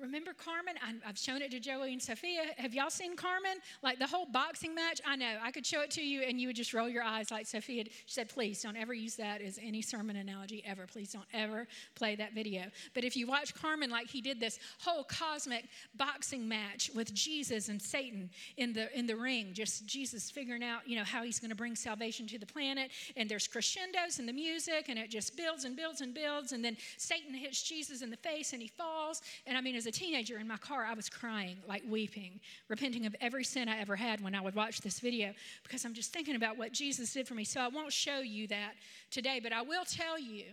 Remember 0.00 0.32
Carmen? 0.32 0.74
I've 1.06 1.16
shown 1.16 1.40
it 1.40 1.52
to 1.52 1.60
Joey 1.60 1.92
and 1.92 2.02
Sophia. 2.02 2.46
Have 2.56 2.74
y'all 2.74 2.90
seen 2.90 3.14
Carmen? 3.14 3.58
Like 3.80 4.00
the 4.00 4.08
whole 4.08 4.26
boxing 4.26 4.74
match? 4.74 5.00
I 5.06 5.14
know. 5.14 5.36
I 5.40 5.52
could 5.52 5.64
show 5.64 5.82
it 5.82 5.90
to 5.92 6.02
you 6.02 6.22
and 6.22 6.40
you 6.40 6.48
would 6.48 6.56
just 6.56 6.74
roll 6.74 6.88
your 6.88 7.04
eyes 7.04 7.30
like 7.30 7.46
Sophia. 7.46 7.84
She 7.84 8.12
said, 8.12 8.28
please 8.28 8.60
don't 8.60 8.76
ever 8.76 8.92
use 8.92 9.14
that 9.16 9.40
as 9.40 9.56
any 9.62 9.82
sermon 9.82 10.16
analogy 10.16 10.64
ever. 10.66 10.88
Please 10.88 11.12
don't 11.12 11.24
ever 11.32 11.68
play 11.94 12.16
that 12.16 12.34
video. 12.34 12.64
But 12.92 13.04
if 13.04 13.16
you 13.16 13.28
watch 13.28 13.54
Carmen, 13.54 13.88
like 13.88 14.10
he 14.10 14.20
did 14.20 14.40
this 14.40 14.58
whole 14.80 15.04
cosmic 15.04 15.66
boxing 15.94 16.48
match 16.48 16.90
with 16.92 17.14
Jesus 17.14 17.68
and 17.68 17.80
Satan 17.80 18.30
in 18.56 18.72
the, 18.72 18.96
in 18.98 19.06
the 19.06 19.16
ring, 19.16 19.50
just 19.52 19.86
Jesus 19.86 20.28
figuring 20.28 20.64
out, 20.64 20.88
you 20.88 20.98
know, 20.98 21.04
how 21.04 21.22
he's 21.22 21.38
going 21.38 21.50
to 21.50 21.56
bring 21.56 21.76
salvation 21.76 22.26
to 22.26 22.38
the 22.38 22.46
planet. 22.46 22.90
And 23.16 23.28
there's 23.28 23.46
crescendos 23.46 24.18
in 24.18 24.26
the 24.26 24.32
music 24.32 24.86
and 24.88 24.98
it 24.98 25.08
just 25.08 25.36
builds 25.36 25.64
and 25.64 25.76
builds 25.76 26.00
and 26.00 26.12
builds. 26.12 26.50
And 26.50 26.64
then 26.64 26.76
Satan 26.96 27.32
hits 27.32 27.62
Jesus 27.62 28.02
in 28.02 28.10
the 28.10 28.16
face 28.16 28.52
and 28.52 28.60
he 28.60 28.68
falls. 28.68 29.22
And 29.46 29.56
I 29.56 29.60
mean, 29.60 29.83
as 29.84 29.88
a 29.88 29.92
teenager 29.92 30.38
in 30.38 30.48
my 30.48 30.56
car, 30.56 30.86
I 30.86 30.94
was 30.94 31.10
crying, 31.10 31.58
like 31.68 31.82
weeping, 31.86 32.40
repenting 32.68 33.04
of 33.04 33.14
every 33.20 33.44
sin 33.44 33.68
I 33.68 33.78
ever 33.80 33.96
had 33.96 34.22
when 34.22 34.34
I 34.34 34.40
would 34.40 34.54
watch 34.54 34.80
this 34.80 34.98
video 34.98 35.34
because 35.62 35.84
I'm 35.84 35.92
just 35.92 36.10
thinking 36.10 36.36
about 36.36 36.56
what 36.56 36.72
Jesus 36.72 37.12
did 37.12 37.28
for 37.28 37.34
me. 37.34 37.44
So 37.44 37.60
I 37.60 37.68
won't 37.68 37.92
show 37.92 38.20
you 38.20 38.46
that 38.48 38.72
today, 39.10 39.40
but 39.42 39.52
I 39.52 39.60
will 39.60 39.84
tell 39.84 40.18
you, 40.18 40.44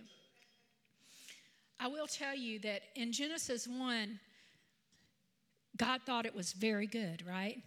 I 1.80 1.88
will 1.88 2.06
tell 2.06 2.36
you 2.36 2.58
that 2.58 2.82
in 2.94 3.10
Genesis 3.10 3.66
1, 3.66 4.20
God 5.78 6.00
thought 6.04 6.26
it 6.26 6.34
was 6.34 6.52
very 6.52 6.86
good, 6.86 7.24
right? 7.26 7.62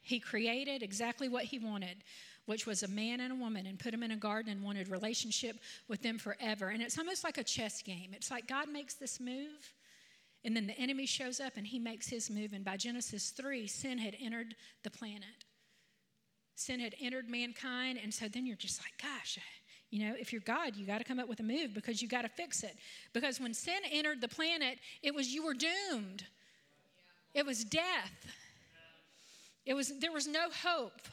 He 0.00 0.18
created 0.18 0.82
exactly 0.82 1.28
what 1.28 1.44
He 1.44 1.58
wanted 1.58 1.98
which 2.46 2.64
was 2.64 2.84
a 2.84 2.88
man 2.88 3.20
and 3.20 3.32
a 3.32 3.36
woman, 3.36 3.66
and 3.66 3.78
put 3.78 3.90
them 3.90 4.04
in 4.04 4.12
a 4.12 4.16
garden 4.16 4.52
and 4.52 4.62
wanted 4.62 4.88
relationship 4.88 5.58
with 5.88 6.00
them 6.00 6.16
forever. 6.16 6.68
And 6.68 6.80
it's 6.80 6.96
almost 6.96 7.24
like 7.24 7.38
a 7.38 7.44
chess 7.44 7.82
game. 7.82 8.12
It's 8.14 8.30
like 8.30 8.46
God 8.46 8.68
makes 8.68 8.94
this 8.94 9.20
move, 9.20 9.74
and 10.46 10.56
then 10.56 10.68
the 10.68 10.78
enemy 10.78 11.06
shows 11.06 11.40
up 11.40 11.54
and 11.56 11.66
he 11.66 11.80
makes 11.80 12.08
his 12.08 12.30
move. 12.30 12.52
And 12.52 12.64
by 12.64 12.76
Genesis 12.76 13.30
3, 13.30 13.66
sin 13.66 13.98
had 13.98 14.16
entered 14.20 14.54
the 14.84 14.90
planet. 14.90 15.44
Sin 16.54 16.78
had 16.78 16.94
entered 17.00 17.28
mankind. 17.28 17.98
And 18.00 18.14
so 18.14 18.28
then 18.28 18.46
you're 18.46 18.56
just 18.56 18.80
like, 18.80 18.92
gosh, 19.02 19.40
you 19.90 20.06
know, 20.06 20.14
if 20.16 20.32
you're 20.32 20.42
God, 20.42 20.76
you 20.76 20.86
got 20.86 20.98
to 20.98 21.04
come 21.04 21.18
up 21.18 21.28
with 21.28 21.40
a 21.40 21.42
move 21.42 21.74
because 21.74 22.00
you 22.00 22.06
got 22.06 22.22
to 22.22 22.28
fix 22.28 22.62
it. 22.62 22.76
Because 23.12 23.40
when 23.40 23.54
sin 23.54 23.80
entered 23.90 24.20
the 24.20 24.28
planet, 24.28 24.78
it 25.02 25.12
was 25.12 25.34
you 25.34 25.44
were 25.44 25.52
doomed. 25.52 26.24
It 27.34 27.44
was 27.44 27.64
death. 27.64 28.26
It 29.64 29.74
was 29.74 29.98
there 29.98 30.12
was 30.12 30.28
no 30.28 30.48
hope. 30.62 31.08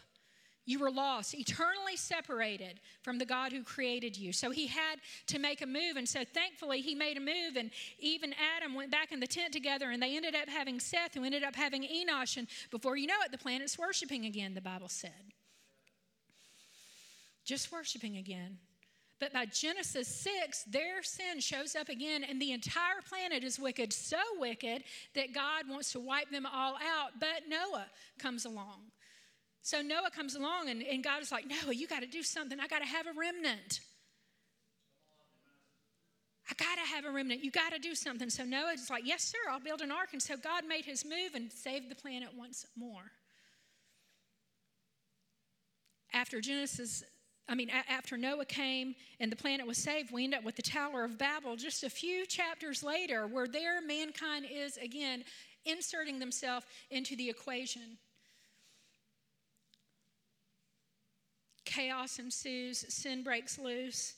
You 0.66 0.80
were 0.80 0.92
lost, 0.92 1.34
eternally 1.36 1.98
separated 1.98 2.80
from 3.02 3.18
the 3.18 3.26
God 3.26 3.52
who 3.52 3.64
created 3.64 4.16
you. 4.16 4.32
So 4.32 4.50
he 4.50 4.68
had 4.68 5.00
to 5.28 5.38
make 5.38 5.62
a 5.62 5.66
move. 5.66 5.98
And 5.98 6.08
so 6.08 6.24
thankfully, 6.24 6.80
he 6.80 6.96
made 6.96 7.18
a 7.18 7.20
move. 7.20 7.58
And 7.58 7.70
even 8.00 8.34
Adam 8.56 8.74
went 8.74 8.90
back 8.90 9.12
in 9.12 9.20
the 9.20 9.28
tent 9.28 9.52
together, 9.52 9.92
and 9.92 10.02
they 10.02 10.16
ended 10.16 10.36
up 10.36 10.48
having 10.48 10.80
Seth, 10.80 11.16
who 11.16 11.26
ended 11.26 11.44
up 11.44 11.56
having 11.56 11.84
Enosh. 11.84 12.38
And 12.38 12.48
before 12.72 12.96
you 12.96 13.08
know 13.08 13.22
it, 13.26 13.32
the 13.32 13.38
planet's 13.38 13.78
worshiping 13.78 14.26
again, 14.26 14.54
the 14.54 14.62
Bible 14.62 14.88
said. 14.88 15.12
Just 17.44 17.72
worshiping 17.72 18.16
again. 18.16 18.58
But 19.20 19.34
by 19.34 19.46
Genesis 19.46 20.08
6, 20.08 20.64
their 20.64 21.04
sin 21.04 21.40
shows 21.40 21.76
up 21.76 21.90
again, 21.90 22.24
and 22.24 22.42
the 22.42 22.52
entire 22.52 23.02
planet 23.08 23.44
is 23.44 23.60
wicked, 23.60 23.92
so 23.92 24.18
wicked 24.38 24.84
that 25.14 25.34
God 25.34 25.70
wants 25.70 25.92
to 25.92 26.00
wipe 26.00 26.30
them 26.30 26.46
all 26.46 26.76
out. 26.76 27.12
But 27.20 27.50
Noah 27.50 27.88
comes 28.18 28.46
along. 28.46 28.92
So 29.64 29.82
Noah 29.82 30.12
comes 30.14 30.36
along 30.36 30.70
and, 30.70 30.84
and 30.84 31.02
God 31.02 31.22
is 31.22 31.32
like, 31.32 31.46
Noah, 31.48 31.74
you 31.74 31.88
got 31.88 32.02
to 32.02 32.08
do 32.08 32.22
something. 32.22 32.60
I 32.60 32.68
got 32.68 32.80
to 32.80 32.86
have 32.86 33.08
a 33.08 33.14
remnant. 33.18 33.80
I 36.52 36.54
got 36.56 36.76
to 36.76 36.94
have 36.94 37.06
a 37.06 37.12
remnant. 37.12 37.46
You 37.46 37.50
got 37.50 37.72
to 37.72 37.80
do 37.80 37.96
something. 37.96 38.30
So 38.30 38.44
Noah 38.44 38.74
is 38.74 38.90
like, 38.90 39.04
Yes, 39.06 39.24
sir, 39.24 39.38
I'll 39.50 39.62
build 39.62 39.80
an 39.80 39.90
ark. 39.90 40.10
And 40.12 40.22
so 40.22 40.36
God 40.36 40.66
made 40.68 40.84
his 40.84 41.06
move 41.06 41.34
and 41.34 41.50
saved 41.50 41.90
the 41.90 41.96
planet 41.96 42.30
once 42.38 42.68
more. 42.78 43.12
After 46.12 46.42
Genesis, 46.42 47.02
I 47.48 47.56
mean, 47.56 47.72
after 47.90 48.18
Noah 48.18 48.46
came 48.46 48.96
and 49.22 49.32
the 49.32 49.38
planet 49.38 49.66
was 49.66 49.78
saved, 49.78 50.12
we 50.12 50.26
end 50.26 50.34
up 50.34 50.44
with 50.44 50.58
the 50.58 50.62
Tower 50.62 51.06
of 51.06 51.18
Babel 51.18 51.56
just 51.56 51.86
a 51.86 51.90
few 51.90 52.26
chapters 52.26 52.84
later, 52.84 53.28
where 53.28 53.48
there 53.48 53.82
mankind 53.82 54.46
is 54.54 54.76
again 54.76 55.24
inserting 55.66 56.20
themselves 56.20 56.66
into 56.92 57.16
the 57.16 57.30
equation. 57.30 57.98
Chaos 61.66 62.20
ensues, 62.20 62.86
sin 62.94 63.24
breaks 63.24 63.58
loose. 63.58 64.14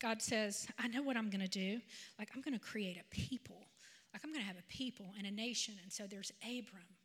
God 0.00 0.22
says, 0.22 0.66
I 0.78 0.88
know 0.88 1.02
what 1.02 1.16
I'm 1.16 1.28
going 1.28 1.42
to 1.42 1.48
do. 1.48 1.80
Like, 2.18 2.30
I'm 2.34 2.40
going 2.40 2.58
to 2.58 2.64
create 2.64 2.96
a 2.98 3.14
people. 3.14 3.66
Like, 4.12 4.22
I'm 4.24 4.32
going 4.32 4.42
to 4.42 4.46
have 4.46 4.56
a 4.56 4.72
people 4.72 5.12
and 5.18 5.26
a 5.26 5.30
nation. 5.30 5.74
And 5.82 5.92
so 5.92 6.06
there's 6.06 6.32
Abram. 6.42 6.96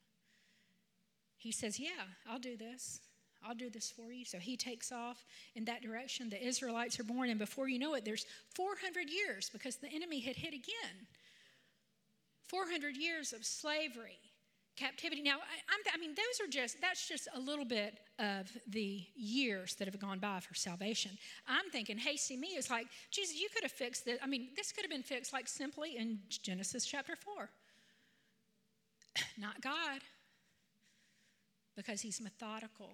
He 1.37 1.51
says, 1.51 1.79
Yeah, 1.79 2.05
I'll 2.29 2.39
do 2.39 2.57
this. 2.57 3.01
I'll 3.47 3.53
do 3.53 3.69
this 3.69 3.91
for 3.91 4.11
you. 4.11 4.25
So 4.25 4.39
he 4.39 4.57
takes 4.57 4.91
off 4.91 5.23
in 5.53 5.65
that 5.65 5.83
direction. 5.83 6.29
The 6.29 6.43
Israelites 6.43 6.99
are 6.99 7.03
born, 7.03 7.29
and 7.29 7.37
before 7.37 7.69
you 7.69 7.77
know 7.77 7.93
it, 7.93 8.03
there's 8.03 8.25
400 8.55 9.09
years 9.09 9.49
because 9.51 9.75
the 9.75 9.89
enemy 9.93 10.19
had 10.19 10.35
hit 10.35 10.53
again. 10.53 11.05
400 12.47 12.95
years 12.95 13.33
of 13.33 13.45
slavery 13.45 14.19
captivity. 14.75 15.21
Now, 15.21 15.37
I, 15.37 15.89
I, 15.93 15.97
mean, 15.97 16.15
those 16.15 16.45
are 16.45 16.49
just, 16.49 16.79
that's 16.81 17.07
just 17.07 17.27
a 17.33 17.39
little 17.39 17.65
bit 17.65 17.99
of 18.19 18.51
the 18.67 19.03
years 19.15 19.75
that 19.75 19.87
have 19.87 19.99
gone 19.99 20.19
by 20.19 20.39
for 20.39 20.53
salvation. 20.53 21.11
I'm 21.47 21.69
thinking, 21.71 21.97
hasty 21.97 22.37
me 22.37 22.49
is 22.49 22.69
like, 22.69 22.87
Jesus, 23.11 23.39
you 23.39 23.47
could 23.53 23.63
have 23.63 23.71
fixed 23.71 24.05
this. 24.05 24.19
I 24.21 24.27
mean, 24.27 24.49
this 24.55 24.71
could 24.71 24.83
have 24.83 24.91
been 24.91 25.03
fixed 25.03 25.33
like 25.33 25.47
simply 25.47 25.97
in 25.97 26.19
Genesis 26.29 26.85
chapter 26.85 27.15
4. 27.15 27.49
Not 29.37 29.61
God, 29.61 30.01
because 31.75 32.01
He's 32.01 32.21
methodical. 32.21 32.91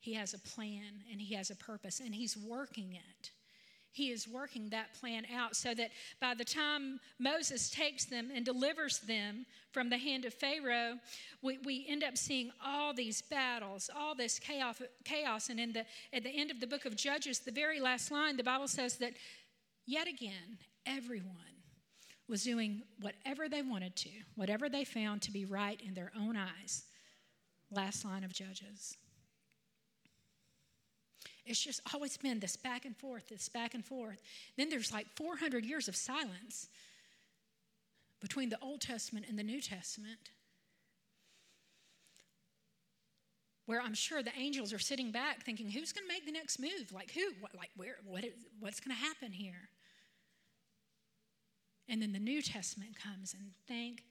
He 0.00 0.14
has 0.14 0.32
a 0.34 0.38
plan 0.38 1.02
and 1.10 1.20
He 1.20 1.34
has 1.34 1.50
a 1.50 1.56
purpose, 1.56 2.00
and 2.00 2.14
He's 2.14 2.36
working 2.36 2.94
it. 2.94 3.30
He 3.98 4.12
is 4.12 4.28
working 4.28 4.68
that 4.68 4.94
plan 4.94 5.26
out 5.34 5.56
so 5.56 5.74
that 5.74 5.90
by 6.20 6.32
the 6.32 6.44
time 6.44 7.00
Moses 7.18 7.68
takes 7.68 8.04
them 8.04 8.30
and 8.32 8.44
delivers 8.44 9.00
them 9.00 9.44
from 9.72 9.90
the 9.90 9.98
hand 9.98 10.24
of 10.24 10.32
Pharaoh, 10.32 11.00
we, 11.42 11.58
we 11.64 11.84
end 11.88 12.04
up 12.04 12.16
seeing 12.16 12.52
all 12.64 12.94
these 12.94 13.22
battles, 13.22 13.90
all 13.92 14.14
this 14.14 14.38
chaos. 14.38 14.80
chaos. 15.04 15.48
And 15.48 15.58
in 15.58 15.72
the, 15.72 15.84
at 16.12 16.22
the 16.22 16.30
end 16.30 16.52
of 16.52 16.60
the 16.60 16.66
book 16.68 16.84
of 16.84 16.94
Judges, 16.94 17.40
the 17.40 17.50
very 17.50 17.80
last 17.80 18.12
line, 18.12 18.36
the 18.36 18.44
Bible 18.44 18.68
says 18.68 18.98
that 18.98 19.14
yet 19.84 20.06
again, 20.06 20.58
everyone 20.86 21.34
was 22.28 22.44
doing 22.44 22.82
whatever 23.00 23.48
they 23.48 23.62
wanted 23.62 23.96
to, 23.96 24.10
whatever 24.36 24.68
they 24.68 24.84
found 24.84 25.22
to 25.22 25.32
be 25.32 25.44
right 25.44 25.80
in 25.84 25.94
their 25.94 26.12
own 26.16 26.36
eyes. 26.36 26.84
Last 27.72 28.04
line 28.04 28.22
of 28.22 28.32
Judges. 28.32 28.96
It's 31.48 31.64
just 31.64 31.80
always 31.94 32.16
been 32.18 32.40
this 32.40 32.56
back 32.56 32.84
and 32.84 32.94
forth, 32.94 33.28
this 33.28 33.48
back 33.48 33.72
and 33.72 33.82
forth. 33.82 34.20
Then 34.58 34.68
there's 34.68 34.92
like 34.92 35.06
400 35.16 35.64
years 35.64 35.88
of 35.88 35.96
silence 35.96 36.68
between 38.20 38.50
the 38.50 38.58
Old 38.60 38.82
Testament 38.82 39.26
and 39.28 39.38
the 39.38 39.42
New 39.42 39.62
Testament, 39.62 40.30
where 43.64 43.80
I'm 43.80 43.94
sure 43.94 44.22
the 44.22 44.36
angels 44.38 44.74
are 44.74 44.78
sitting 44.78 45.10
back 45.10 45.42
thinking, 45.42 45.70
who's 45.70 45.92
going 45.92 46.06
to 46.06 46.12
make 46.12 46.26
the 46.26 46.32
next 46.32 46.58
move? 46.58 46.92
Like, 46.92 47.12
who? 47.12 47.32
What, 47.40 47.54
like, 47.54 47.70
where? 47.76 47.96
What 48.04 48.24
is, 48.24 48.32
what's 48.60 48.80
going 48.80 48.94
to 48.94 49.02
happen 49.02 49.32
here? 49.32 49.70
And 51.88 52.02
then 52.02 52.12
the 52.12 52.18
New 52.18 52.42
Testament 52.42 52.90
comes, 53.02 53.32
and 53.32 53.52
thank. 53.66 54.02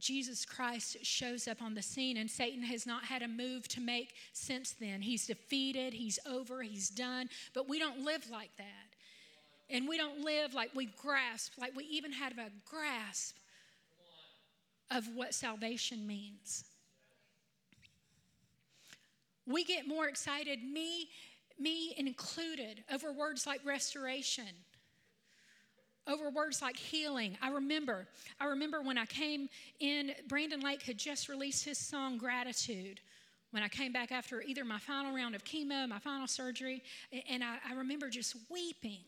Jesus 0.00 0.44
Christ 0.44 0.98
shows 1.02 1.46
up 1.46 1.62
on 1.62 1.74
the 1.74 1.82
scene, 1.82 2.16
and 2.16 2.30
Satan 2.30 2.62
has 2.62 2.86
not 2.86 3.04
had 3.04 3.22
a 3.22 3.28
move 3.28 3.68
to 3.68 3.80
make 3.80 4.14
since 4.32 4.72
then. 4.72 5.02
He's 5.02 5.26
defeated, 5.26 5.92
he's 5.92 6.18
over, 6.26 6.62
he's 6.62 6.88
done. 6.88 7.28
But 7.54 7.68
we 7.68 7.78
don't 7.78 8.04
live 8.04 8.28
like 8.30 8.50
that. 8.58 8.66
And 9.68 9.88
we 9.88 9.96
don't 9.96 10.24
live 10.24 10.54
like 10.54 10.70
we 10.74 10.86
grasp, 11.00 11.52
like 11.58 11.76
we 11.76 11.84
even 11.84 12.12
have 12.12 12.32
a 12.38 12.50
grasp 12.68 13.36
of 14.90 15.06
what 15.14 15.34
salvation 15.34 16.06
means. 16.06 16.64
We 19.46 19.64
get 19.64 19.86
more 19.86 20.08
excited, 20.08 20.62
me, 20.62 21.08
me 21.58 21.94
included, 21.96 22.82
over 22.92 23.12
words 23.12 23.46
like 23.46 23.60
restoration 23.64 24.46
over 26.10 26.30
words 26.30 26.60
like 26.60 26.76
healing. 26.76 27.36
I 27.40 27.50
remember, 27.50 28.06
I 28.40 28.46
remember 28.46 28.82
when 28.82 28.98
I 28.98 29.06
came 29.06 29.48
in, 29.78 30.12
Brandon 30.28 30.60
Lake 30.60 30.82
had 30.82 30.98
just 30.98 31.28
released 31.28 31.64
his 31.64 31.78
song 31.78 32.18
Gratitude. 32.18 33.00
When 33.52 33.62
I 33.62 33.68
came 33.68 33.92
back 33.92 34.12
after 34.12 34.42
either 34.42 34.64
my 34.64 34.78
final 34.78 35.14
round 35.14 35.34
of 35.34 35.44
chemo, 35.44 35.88
my 35.88 35.98
final 35.98 36.28
surgery, 36.28 36.82
and 37.28 37.42
I, 37.42 37.56
I 37.68 37.74
remember 37.74 38.08
just 38.08 38.36
weeping, 38.48 39.04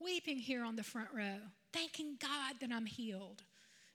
weeping 0.00 0.38
here 0.38 0.64
on 0.64 0.76
the 0.76 0.82
front 0.82 1.08
row, 1.14 1.38
thanking 1.72 2.16
God 2.20 2.56
that 2.60 2.72
I'm 2.72 2.86
healed 2.86 3.42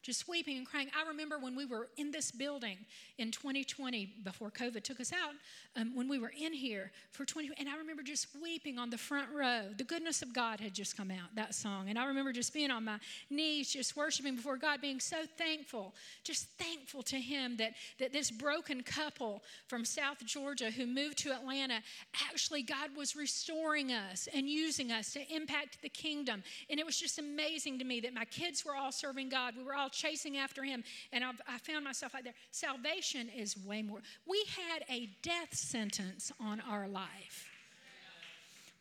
just 0.04 0.28
weeping 0.28 0.58
and 0.58 0.68
crying. 0.68 0.90
I 0.96 1.08
remember 1.08 1.40
when 1.40 1.56
we 1.56 1.66
were 1.66 1.88
in 1.98 2.12
this 2.12 2.30
building 2.30 2.78
in 3.18 3.32
2020, 3.32 4.16
before 4.24 4.52
COVID 4.52 4.84
took 4.84 5.00
us 5.00 5.14
out, 5.14 5.34
um, 5.78 5.96
when 5.96 6.10
we 6.10 6.20
were 6.20 6.34
in 6.40 6.52
here 6.52 6.92
for 7.12 7.26
20, 7.26 7.52
and 7.58 7.70
I 7.70 7.78
remember 7.78 8.04
just 8.04 8.28
weeping 8.42 8.78
on 8.78 8.90
the 8.90 8.98
front 8.98 9.30
row. 9.34 9.64
The 9.76 9.86
goodness 9.86 10.22
of 10.22 10.34
God 10.34 10.60
had 10.60 10.74
just 10.74 10.98
come 10.98 11.10
out, 11.10 11.34
that 11.36 11.56
song. 11.56 11.90
And 11.90 11.98
I 11.98 12.06
remember 12.06 12.34
just 12.34 12.54
being 12.54 12.70
on 12.70 12.84
my 12.84 13.00
knees, 13.30 13.72
just 13.72 13.96
worshiping 13.96 14.36
before 14.36 14.58
God, 14.58 14.82
being 14.82 15.00
so 15.00 15.18
thankful, 15.38 15.96
just 16.24 16.50
thankful 16.60 17.02
to 17.04 17.16
Him 17.16 17.56
that, 17.58 17.74
that 17.98 18.12
this 18.12 18.30
broken 18.30 18.84
couple 18.84 19.42
from 19.68 19.86
South 19.86 20.24
Georgia 20.26 20.70
who 20.70 20.86
moved 20.86 21.18
to 21.20 21.32
Atlanta, 21.32 21.82
actually, 22.30 22.62
God 22.62 22.90
was 22.98 23.16
restoring 23.16 23.94
us 23.94 24.28
and 24.36 24.50
using 24.50 24.92
us 24.92 25.14
to 25.14 25.34
impact 25.34 25.82
the 25.82 25.90
kingdom. 25.90 26.44
And 26.70 26.78
it 26.78 26.86
was 26.86 27.00
just 27.00 27.20
amazing 27.20 27.80
to 27.80 27.86
me 27.86 28.02
that 28.02 28.14
my 28.14 28.26
kids 28.26 28.66
were 28.66 28.76
all 28.76 28.92
serving 28.92 29.30
God. 29.30 29.56
We 29.58 29.64
were 29.64 29.76
all 29.76 29.90
chasing 29.94 30.38
after 30.38 30.64
him. 30.64 30.84
And 31.12 31.24
I've, 31.24 31.42
i 31.48 31.58
found 31.60 31.86
myself 31.86 32.16
out 32.16 32.24
there. 32.24 32.34
Salvation 32.52 33.30
is 33.30 33.56
way 33.58 33.82
more. 33.82 34.00
We 34.28 34.44
had 34.70 34.84
a 34.90 35.10
death 35.22 35.54
sentence 35.54 36.32
on 36.40 36.62
our 36.70 36.88
life. 36.88 37.50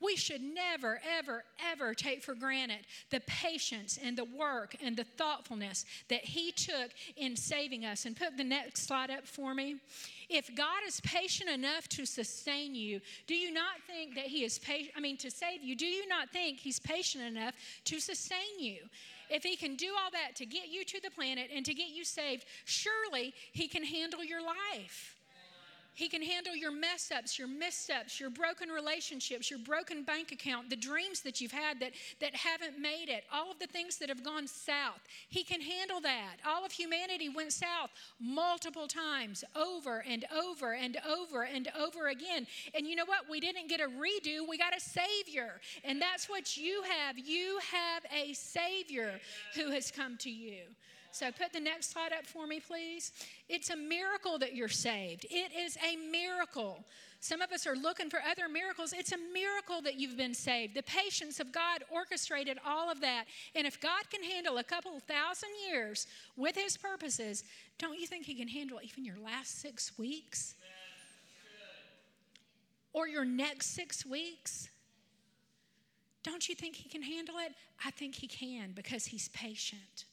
We 0.02 0.16
should 0.16 0.42
never, 0.42 1.00
ever, 1.18 1.44
ever 1.70 1.94
take 1.94 2.24
for 2.24 2.34
granted 2.34 2.80
the 3.10 3.20
patience 3.20 4.00
and 4.02 4.18
the 4.18 4.24
work 4.24 4.74
and 4.82 4.96
the 4.96 5.04
thoughtfulness 5.04 5.84
that 6.08 6.24
He 6.24 6.50
took 6.50 6.90
in 7.16 7.36
saving 7.36 7.84
us. 7.84 8.04
And 8.04 8.16
put 8.16 8.36
the 8.36 8.44
next 8.44 8.86
slide 8.86 9.10
up 9.10 9.26
for 9.26 9.54
me. 9.54 9.76
If 10.28 10.54
God 10.56 10.80
is 10.86 11.00
patient 11.02 11.48
enough 11.48 11.88
to 11.90 12.04
sustain 12.04 12.74
you, 12.74 13.00
do 13.26 13.34
you 13.34 13.52
not 13.52 13.80
think 13.86 14.16
that 14.16 14.24
He 14.24 14.44
is 14.44 14.58
patient? 14.58 14.92
I 14.96 15.00
mean, 15.00 15.16
to 15.18 15.30
save 15.30 15.62
you, 15.62 15.76
do 15.76 15.86
you 15.86 16.08
not 16.08 16.30
think 16.30 16.58
He's 16.58 16.80
patient 16.80 17.24
enough 17.24 17.54
to 17.84 18.00
sustain 18.00 18.58
you? 18.58 18.78
If 19.32 19.42
He 19.42 19.56
can 19.56 19.76
do 19.76 19.88
all 19.98 20.10
that 20.12 20.36
to 20.36 20.46
get 20.46 20.68
you 20.68 20.84
to 20.84 21.00
the 21.00 21.10
planet 21.10 21.50
and 21.54 21.64
to 21.64 21.72
get 21.72 21.88
you 21.88 22.04
saved, 22.04 22.44
surely 22.64 23.34
He 23.52 23.66
can 23.66 23.82
handle 23.82 24.22
your 24.22 24.42
life. 24.42 25.16
He 25.94 26.08
can 26.08 26.22
handle 26.22 26.56
your 26.56 26.72
mess 26.72 27.10
ups, 27.16 27.38
your 27.38 27.48
missteps, 27.48 28.18
your 28.18 28.30
broken 28.30 28.70
relationships, 28.70 29.50
your 29.50 29.58
broken 29.58 30.04
bank 30.04 30.32
account, 30.32 30.70
the 30.70 30.76
dreams 30.76 31.20
that 31.20 31.40
you've 31.40 31.52
had 31.52 31.80
that, 31.80 31.92
that 32.20 32.34
haven't 32.34 32.80
made 32.80 33.08
it, 33.08 33.24
all 33.32 33.50
of 33.50 33.58
the 33.58 33.66
things 33.66 33.98
that 33.98 34.08
have 34.08 34.24
gone 34.24 34.46
south. 34.46 35.00
He 35.28 35.44
can 35.44 35.60
handle 35.60 36.00
that. 36.00 36.36
All 36.46 36.64
of 36.64 36.72
humanity 36.72 37.28
went 37.28 37.52
south 37.52 37.90
multiple 38.18 38.88
times, 38.88 39.44
over 39.54 40.02
and 40.08 40.24
over 40.34 40.72
and 40.72 40.96
over 41.06 41.42
and 41.42 41.68
over 41.78 42.08
again. 42.08 42.46
And 42.74 42.86
you 42.86 42.96
know 42.96 43.04
what? 43.04 43.28
We 43.30 43.40
didn't 43.40 43.68
get 43.68 43.80
a 43.80 43.88
redo, 43.88 44.48
we 44.48 44.56
got 44.56 44.76
a 44.76 44.80
Savior. 44.80 45.60
And 45.84 46.00
that's 46.00 46.28
what 46.28 46.56
you 46.56 46.82
have. 46.82 47.18
You 47.18 47.58
have 47.70 48.04
a 48.14 48.32
Savior 48.32 49.20
who 49.54 49.70
has 49.70 49.90
come 49.90 50.16
to 50.18 50.30
you. 50.30 50.62
So 51.12 51.30
put 51.30 51.52
the 51.52 51.60
next 51.60 51.92
slide 51.92 52.12
up 52.12 52.26
for 52.26 52.46
me, 52.46 52.58
please. 52.58 53.12
It's 53.48 53.68
a 53.68 53.76
miracle 53.76 54.38
that 54.38 54.54
you're 54.54 54.68
saved. 54.68 55.26
It 55.30 55.52
is 55.54 55.76
a 55.76 55.96
miracle. 56.10 56.84
Some 57.20 57.40
of 57.40 57.52
us 57.52 57.66
are 57.66 57.76
looking 57.76 58.10
for 58.10 58.18
other 58.28 58.48
miracles. 58.48 58.92
It's 58.92 59.12
a 59.12 59.18
miracle 59.32 59.82
that 59.82 59.94
you've 60.00 60.16
been 60.16 60.34
saved. 60.34 60.74
The 60.74 60.82
patience 60.82 61.38
of 61.38 61.52
God 61.52 61.84
orchestrated 61.92 62.58
all 62.66 62.90
of 62.90 63.00
that. 63.02 63.26
And 63.54 63.66
if 63.66 63.80
God 63.80 64.10
can 64.10 64.24
handle 64.24 64.58
a 64.58 64.64
couple 64.64 64.98
thousand 65.00 65.50
years 65.68 66.06
with 66.36 66.56
His 66.56 66.76
purposes, 66.76 67.44
don't 67.78 68.00
you 68.00 68.06
think 68.06 68.24
He 68.24 68.34
can 68.34 68.48
handle 68.48 68.80
even 68.82 69.04
your 69.04 69.18
last 69.22 69.60
six 69.60 69.96
weeks? 69.98 70.56
Or 72.94 73.06
your 73.06 73.24
next 73.24 73.74
six 73.74 74.04
weeks? 74.04 74.68
Don't 76.24 76.48
you 76.48 76.54
think 76.54 76.74
He 76.74 76.88
can 76.88 77.02
handle 77.02 77.36
it? 77.38 77.52
I 77.84 77.90
think 77.90 78.14
He 78.14 78.26
can 78.26 78.72
because 78.72 79.04
He's 79.04 79.28
patient. 79.28 80.06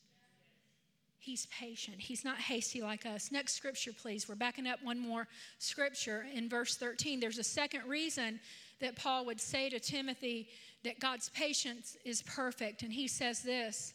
He's 1.21 1.47
patient. 1.47 1.97
He's 1.99 2.23
not 2.23 2.37
hasty 2.37 2.81
like 2.81 3.05
us. 3.05 3.29
Next 3.29 3.53
scripture, 3.53 3.91
please. 3.91 4.29
We're 4.29 4.35
backing 4.35 4.67
up 4.67 4.79
one 4.81 4.97
more 4.97 5.27
scripture 5.57 6.25
in 6.33 6.47
verse 6.47 6.77
13. 6.77 7.19
There's 7.19 7.37
a 7.37 7.43
second 7.43 7.83
reason 7.87 8.39
that 8.79 8.95
Paul 8.95 9.25
would 9.25 9.41
say 9.41 9.69
to 9.69 9.79
Timothy 9.81 10.47
that 10.85 11.01
God's 11.01 11.27
patience 11.29 11.97
is 12.05 12.21
perfect. 12.21 12.83
And 12.83 12.93
he 12.93 13.09
says 13.09 13.41
this 13.41 13.93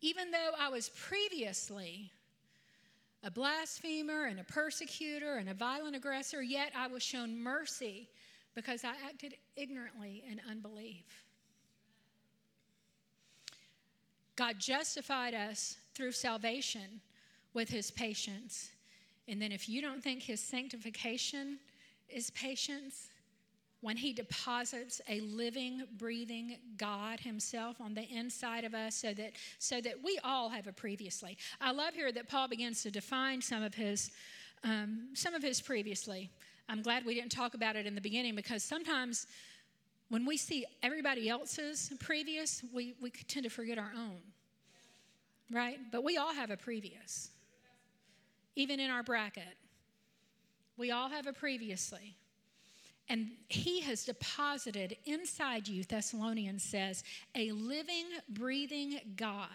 Even 0.00 0.30
though 0.30 0.52
I 0.58 0.68
was 0.68 0.90
previously 0.90 2.12
a 3.24 3.30
blasphemer 3.30 4.26
and 4.26 4.38
a 4.38 4.44
persecutor 4.44 5.36
and 5.36 5.48
a 5.48 5.54
violent 5.54 5.96
aggressor, 5.96 6.40
yet 6.40 6.70
I 6.76 6.86
was 6.86 7.02
shown 7.02 7.36
mercy 7.36 8.08
because 8.54 8.84
I 8.84 8.92
acted 9.06 9.34
ignorantly 9.56 10.22
in 10.30 10.40
unbelief. 10.48 11.04
God 14.40 14.58
justified 14.58 15.34
us 15.34 15.76
through 15.94 16.12
salvation 16.12 17.02
with 17.52 17.68
his 17.68 17.90
patience. 17.90 18.70
And 19.28 19.40
then 19.40 19.52
if 19.52 19.68
you 19.68 19.82
don't 19.82 20.02
think 20.02 20.22
his 20.22 20.40
sanctification 20.40 21.58
is 22.08 22.30
patience, 22.30 23.10
when 23.82 23.98
he 23.98 24.14
deposits 24.14 25.02
a 25.10 25.20
living 25.20 25.82
breathing 25.98 26.56
god 26.78 27.20
himself 27.20 27.80
on 27.80 27.94
the 27.94 28.06
inside 28.10 28.64
of 28.64 28.74
us 28.74 28.94
so 28.94 29.14
that 29.14 29.32
so 29.58 29.80
that 29.80 29.94
we 30.04 30.18
all 30.22 30.50
have 30.50 30.66
a 30.66 30.72
previously 30.72 31.38
i 31.62 31.72
love 31.72 31.94
here 31.94 32.12
that 32.12 32.28
paul 32.28 32.46
begins 32.46 32.82
to 32.82 32.90
define 32.90 33.40
some 33.40 33.62
of 33.62 33.72
his 33.72 34.10
um, 34.64 35.08
some 35.14 35.32
of 35.32 35.42
his 35.42 35.62
previously 35.62 36.28
i'm 36.68 36.82
glad 36.82 37.06
we 37.06 37.14
didn't 37.14 37.32
talk 37.32 37.54
about 37.54 37.74
it 37.74 37.86
in 37.86 37.94
the 37.94 38.02
beginning 38.02 38.34
because 38.34 38.62
sometimes 38.62 39.26
when 40.10 40.26
we 40.26 40.36
see 40.36 40.66
everybody 40.82 41.28
else's 41.30 41.90
previous, 42.00 42.62
we, 42.74 42.94
we 43.00 43.10
tend 43.10 43.44
to 43.44 43.50
forget 43.50 43.78
our 43.78 43.92
own. 43.96 44.18
right? 45.50 45.78
But 45.90 46.04
we 46.04 46.16
all 46.16 46.32
have 46.34 46.50
a 46.50 46.56
previous, 46.56 47.30
even 48.56 48.80
in 48.80 48.90
our 48.90 49.02
bracket. 49.02 49.56
We 50.76 50.90
all 50.90 51.08
have 51.08 51.26
a 51.26 51.32
previously. 51.32 52.16
And 53.08 53.30
he 53.48 53.80
has 53.80 54.04
deposited 54.04 54.96
inside 55.04 55.66
you, 55.66 55.82
Thessalonians 55.82 56.62
says, 56.62 57.02
a 57.34 57.50
living, 57.52 58.06
breathing 58.28 59.00
God 59.16 59.48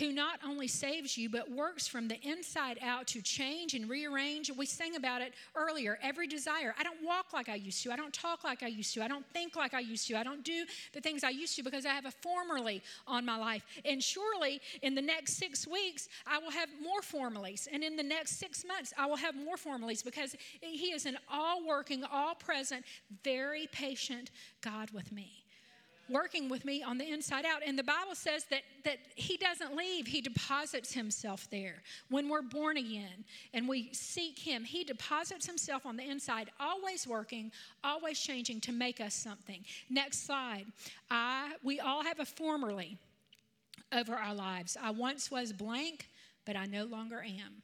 who 0.00 0.12
not 0.12 0.40
only 0.44 0.66
saves 0.66 1.18
you, 1.18 1.28
but 1.28 1.50
works 1.50 1.86
from 1.86 2.08
the 2.08 2.18
inside 2.26 2.78
out 2.82 3.06
to 3.06 3.20
change 3.20 3.74
and 3.74 3.88
rearrange. 3.88 4.50
We 4.50 4.64
sang 4.64 4.96
about 4.96 5.20
it 5.20 5.34
earlier 5.54 5.98
every 6.02 6.26
desire. 6.26 6.74
I 6.78 6.82
don't 6.82 7.02
walk 7.04 7.34
like 7.34 7.50
I 7.50 7.56
used 7.56 7.82
to. 7.82 7.92
I 7.92 7.96
don't 7.96 8.12
talk 8.12 8.42
like 8.42 8.62
I 8.62 8.68
used 8.68 8.94
to. 8.94 9.04
I 9.04 9.08
don't 9.08 9.26
think 9.34 9.56
like 9.56 9.74
I 9.74 9.80
used 9.80 10.08
to. 10.08 10.16
I 10.16 10.22
don't 10.22 10.42
do 10.42 10.64
the 10.94 11.02
things 11.02 11.22
I 11.22 11.28
used 11.28 11.54
to 11.56 11.62
because 11.62 11.84
I 11.84 11.90
have 11.90 12.06
a 12.06 12.10
formerly 12.10 12.82
on 13.06 13.26
my 13.26 13.36
life. 13.36 13.62
And 13.84 14.02
surely 14.02 14.62
in 14.80 14.94
the 14.94 15.02
next 15.02 15.34
six 15.34 15.66
weeks, 15.66 16.08
I 16.26 16.38
will 16.38 16.50
have 16.50 16.70
more 16.82 17.02
formalies. 17.02 17.68
And 17.70 17.84
in 17.84 17.96
the 17.96 18.02
next 18.02 18.38
six 18.38 18.64
months, 18.64 18.94
I 18.96 19.04
will 19.04 19.16
have 19.16 19.36
more 19.36 19.56
formalies 19.56 20.02
because 20.02 20.34
He 20.62 20.92
is 20.92 21.04
an 21.04 21.18
all 21.30 21.66
working, 21.66 22.04
all 22.10 22.34
present, 22.34 22.86
very 23.22 23.68
patient 23.70 24.30
God 24.62 24.90
with 24.92 25.12
me 25.12 25.44
working 26.10 26.48
with 26.48 26.64
me 26.64 26.82
on 26.82 26.98
the 26.98 27.10
inside 27.10 27.44
out. 27.44 27.62
And 27.64 27.78
the 27.78 27.84
Bible 27.84 28.14
says 28.14 28.44
that, 28.50 28.62
that 28.84 28.98
He 29.14 29.36
doesn't 29.36 29.76
leave, 29.76 30.06
He 30.06 30.20
deposits 30.20 30.92
Himself 30.92 31.48
there. 31.50 31.82
When 32.08 32.28
we're 32.28 32.42
born 32.42 32.76
again 32.76 33.24
and 33.54 33.68
we 33.68 33.90
seek 33.92 34.38
Him, 34.38 34.64
He 34.64 34.84
deposits 34.84 35.46
Himself 35.46 35.86
on 35.86 35.96
the 35.96 36.08
inside, 36.08 36.50
always 36.58 37.06
working, 37.06 37.52
always 37.84 38.18
changing 38.18 38.60
to 38.62 38.72
make 38.72 39.00
us 39.00 39.14
something. 39.14 39.64
Next 39.88 40.26
slide. 40.26 40.66
I, 41.10 41.52
we 41.62 41.80
all 41.80 42.02
have 42.02 42.20
a 42.20 42.24
formerly 42.24 42.98
over 43.92 44.14
our 44.14 44.34
lives. 44.34 44.76
I 44.80 44.90
once 44.90 45.30
was 45.30 45.52
blank, 45.52 46.08
but 46.44 46.56
I 46.56 46.66
no 46.66 46.84
longer 46.84 47.22
am. 47.22 47.62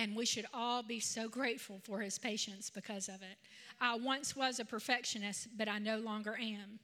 And 0.00 0.16
we 0.16 0.24
should 0.24 0.46
all 0.54 0.82
be 0.82 0.98
so 0.98 1.28
grateful 1.28 1.78
for 1.84 2.00
his 2.00 2.18
patience 2.18 2.70
because 2.70 3.08
of 3.08 3.16
it. 3.16 3.36
I 3.82 3.96
once 3.96 4.34
was 4.34 4.58
a 4.58 4.64
perfectionist, 4.64 5.48
but 5.58 5.68
I 5.68 5.78
no 5.78 5.98
longer 5.98 6.38
am. 6.40 6.78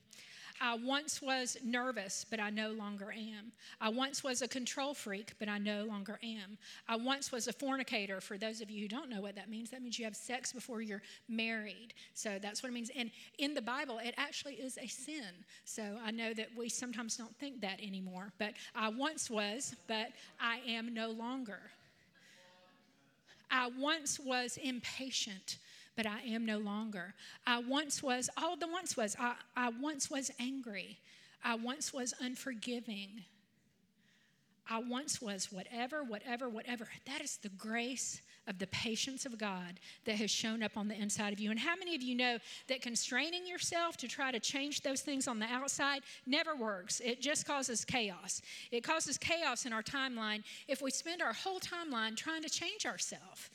I 0.60 0.74
once 0.74 1.22
was 1.22 1.56
nervous, 1.64 2.26
but 2.28 2.40
I 2.40 2.50
no 2.50 2.72
longer 2.72 3.10
am. 3.12 3.52
I 3.80 3.88
once 3.88 4.22
was 4.22 4.42
a 4.42 4.48
control 4.48 4.92
freak, 4.92 5.32
but 5.38 5.48
I 5.48 5.56
no 5.56 5.84
longer 5.84 6.18
am. 6.22 6.58
I 6.88 6.96
once 6.96 7.32
was 7.32 7.48
a 7.48 7.54
fornicator. 7.54 8.20
For 8.20 8.36
those 8.36 8.60
of 8.60 8.70
you 8.70 8.82
who 8.82 8.88
don't 8.88 9.08
know 9.08 9.22
what 9.22 9.34
that 9.36 9.48
means, 9.48 9.70
that 9.70 9.80
means 9.80 9.98
you 9.98 10.04
have 10.04 10.14
sex 10.14 10.52
before 10.52 10.82
you're 10.82 11.02
married. 11.26 11.94
So 12.12 12.38
that's 12.38 12.62
what 12.62 12.68
it 12.68 12.72
means. 12.72 12.90
And 12.94 13.10
in 13.38 13.54
the 13.54 13.62
Bible, 13.62 13.98
it 14.04 14.12
actually 14.18 14.56
is 14.56 14.76
a 14.76 14.86
sin. 14.88 15.32
So 15.64 15.96
I 16.04 16.10
know 16.10 16.34
that 16.34 16.48
we 16.54 16.68
sometimes 16.68 17.16
don't 17.16 17.34
think 17.38 17.62
that 17.62 17.80
anymore. 17.82 18.30
But 18.36 18.52
I 18.74 18.90
once 18.90 19.30
was, 19.30 19.74
but 19.86 20.08
I 20.38 20.60
am 20.66 20.92
no 20.92 21.12
longer. 21.12 21.60
I 23.50 23.70
once 23.78 24.18
was 24.18 24.58
impatient, 24.62 25.58
but 25.96 26.06
I 26.06 26.20
am 26.22 26.44
no 26.44 26.58
longer. 26.58 27.14
I 27.46 27.58
once 27.60 28.02
was, 28.02 28.28
all 28.36 28.56
the 28.56 28.68
once 28.68 28.96
was, 28.96 29.16
I, 29.18 29.34
I 29.56 29.70
once 29.70 30.10
was 30.10 30.30
angry. 30.38 30.98
I 31.44 31.54
once 31.54 31.92
was 31.92 32.14
unforgiving. 32.20 33.24
I 34.68 34.80
once 34.80 35.22
was 35.22 35.52
whatever, 35.52 36.02
whatever, 36.02 36.48
whatever. 36.48 36.88
That 37.06 37.20
is 37.20 37.36
the 37.36 37.50
grace 37.50 38.20
of 38.46 38.58
the 38.58 38.66
patience 38.68 39.26
of 39.26 39.38
God 39.38 39.80
that 40.04 40.16
has 40.16 40.30
shown 40.30 40.62
up 40.62 40.76
on 40.76 40.88
the 40.88 40.94
inside 41.00 41.32
of 41.32 41.40
you. 41.40 41.50
And 41.50 41.58
how 41.58 41.76
many 41.76 41.94
of 41.94 42.02
you 42.02 42.14
know 42.14 42.38
that 42.68 42.82
constraining 42.82 43.46
yourself 43.46 43.96
to 43.98 44.08
try 44.08 44.30
to 44.30 44.40
change 44.40 44.82
those 44.82 45.00
things 45.00 45.28
on 45.28 45.38
the 45.38 45.46
outside 45.46 46.02
never 46.26 46.54
works? 46.54 47.00
It 47.00 47.20
just 47.20 47.46
causes 47.46 47.84
chaos. 47.84 48.42
It 48.70 48.82
causes 48.82 49.18
chaos 49.18 49.66
in 49.66 49.72
our 49.72 49.82
timeline 49.82 50.42
if 50.68 50.80
we 50.82 50.90
spend 50.90 51.22
our 51.22 51.32
whole 51.32 51.60
timeline 51.60 52.16
trying 52.16 52.42
to 52.42 52.48
change 52.48 52.86
ourselves. 52.86 53.50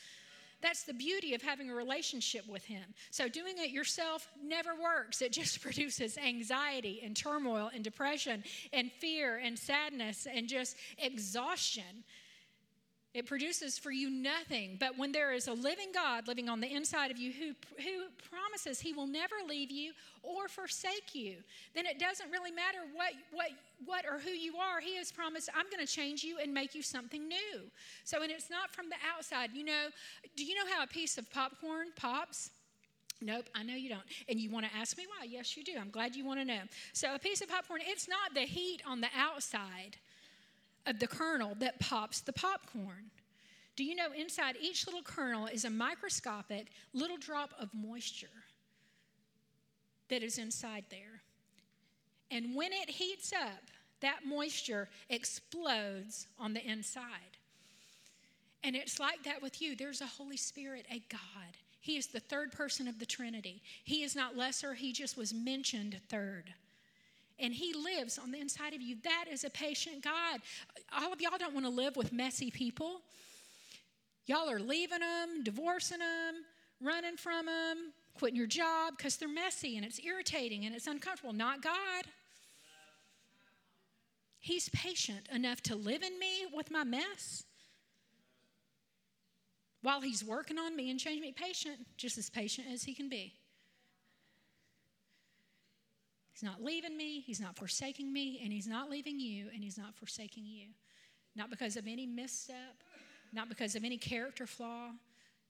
That's 0.62 0.84
the 0.84 0.94
beauty 0.94 1.34
of 1.34 1.42
having 1.42 1.70
a 1.70 1.74
relationship 1.74 2.48
with 2.48 2.64
Him. 2.66 2.84
So, 3.10 3.28
doing 3.28 3.56
it 3.58 3.72
yourself 3.72 4.28
never 4.44 4.72
works. 4.76 5.22
It 5.22 5.32
just 5.32 5.62
produces 5.64 6.18
anxiety 6.18 7.02
and 7.04 7.16
turmoil 7.16 7.72
and 7.74 7.84
depression 7.84 8.44
and 8.72 8.92
fear 8.92 9.38
and 9.38 9.58
sadness 9.58 10.28
and 10.32 10.48
just 10.48 10.78
exhaustion. 10.98 12.04
It 13.14 13.26
produces 13.26 13.78
for 13.78 13.92
you 13.92 14.10
nothing. 14.10 14.78
But 14.80 14.98
when 14.98 15.12
there 15.12 15.34
is 15.34 15.48
a 15.48 15.54
living 15.54 15.90
God 15.94 16.30
living 16.30 16.48
on 16.48 16.62
the 16.62 16.74
inside 16.74 17.12
of 17.12 17.18
you 17.18 17.34
who, 17.34 17.48
who 17.84 18.06
promises 18.30 18.80
he 18.80 18.94
will 18.94 19.08
never 19.08 19.36
leave 19.48 19.70
you 19.70 19.92
or 20.24 20.48
forsake 20.48 21.14
you, 21.14 21.36
then 21.76 21.86
it 21.86 22.00
doesn't 22.00 22.32
really 22.32 22.52
matter 22.52 22.80
what, 22.94 23.12
what, 23.34 23.50
what 23.86 24.06
or 24.06 24.18
who 24.18 24.30
you 24.30 24.56
are. 24.56 24.80
He 24.80 24.96
has 24.96 25.12
promised, 25.12 25.50
I'm 25.54 25.66
going 25.70 25.86
to 25.86 25.92
change 25.92 26.24
you 26.24 26.38
and 26.42 26.54
make 26.54 26.74
you 26.74 26.82
something 26.82 27.28
new. 27.28 27.60
So, 28.06 28.22
and 28.22 28.32
it's 28.32 28.50
not 28.50 28.72
from 28.74 28.88
the 28.88 28.96
outside. 29.14 29.50
You 29.54 29.66
know, 29.66 29.88
do 30.38 30.46
you 30.46 30.56
know 30.56 30.72
how 30.74 30.84
a 30.84 30.88
piece 30.88 31.18
of 31.18 31.30
popcorn 31.32 31.88
pops? 31.98 32.52
Nope, 33.22 33.50
I 33.54 33.64
know 33.64 33.76
you 33.76 33.90
don't. 33.90 34.02
And 34.30 34.40
you 34.40 34.50
want 34.50 34.66
to 34.66 34.76
ask 34.76 34.98
me 34.98 35.06
why? 35.06 35.28
Yes, 35.30 35.58
you 35.58 35.64
do. 35.64 35.74
I'm 35.80 35.92
glad 35.92 36.16
you 36.16 36.26
want 36.26 36.40
to 36.40 36.46
know. 36.46 36.62
So, 36.94 37.14
a 37.14 37.20
piece 37.20 37.42
of 37.42 37.50
popcorn, 37.50 37.82
it's 37.86 38.08
not 38.08 38.34
the 38.34 38.42
heat 38.42 38.82
on 38.88 39.02
the 39.02 39.10
outside 39.16 39.98
of 40.86 41.00
the 41.00 41.08
kernel 41.08 41.56
that 41.60 41.80
pops 41.80 42.22
the 42.22 42.34
popcorn. 42.34 43.12
Do 43.76 43.84
you 43.84 43.96
know 43.96 44.12
inside 44.16 44.58
each 44.62 44.86
little 44.86 45.02
kernel 45.02 45.48
is 45.48 45.66
a 45.66 45.70
microscopic 45.70 46.68
little 46.94 47.18
drop 47.18 47.52
of 47.60 47.70
moisture 47.74 48.28
that 50.10 50.24
is 50.24 50.38
inside 50.38 50.86
there? 50.90 51.22
And 52.30 52.56
when 52.56 52.74
it 52.74 52.90
heats 52.90 53.34
up, 53.34 53.64
that 54.02 54.20
moisture 54.26 54.90
explodes 55.10 56.28
on 56.40 56.54
the 56.54 56.66
inside. 56.66 57.38
And 58.64 58.76
it's 58.76 59.00
like 59.00 59.24
that 59.24 59.42
with 59.42 59.62
you. 59.62 59.76
There's 59.76 60.02
a 60.02 60.06
Holy 60.06 60.38
Spirit, 60.38 60.86
a 60.92 61.02
God. 61.10 61.58
He 61.80 61.98
is 61.98 62.08
the 62.08 62.20
third 62.20 62.52
person 62.52 62.88
of 62.88 63.00
the 63.00 63.06
Trinity. 63.06 63.62
He 63.84 64.04
is 64.04 64.16
not 64.16 64.38
lesser, 64.38 64.74
he 64.74 64.94
just 64.94 65.18
was 65.18 65.34
mentioned 65.34 66.00
third 66.10 66.54
and 67.42 67.54
He 67.54 67.74
lives 67.74 68.18
on 68.18 68.32
the 68.32 68.40
inside 68.40 68.74
of 68.74 68.82
you. 68.82 68.98
That 69.04 69.26
is 69.32 69.44
a 69.44 69.50
patient 69.50 70.04
God. 70.04 70.40
All 70.98 71.12
of 71.12 71.22
y'all 71.22 71.38
don't 71.38 71.54
want 71.54 71.66
to 71.66 71.72
live 71.72 71.96
with 71.96 72.14
messy 72.14 72.52
people. 72.52 73.02
Y'all 74.26 74.50
are 74.50 74.60
leaving 74.60 75.00
them, 75.00 75.44
divorcing 75.44 76.00
them, 76.00 76.36
running 76.80 77.18
from 77.18 77.48
them, 77.48 77.94
quitting 78.14 78.38
your 78.38 78.48
job 78.48 78.94
because 78.98 79.18
they're 79.18 79.28
messy 79.28 79.78
and 79.78 79.86
it's 79.86 80.00
irritating 80.00 80.66
and 80.66 80.76
it's 80.76 80.88
uncomfortable. 80.88 81.34
Not 81.34 81.62
God. 81.62 82.06
He's 84.40 84.70
patient 84.70 85.28
enough 85.34 85.62
to 85.64 85.76
live 85.76 86.02
in 86.02 86.18
me 86.18 86.46
with 86.54 86.72
my 86.72 86.84
mess 86.84 87.44
while 89.82 90.02
He's 90.02 90.24
working 90.24 90.58
on 90.58 90.76
me 90.76 90.90
and 90.90 91.00
changing 91.00 91.22
me. 91.22 91.32
Patient, 91.32 91.78
just 91.98 92.18
as 92.18 92.30
patient 92.30 92.68
as 92.72 92.84
He 92.84 92.94
can 92.94 93.10
be. 93.10 93.34
He's 96.42 96.50
not 96.50 96.64
leaving 96.64 96.98
me, 96.98 97.20
He's 97.20 97.40
not 97.40 97.56
forsaking 97.56 98.12
me, 98.12 98.40
and 98.44 98.52
He's 98.52 98.66
not 98.66 98.90
leaving 98.90 99.20
you, 99.20 99.50
and 99.54 99.64
He's 99.64 99.78
not 99.78 99.94
forsaking 99.94 100.44
you. 100.44 100.70
Not 101.36 101.52
because 101.52 101.78
of 101.78 101.86
any 101.86 102.08
misstep, 102.08 102.82
not 103.32 103.48
because 103.48 103.76
of 103.76 103.84
any 103.84 104.00
character 104.00 104.48
flaw, 104.48 104.90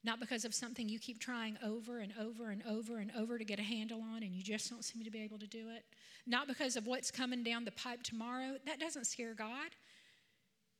not 0.03 0.19
because 0.19 0.43
of 0.43 0.53
something 0.53 0.89
you 0.89 0.99
keep 0.99 1.21
trying 1.21 1.57
over 1.63 1.99
and 1.99 2.11
over 2.19 2.49
and 2.49 2.61
over 2.67 2.97
and 2.97 3.09
over 3.17 3.37
to 3.37 3.45
get 3.45 3.57
a 3.57 3.63
handle 3.63 4.01
on 4.01 4.21
and 4.23 4.33
you 4.35 4.43
just 4.43 4.69
don't 4.69 4.83
seem 4.83 5.03
to 5.03 5.11
be 5.11 5.21
able 5.21 5.39
to 5.39 5.47
do 5.47 5.69
it. 5.69 5.85
Not 6.27 6.47
because 6.47 6.75
of 6.75 6.87
what's 6.87 7.09
coming 7.09 7.41
down 7.41 7.63
the 7.63 7.71
pipe 7.71 8.03
tomorrow. 8.03 8.57
That 8.65 8.79
doesn't 8.79 9.05
scare 9.05 9.33
God. 9.33 9.69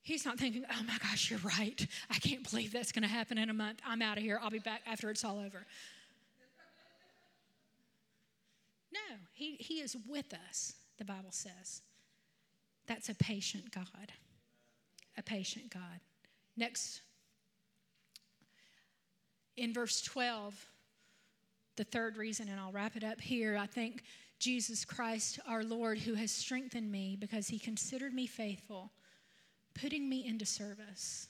He's 0.01 0.25
not 0.25 0.39
thinking, 0.39 0.65
oh 0.69 0.83
my 0.83 0.97
gosh, 0.97 1.29
you're 1.29 1.39
right. 1.39 1.87
I 2.09 2.15
can't 2.15 2.49
believe 2.49 2.73
that's 2.73 2.91
going 2.91 3.03
to 3.03 3.07
happen 3.07 3.37
in 3.37 3.49
a 3.49 3.53
month. 3.53 3.79
I'm 3.87 4.01
out 4.01 4.17
of 4.17 4.23
here. 4.23 4.39
I'll 4.43 4.49
be 4.49 4.59
back 4.59 4.81
after 4.85 5.09
it's 5.09 5.23
all 5.23 5.39
over. 5.39 5.65
No, 8.93 9.15
he, 9.33 9.55
he 9.55 9.75
is 9.75 9.95
with 10.07 10.33
us, 10.49 10.73
the 10.97 11.05
Bible 11.05 11.31
says. 11.31 11.81
That's 12.87 13.09
a 13.09 13.15
patient 13.15 13.71
God. 13.73 14.11
A 15.17 15.23
patient 15.23 15.73
God. 15.73 15.99
Next, 16.57 17.01
in 19.55 19.73
verse 19.73 20.01
12, 20.01 20.67
the 21.75 21.83
third 21.83 22.17
reason, 22.17 22.49
and 22.49 22.59
I'll 22.59 22.71
wrap 22.71 22.95
it 22.95 23.03
up 23.03 23.21
here, 23.21 23.57
I 23.57 23.65
think 23.65 24.03
Jesus 24.39 24.83
Christ, 24.83 25.39
our 25.47 25.63
Lord, 25.63 25.99
who 25.99 26.15
has 26.15 26.31
strengthened 26.31 26.91
me 26.91 27.15
because 27.19 27.47
he 27.47 27.59
considered 27.59 28.13
me 28.13 28.25
faithful, 28.27 28.91
putting 29.79 30.09
me 30.09 30.25
into 30.25 30.45
service. 30.45 31.29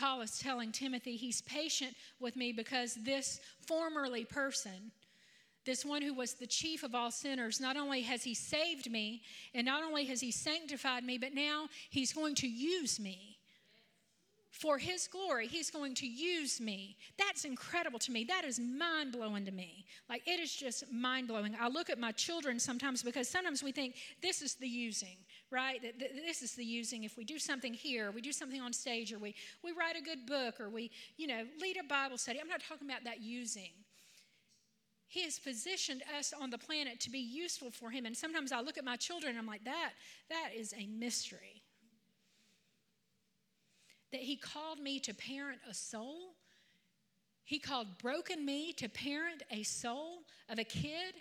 Paul 0.00 0.22
is 0.22 0.38
telling 0.38 0.72
Timothy 0.72 1.16
he's 1.16 1.42
patient 1.42 1.94
with 2.20 2.34
me 2.34 2.52
because 2.52 2.94
this 2.94 3.38
formerly 3.66 4.24
person, 4.24 4.92
this 5.66 5.84
one 5.84 6.00
who 6.00 6.14
was 6.14 6.32
the 6.32 6.46
chief 6.46 6.82
of 6.82 6.94
all 6.94 7.10
sinners, 7.10 7.60
not 7.60 7.76
only 7.76 8.00
has 8.00 8.22
he 8.22 8.32
saved 8.32 8.90
me 8.90 9.20
and 9.54 9.66
not 9.66 9.82
only 9.82 10.06
has 10.06 10.22
he 10.22 10.30
sanctified 10.30 11.04
me, 11.04 11.18
but 11.18 11.34
now 11.34 11.68
he's 11.90 12.14
going 12.14 12.34
to 12.36 12.48
use 12.48 12.98
me 12.98 13.36
for 14.50 14.78
his 14.78 15.06
glory. 15.06 15.46
He's 15.46 15.70
going 15.70 15.94
to 15.96 16.06
use 16.06 16.62
me. 16.62 16.96
That's 17.18 17.44
incredible 17.44 17.98
to 18.00 18.10
me. 18.10 18.24
That 18.24 18.44
is 18.44 18.58
mind 18.58 19.12
blowing 19.12 19.44
to 19.44 19.52
me. 19.52 19.84
Like 20.08 20.26
it 20.26 20.40
is 20.40 20.54
just 20.54 20.90
mind 20.90 21.28
blowing 21.28 21.54
i 21.60 21.68
look 21.68 21.90
at 21.90 21.98
my 21.98 22.12
children 22.12 22.58
sometimes 22.58 23.02
because 23.02 23.28
sometimes 23.28 23.62
we 23.62 23.72
think 23.72 23.96
this 24.22 24.42
is 24.42 24.54
the 24.54 24.68
using 24.68 25.16
right 25.50 25.82
that 25.82 25.98
this 25.98 26.42
is 26.42 26.54
the 26.54 26.64
using 26.64 27.04
if 27.04 27.16
we 27.16 27.24
do 27.24 27.38
something 27.38 27.74
here 27.74 28.10
we 28.10 28.20
do 28.20 28.32
something 28.32 28.60
on 28.60 28.72
stage 28.72 29.12
or 29.12 29.18
we 29.18 29.34
we 29.64 29.72
write 29.72 29.96
a 29.96 30.02
good 30.02 30.26
book 30.26 30.60
or 30.60 30.68
we 30.68 30.90
you 31.16 31.26
know 31.26 31.42
lead 31.60 31.76
a 31.76 31.86
bible 31.86 32.18
study 32.18 32.38
i'm 32.40 32.48
not 32.48 32.62
talking 32.66 32.88
about 32.88 33.04
that 33.04 33.20
using 33.20 33.70
he 35.08 35.24
has 35.24 35.40
positioned 35.40 36.02
us 36.16 36.32
on 36.40 36.50
the 36.50 36.58
planet 36.58 37.00
to 37.00 37.10
be 37.10 37.18
useful 37.18 37.70
for 37.70 37.90
him 37.90 38.06
and 38.06 38.16
sometimes 38.16 38.52
i 38.52 38.60
look 38.60 38.78
at 38.78 38.84
my 38.84 38.96
children 38.96 39.30
and 39.30 39.38
i'm 39.38 39.46
like 39.46 39.64
that 39.64 39.90
that 40.28 40.50
is 40.56 40.72
a 40.78 40.86
mystery 40.86 41.62
that 44.12 44.20
He 44.20 44.36
called 44.36 44.78
me 44.78 44.98
to 45.00 45.14
parent 45.14 45.60
a 45.68 45.74
soul. 45.74 46.34
He 47.44 47.58
called 47.58 47.98
broken 47.98 48.44
me 48.44 48.72
to 48.74 48.88
parent 48.88 49.42
a 49.50 49.62
soul 49.62 50.22
of 50.48 50.58
a 50.58 50.64
kid. 50.64 51.14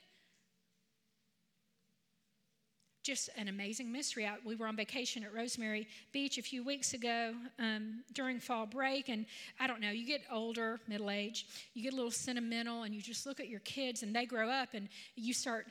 Just 3.10 3.32
an 3.38 3.48
amazing 3.48 3.92
mystery. 3.92 4.30
We 4.46 4.56
were 4.56 4.68
on 4.68 4.76
vacation 4.76 5.24
at 5.24 5.34
Rosemary 5.34 5.88
Beach 6.12 6.38
a 6.38 6.44
few 6.44 6.64
weeks 6.64 6.94
ago 6.94 7.34
um, 7.58 8.04
during 8.14 8.40
fall 8.40 8.68
break, 8.68 9.10
and 9.10 9.26
I 9.60 9.66
don't 9.66 9.82
know, 9.82 9.90
you 9.90 10.06
get 10.06 10.22
older, 10.32 10.80
middle 10.88 11.10
age, 11.10 11.48
you 11.74 11.82
get 11.82 11.94
a 11.94 11.96
little 11.96 12.12
sentimental, 12.12 12.84
and 12.84 12.94
you 12.94 13.02
just 13.02 13.26
look 13.26 13.40
at 13.40 13.50
your 13.50 13.62
kids 13.62 14.04
and 14.04 14.16
they 14.16 14.28
grow 14.28 14.48
up, 14.48 14.76
and 14.76 14.90
you 15.16 15.34
start, 15.34 15.66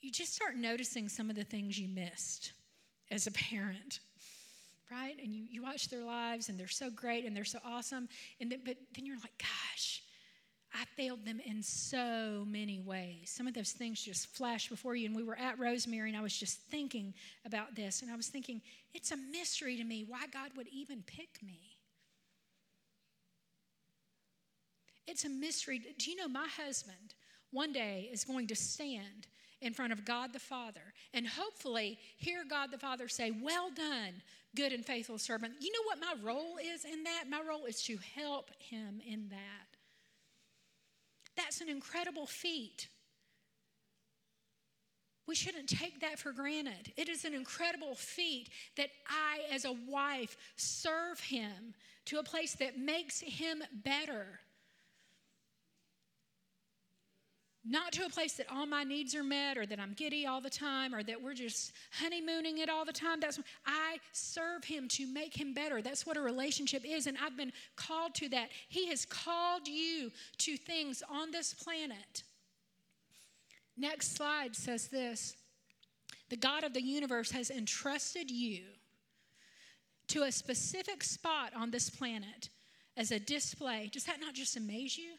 you 0.00 0.12
just 0.12 0.32
start 0.32 0.54
noticing 0.54 1.08
some 1.08 1.30
of 1.30 1.34
the 1.34 1.42
things 1.42 1.76
you 1.76 1.88
missed 1.88 2.52
as 3.10 3.26
a 3.26 3.32
parent 3.32 3.98
right? 4.90 5.16
And 5.22 5.34
you, 5.34 5.44
you 5.50 5.62
watch 5.62 5.90
their 5.90 6.02
lives 6.02 6.48
and 6.48 6.58
they're 6.58 6.66
so 6.66 6.88
great 6.88 7.26
and 7.26 7.36
they're 7.36 7.44
so 7.44 7.58
awesome. 7.62 8.08
And 8.40 8.50
then, 8.50 8.60
but 8.64 8.76
then 8.94 9.04
you're 9.04 9.16
like, 9.16 9.36
gosh, 9.36 10.02
I 10.78 10.84
failed 10.96 11.24
them 11.24 11.40
in 11.44 11.60
so 11.62 12.44
many 12.46 12.78
ways. 12.78 13.32
Some 13.34 13.48
of 13.48 13.54
those 13.54 13.72
things 13.72 14.00
just 14.00 14.28
flash 14.28 14.68
before 14.68 14.94
you. 14.94 15.06
And 15.06 15.16
we 15.16 15.24
were 15.24 15.36
at 15.36 15.58
Rosemary 15.58 16.08
and 16.08 16.16
I 16.16 16.22
was 16.22 16.36
just 16.36 16.60
thinking 16.70 17.14
about 17.44 17.74
this. 17.74 18.02
And 18.02 18.10
I 18.10 18.16
was 18.16 18.28
thinking, 18.28 18.60
it's 18.94 19.10
a 19.10 19.16
mystery 19.16 19.76
to 19.76 19.82
me 19.82 20.04
why 20.06 20.26
God 20.32 20.50
would 20.56 20.68
even 20.68 21.02
pick 21.04 21.42
me. 21.42 21.78
It's 25.08 25.24
a 25.24 25.28
mystery. 25.28 25.80
Do 25.98 26.10
you 26.10 26.16
know 26.16 26.28
my 26.28 26.46
husband 26.46 27.14
one 27.50 27.72
day 27.72 28.08
is 28.12 28.22
going 28.22 28.46
to 28.48 28.54
stand 28.54 29.26
in 29.60 29.72
front 29.72 29.92
of 29.92 30.04
God 30.04 30.32
the 30.32 30.38
Father 30.38 30.94
and 31.12 31.26
hopefully 31.26 31.98
hear 32.18 32.44
God 32.48 32.70
the 32.70 32.78
Father 32.78 33.08
say, 33.08 33.32
Well 33.32 33.70
done, 33.70 34.22
good 34.54 34.72
and 34.72 34.84
faithful 34.84 35.18
servant. 35.18 35.54
You 35.60 35.72
know 35.72 35.86
what 35.86 35.98
my 35.98 36.22
role 36.22 36.56
is 36.62 36.84
in 36.84 37.02
that? 37.02 37.24
My 37.28 37.40
role 37.48 37.64
is 37.64 37.82
to 37.84 37.98
help 38.14 38.50
him 38.60 39.00
in 39.04 39.28
that. 39.30 39.67
That's 41.38 41.60
an 41.60 41.68
incredible 41.68 42.26
feat. 42.26 42.88
We 45.28 45.36
shouldn't 45.36 45.68
take 45.68 46.00
that 46.00 46.18
for 46.18 46.32
granted. 46.32 46.92
It 46.96 47.08
is 47.08 47.24
an 47.24 47.32
incredible 47.32 47.94
feat 47.94 48.48
that 48.76 48.88
I, 49.06 49.54
as 49.54 49.64
a 49.64 49.72
wife, 49.86 50.36
serve 50.56 51.20
him 51.20 51.74
to 52.06 52.18
a 52.18 52.24
place 52.24 52.54
that 52.56 52.76
makes 52.76 53.20
him 53.20 53.62
better. 53.84 54.40
Not 57.70 57.92
to 57.92 58.06
a 58.06 58.08
place 58.08 58.32
that 58.34 58.46
all 58.50 58.64
my 58.64 58.82
needs 58.82 59.14
are 59.14 59.22
met 59.22 59.58
or 59.58 59.66
that 59.66 59.78
I'm 59.78 59.92
giddy 59.92 60.26
all 60.26 60.40
the 60.40 60.48
time 60.48 60.94
or 60.94 61.02
that 61.02 61.22
we're 61.22 61.34
just 61.34 61.72
honeymooning 62.00 62.58
it 62.58 62.70
all 62.70 62.86
the 62.86 62.94
time. 62.94 63.20
That's 63.20 63.38
I 63.66 63.98
serve 64.12 64.64
him 64.64 64.88
to 64.88 65.06
make 65.06 65.38
him 65.38 65.52
better. 65.52 65.82
That's 65.82 66.06
what 66.06 66.16
a 66.16 66.22
relationship 66.22 66.82
is 66.86 67.06
and 67.06 67.18
I've 67.22 67.36
been 67.36 67.52
called 67.76 68.14
to 68.16 68.28
that. 68.30 68.48
He 68.70 68.88
has 68.88 69.04
called 69.04 69.68
you 69.68 70.10
to 70.38 70.56
things 70.56 71.02
on 71.10 71.30
this 71.30 71.52
planet. 71.52 72.22
Next 73.76 74.16
slide 74.16 74.56
says 74.56 74.88
this. 74.88 75.36
The 76.30 76.36
God 76.36 76.64
of 76.64 76.72
the 76.72 76.82
universe 76.82 77.30
has 77.32 77.50
entrusted 77.50 78.30
you 78.30 78.62
to 80.08 80.22
a 80.22 80.32
specific 80.32 81.04
spot 81.04 81.52
on 81.54 81.70
this 81.70 81.90
planet 81.90 82.48
as 82.96 83.10
a 83.10 83.18
display. 83.18 83.90
Does 83.92 84.04
that 84.04 84.20
not 84.20 84.32
just 84.32 84.56
amaze 84.56 84.96
you? 84.96 85.12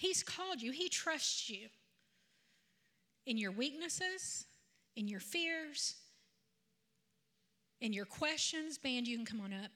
He's 0.00 0.22
called 0.22 0.62
you, 0.62 0.72
He 0.72 0.88
trusts 0.88 1.50
you 1.50 1.68
in 3.26 3.36
your 3.36 3.52
weaknesses, 3.52 4.46
in 4.96 5.08
your 5.08 5.20
fears, 5.20 5.96
in 7.82 7.92
your 7.92 8.06
questions. 8.06 8.78
Band, 8.78 9.06
you 9.06 9.18
can 9.18 9.26
come 9.26 9.42
on 9.42 9.52
up. 9.52 9.70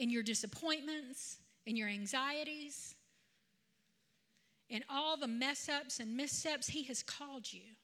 In 0.00 0.10
your 0.10 0.24
disappointments, 0.24 1.36
in 1.64 1.76
your 1.76 1.88
anxieties, 1.88 2.96
in 4.68 4.82
all 4.90 5.16
the 5.16 5.28
mess 5.28 5.68
ups 5.68 6.00
and 6.00 6.16
missteps, 6.16 6.66
He 6.66 6.82
has 6.86 7.04
called 7.04 7.52
you. 7.52 7.76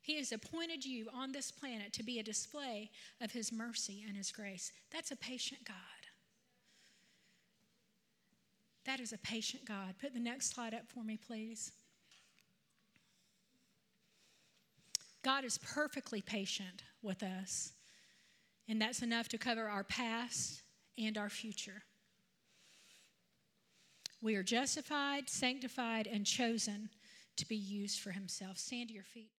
He 0.00 0.16
has 0.16 0.32
appointed 0.32 0.84
you 0.84 1.06
on 1.14 1.30
this 1.30 1.52
planet 1.52 1.92
to 1.92 2.02
be 2.02 2.18
a 2.18 2.24
display 2.24 2.90
of 3.20 3.30
His 3.30 3.52
mercy 3.52 4.04
and 4.08 4.16
His 4.16 4.32
grace. 4.32 4.72
That's 4.92 5.12
a 5.12 5.16
patient 5.16 5.60
God. 5.64 5.76
That 8.86 9.00
is 9.00 9.12
a 9.12 9.18
patient 9.18 9.64
God. 9.64 9.96
Put 10.00 10.14
the 10.14 10.20
next 10.20 10.54
slide 10.54 10.72
up 10.72 10.86
for 10.86 11.02
me, 11.02 11.16
please. 11.16 11.72
God 15.24 15.44
is 15.44 15.58
perfectly 15.58 16.22
patient 16.22 16.84
with 17.02 17.24
us, 17.24 17.72
and 18.68 18.80
that's 18.80 19.02
enough 19.02 19.28
to 19.30 19.38
cover 19.38 19.68
our 19.68 19.82
past 19.82 20.62
and 20.96 21.18
our 21.18 21.28
future. 21.28 21.82
We 24.22 24.36
are 24.36 24.44
justified, 24.44 25.28
sanctified, 25.28 26.06
and 26.06 26.24
chosen 26.24 26.90
to 27.36 27.48
be 27.48 27.56
used 27.56 27.98
for 27.98 28.12
Himself. 28.12 28.56
Stand 28.56 28.88
to 28.88 28.94
your 28.94 29.02
feet. 29.02 29.32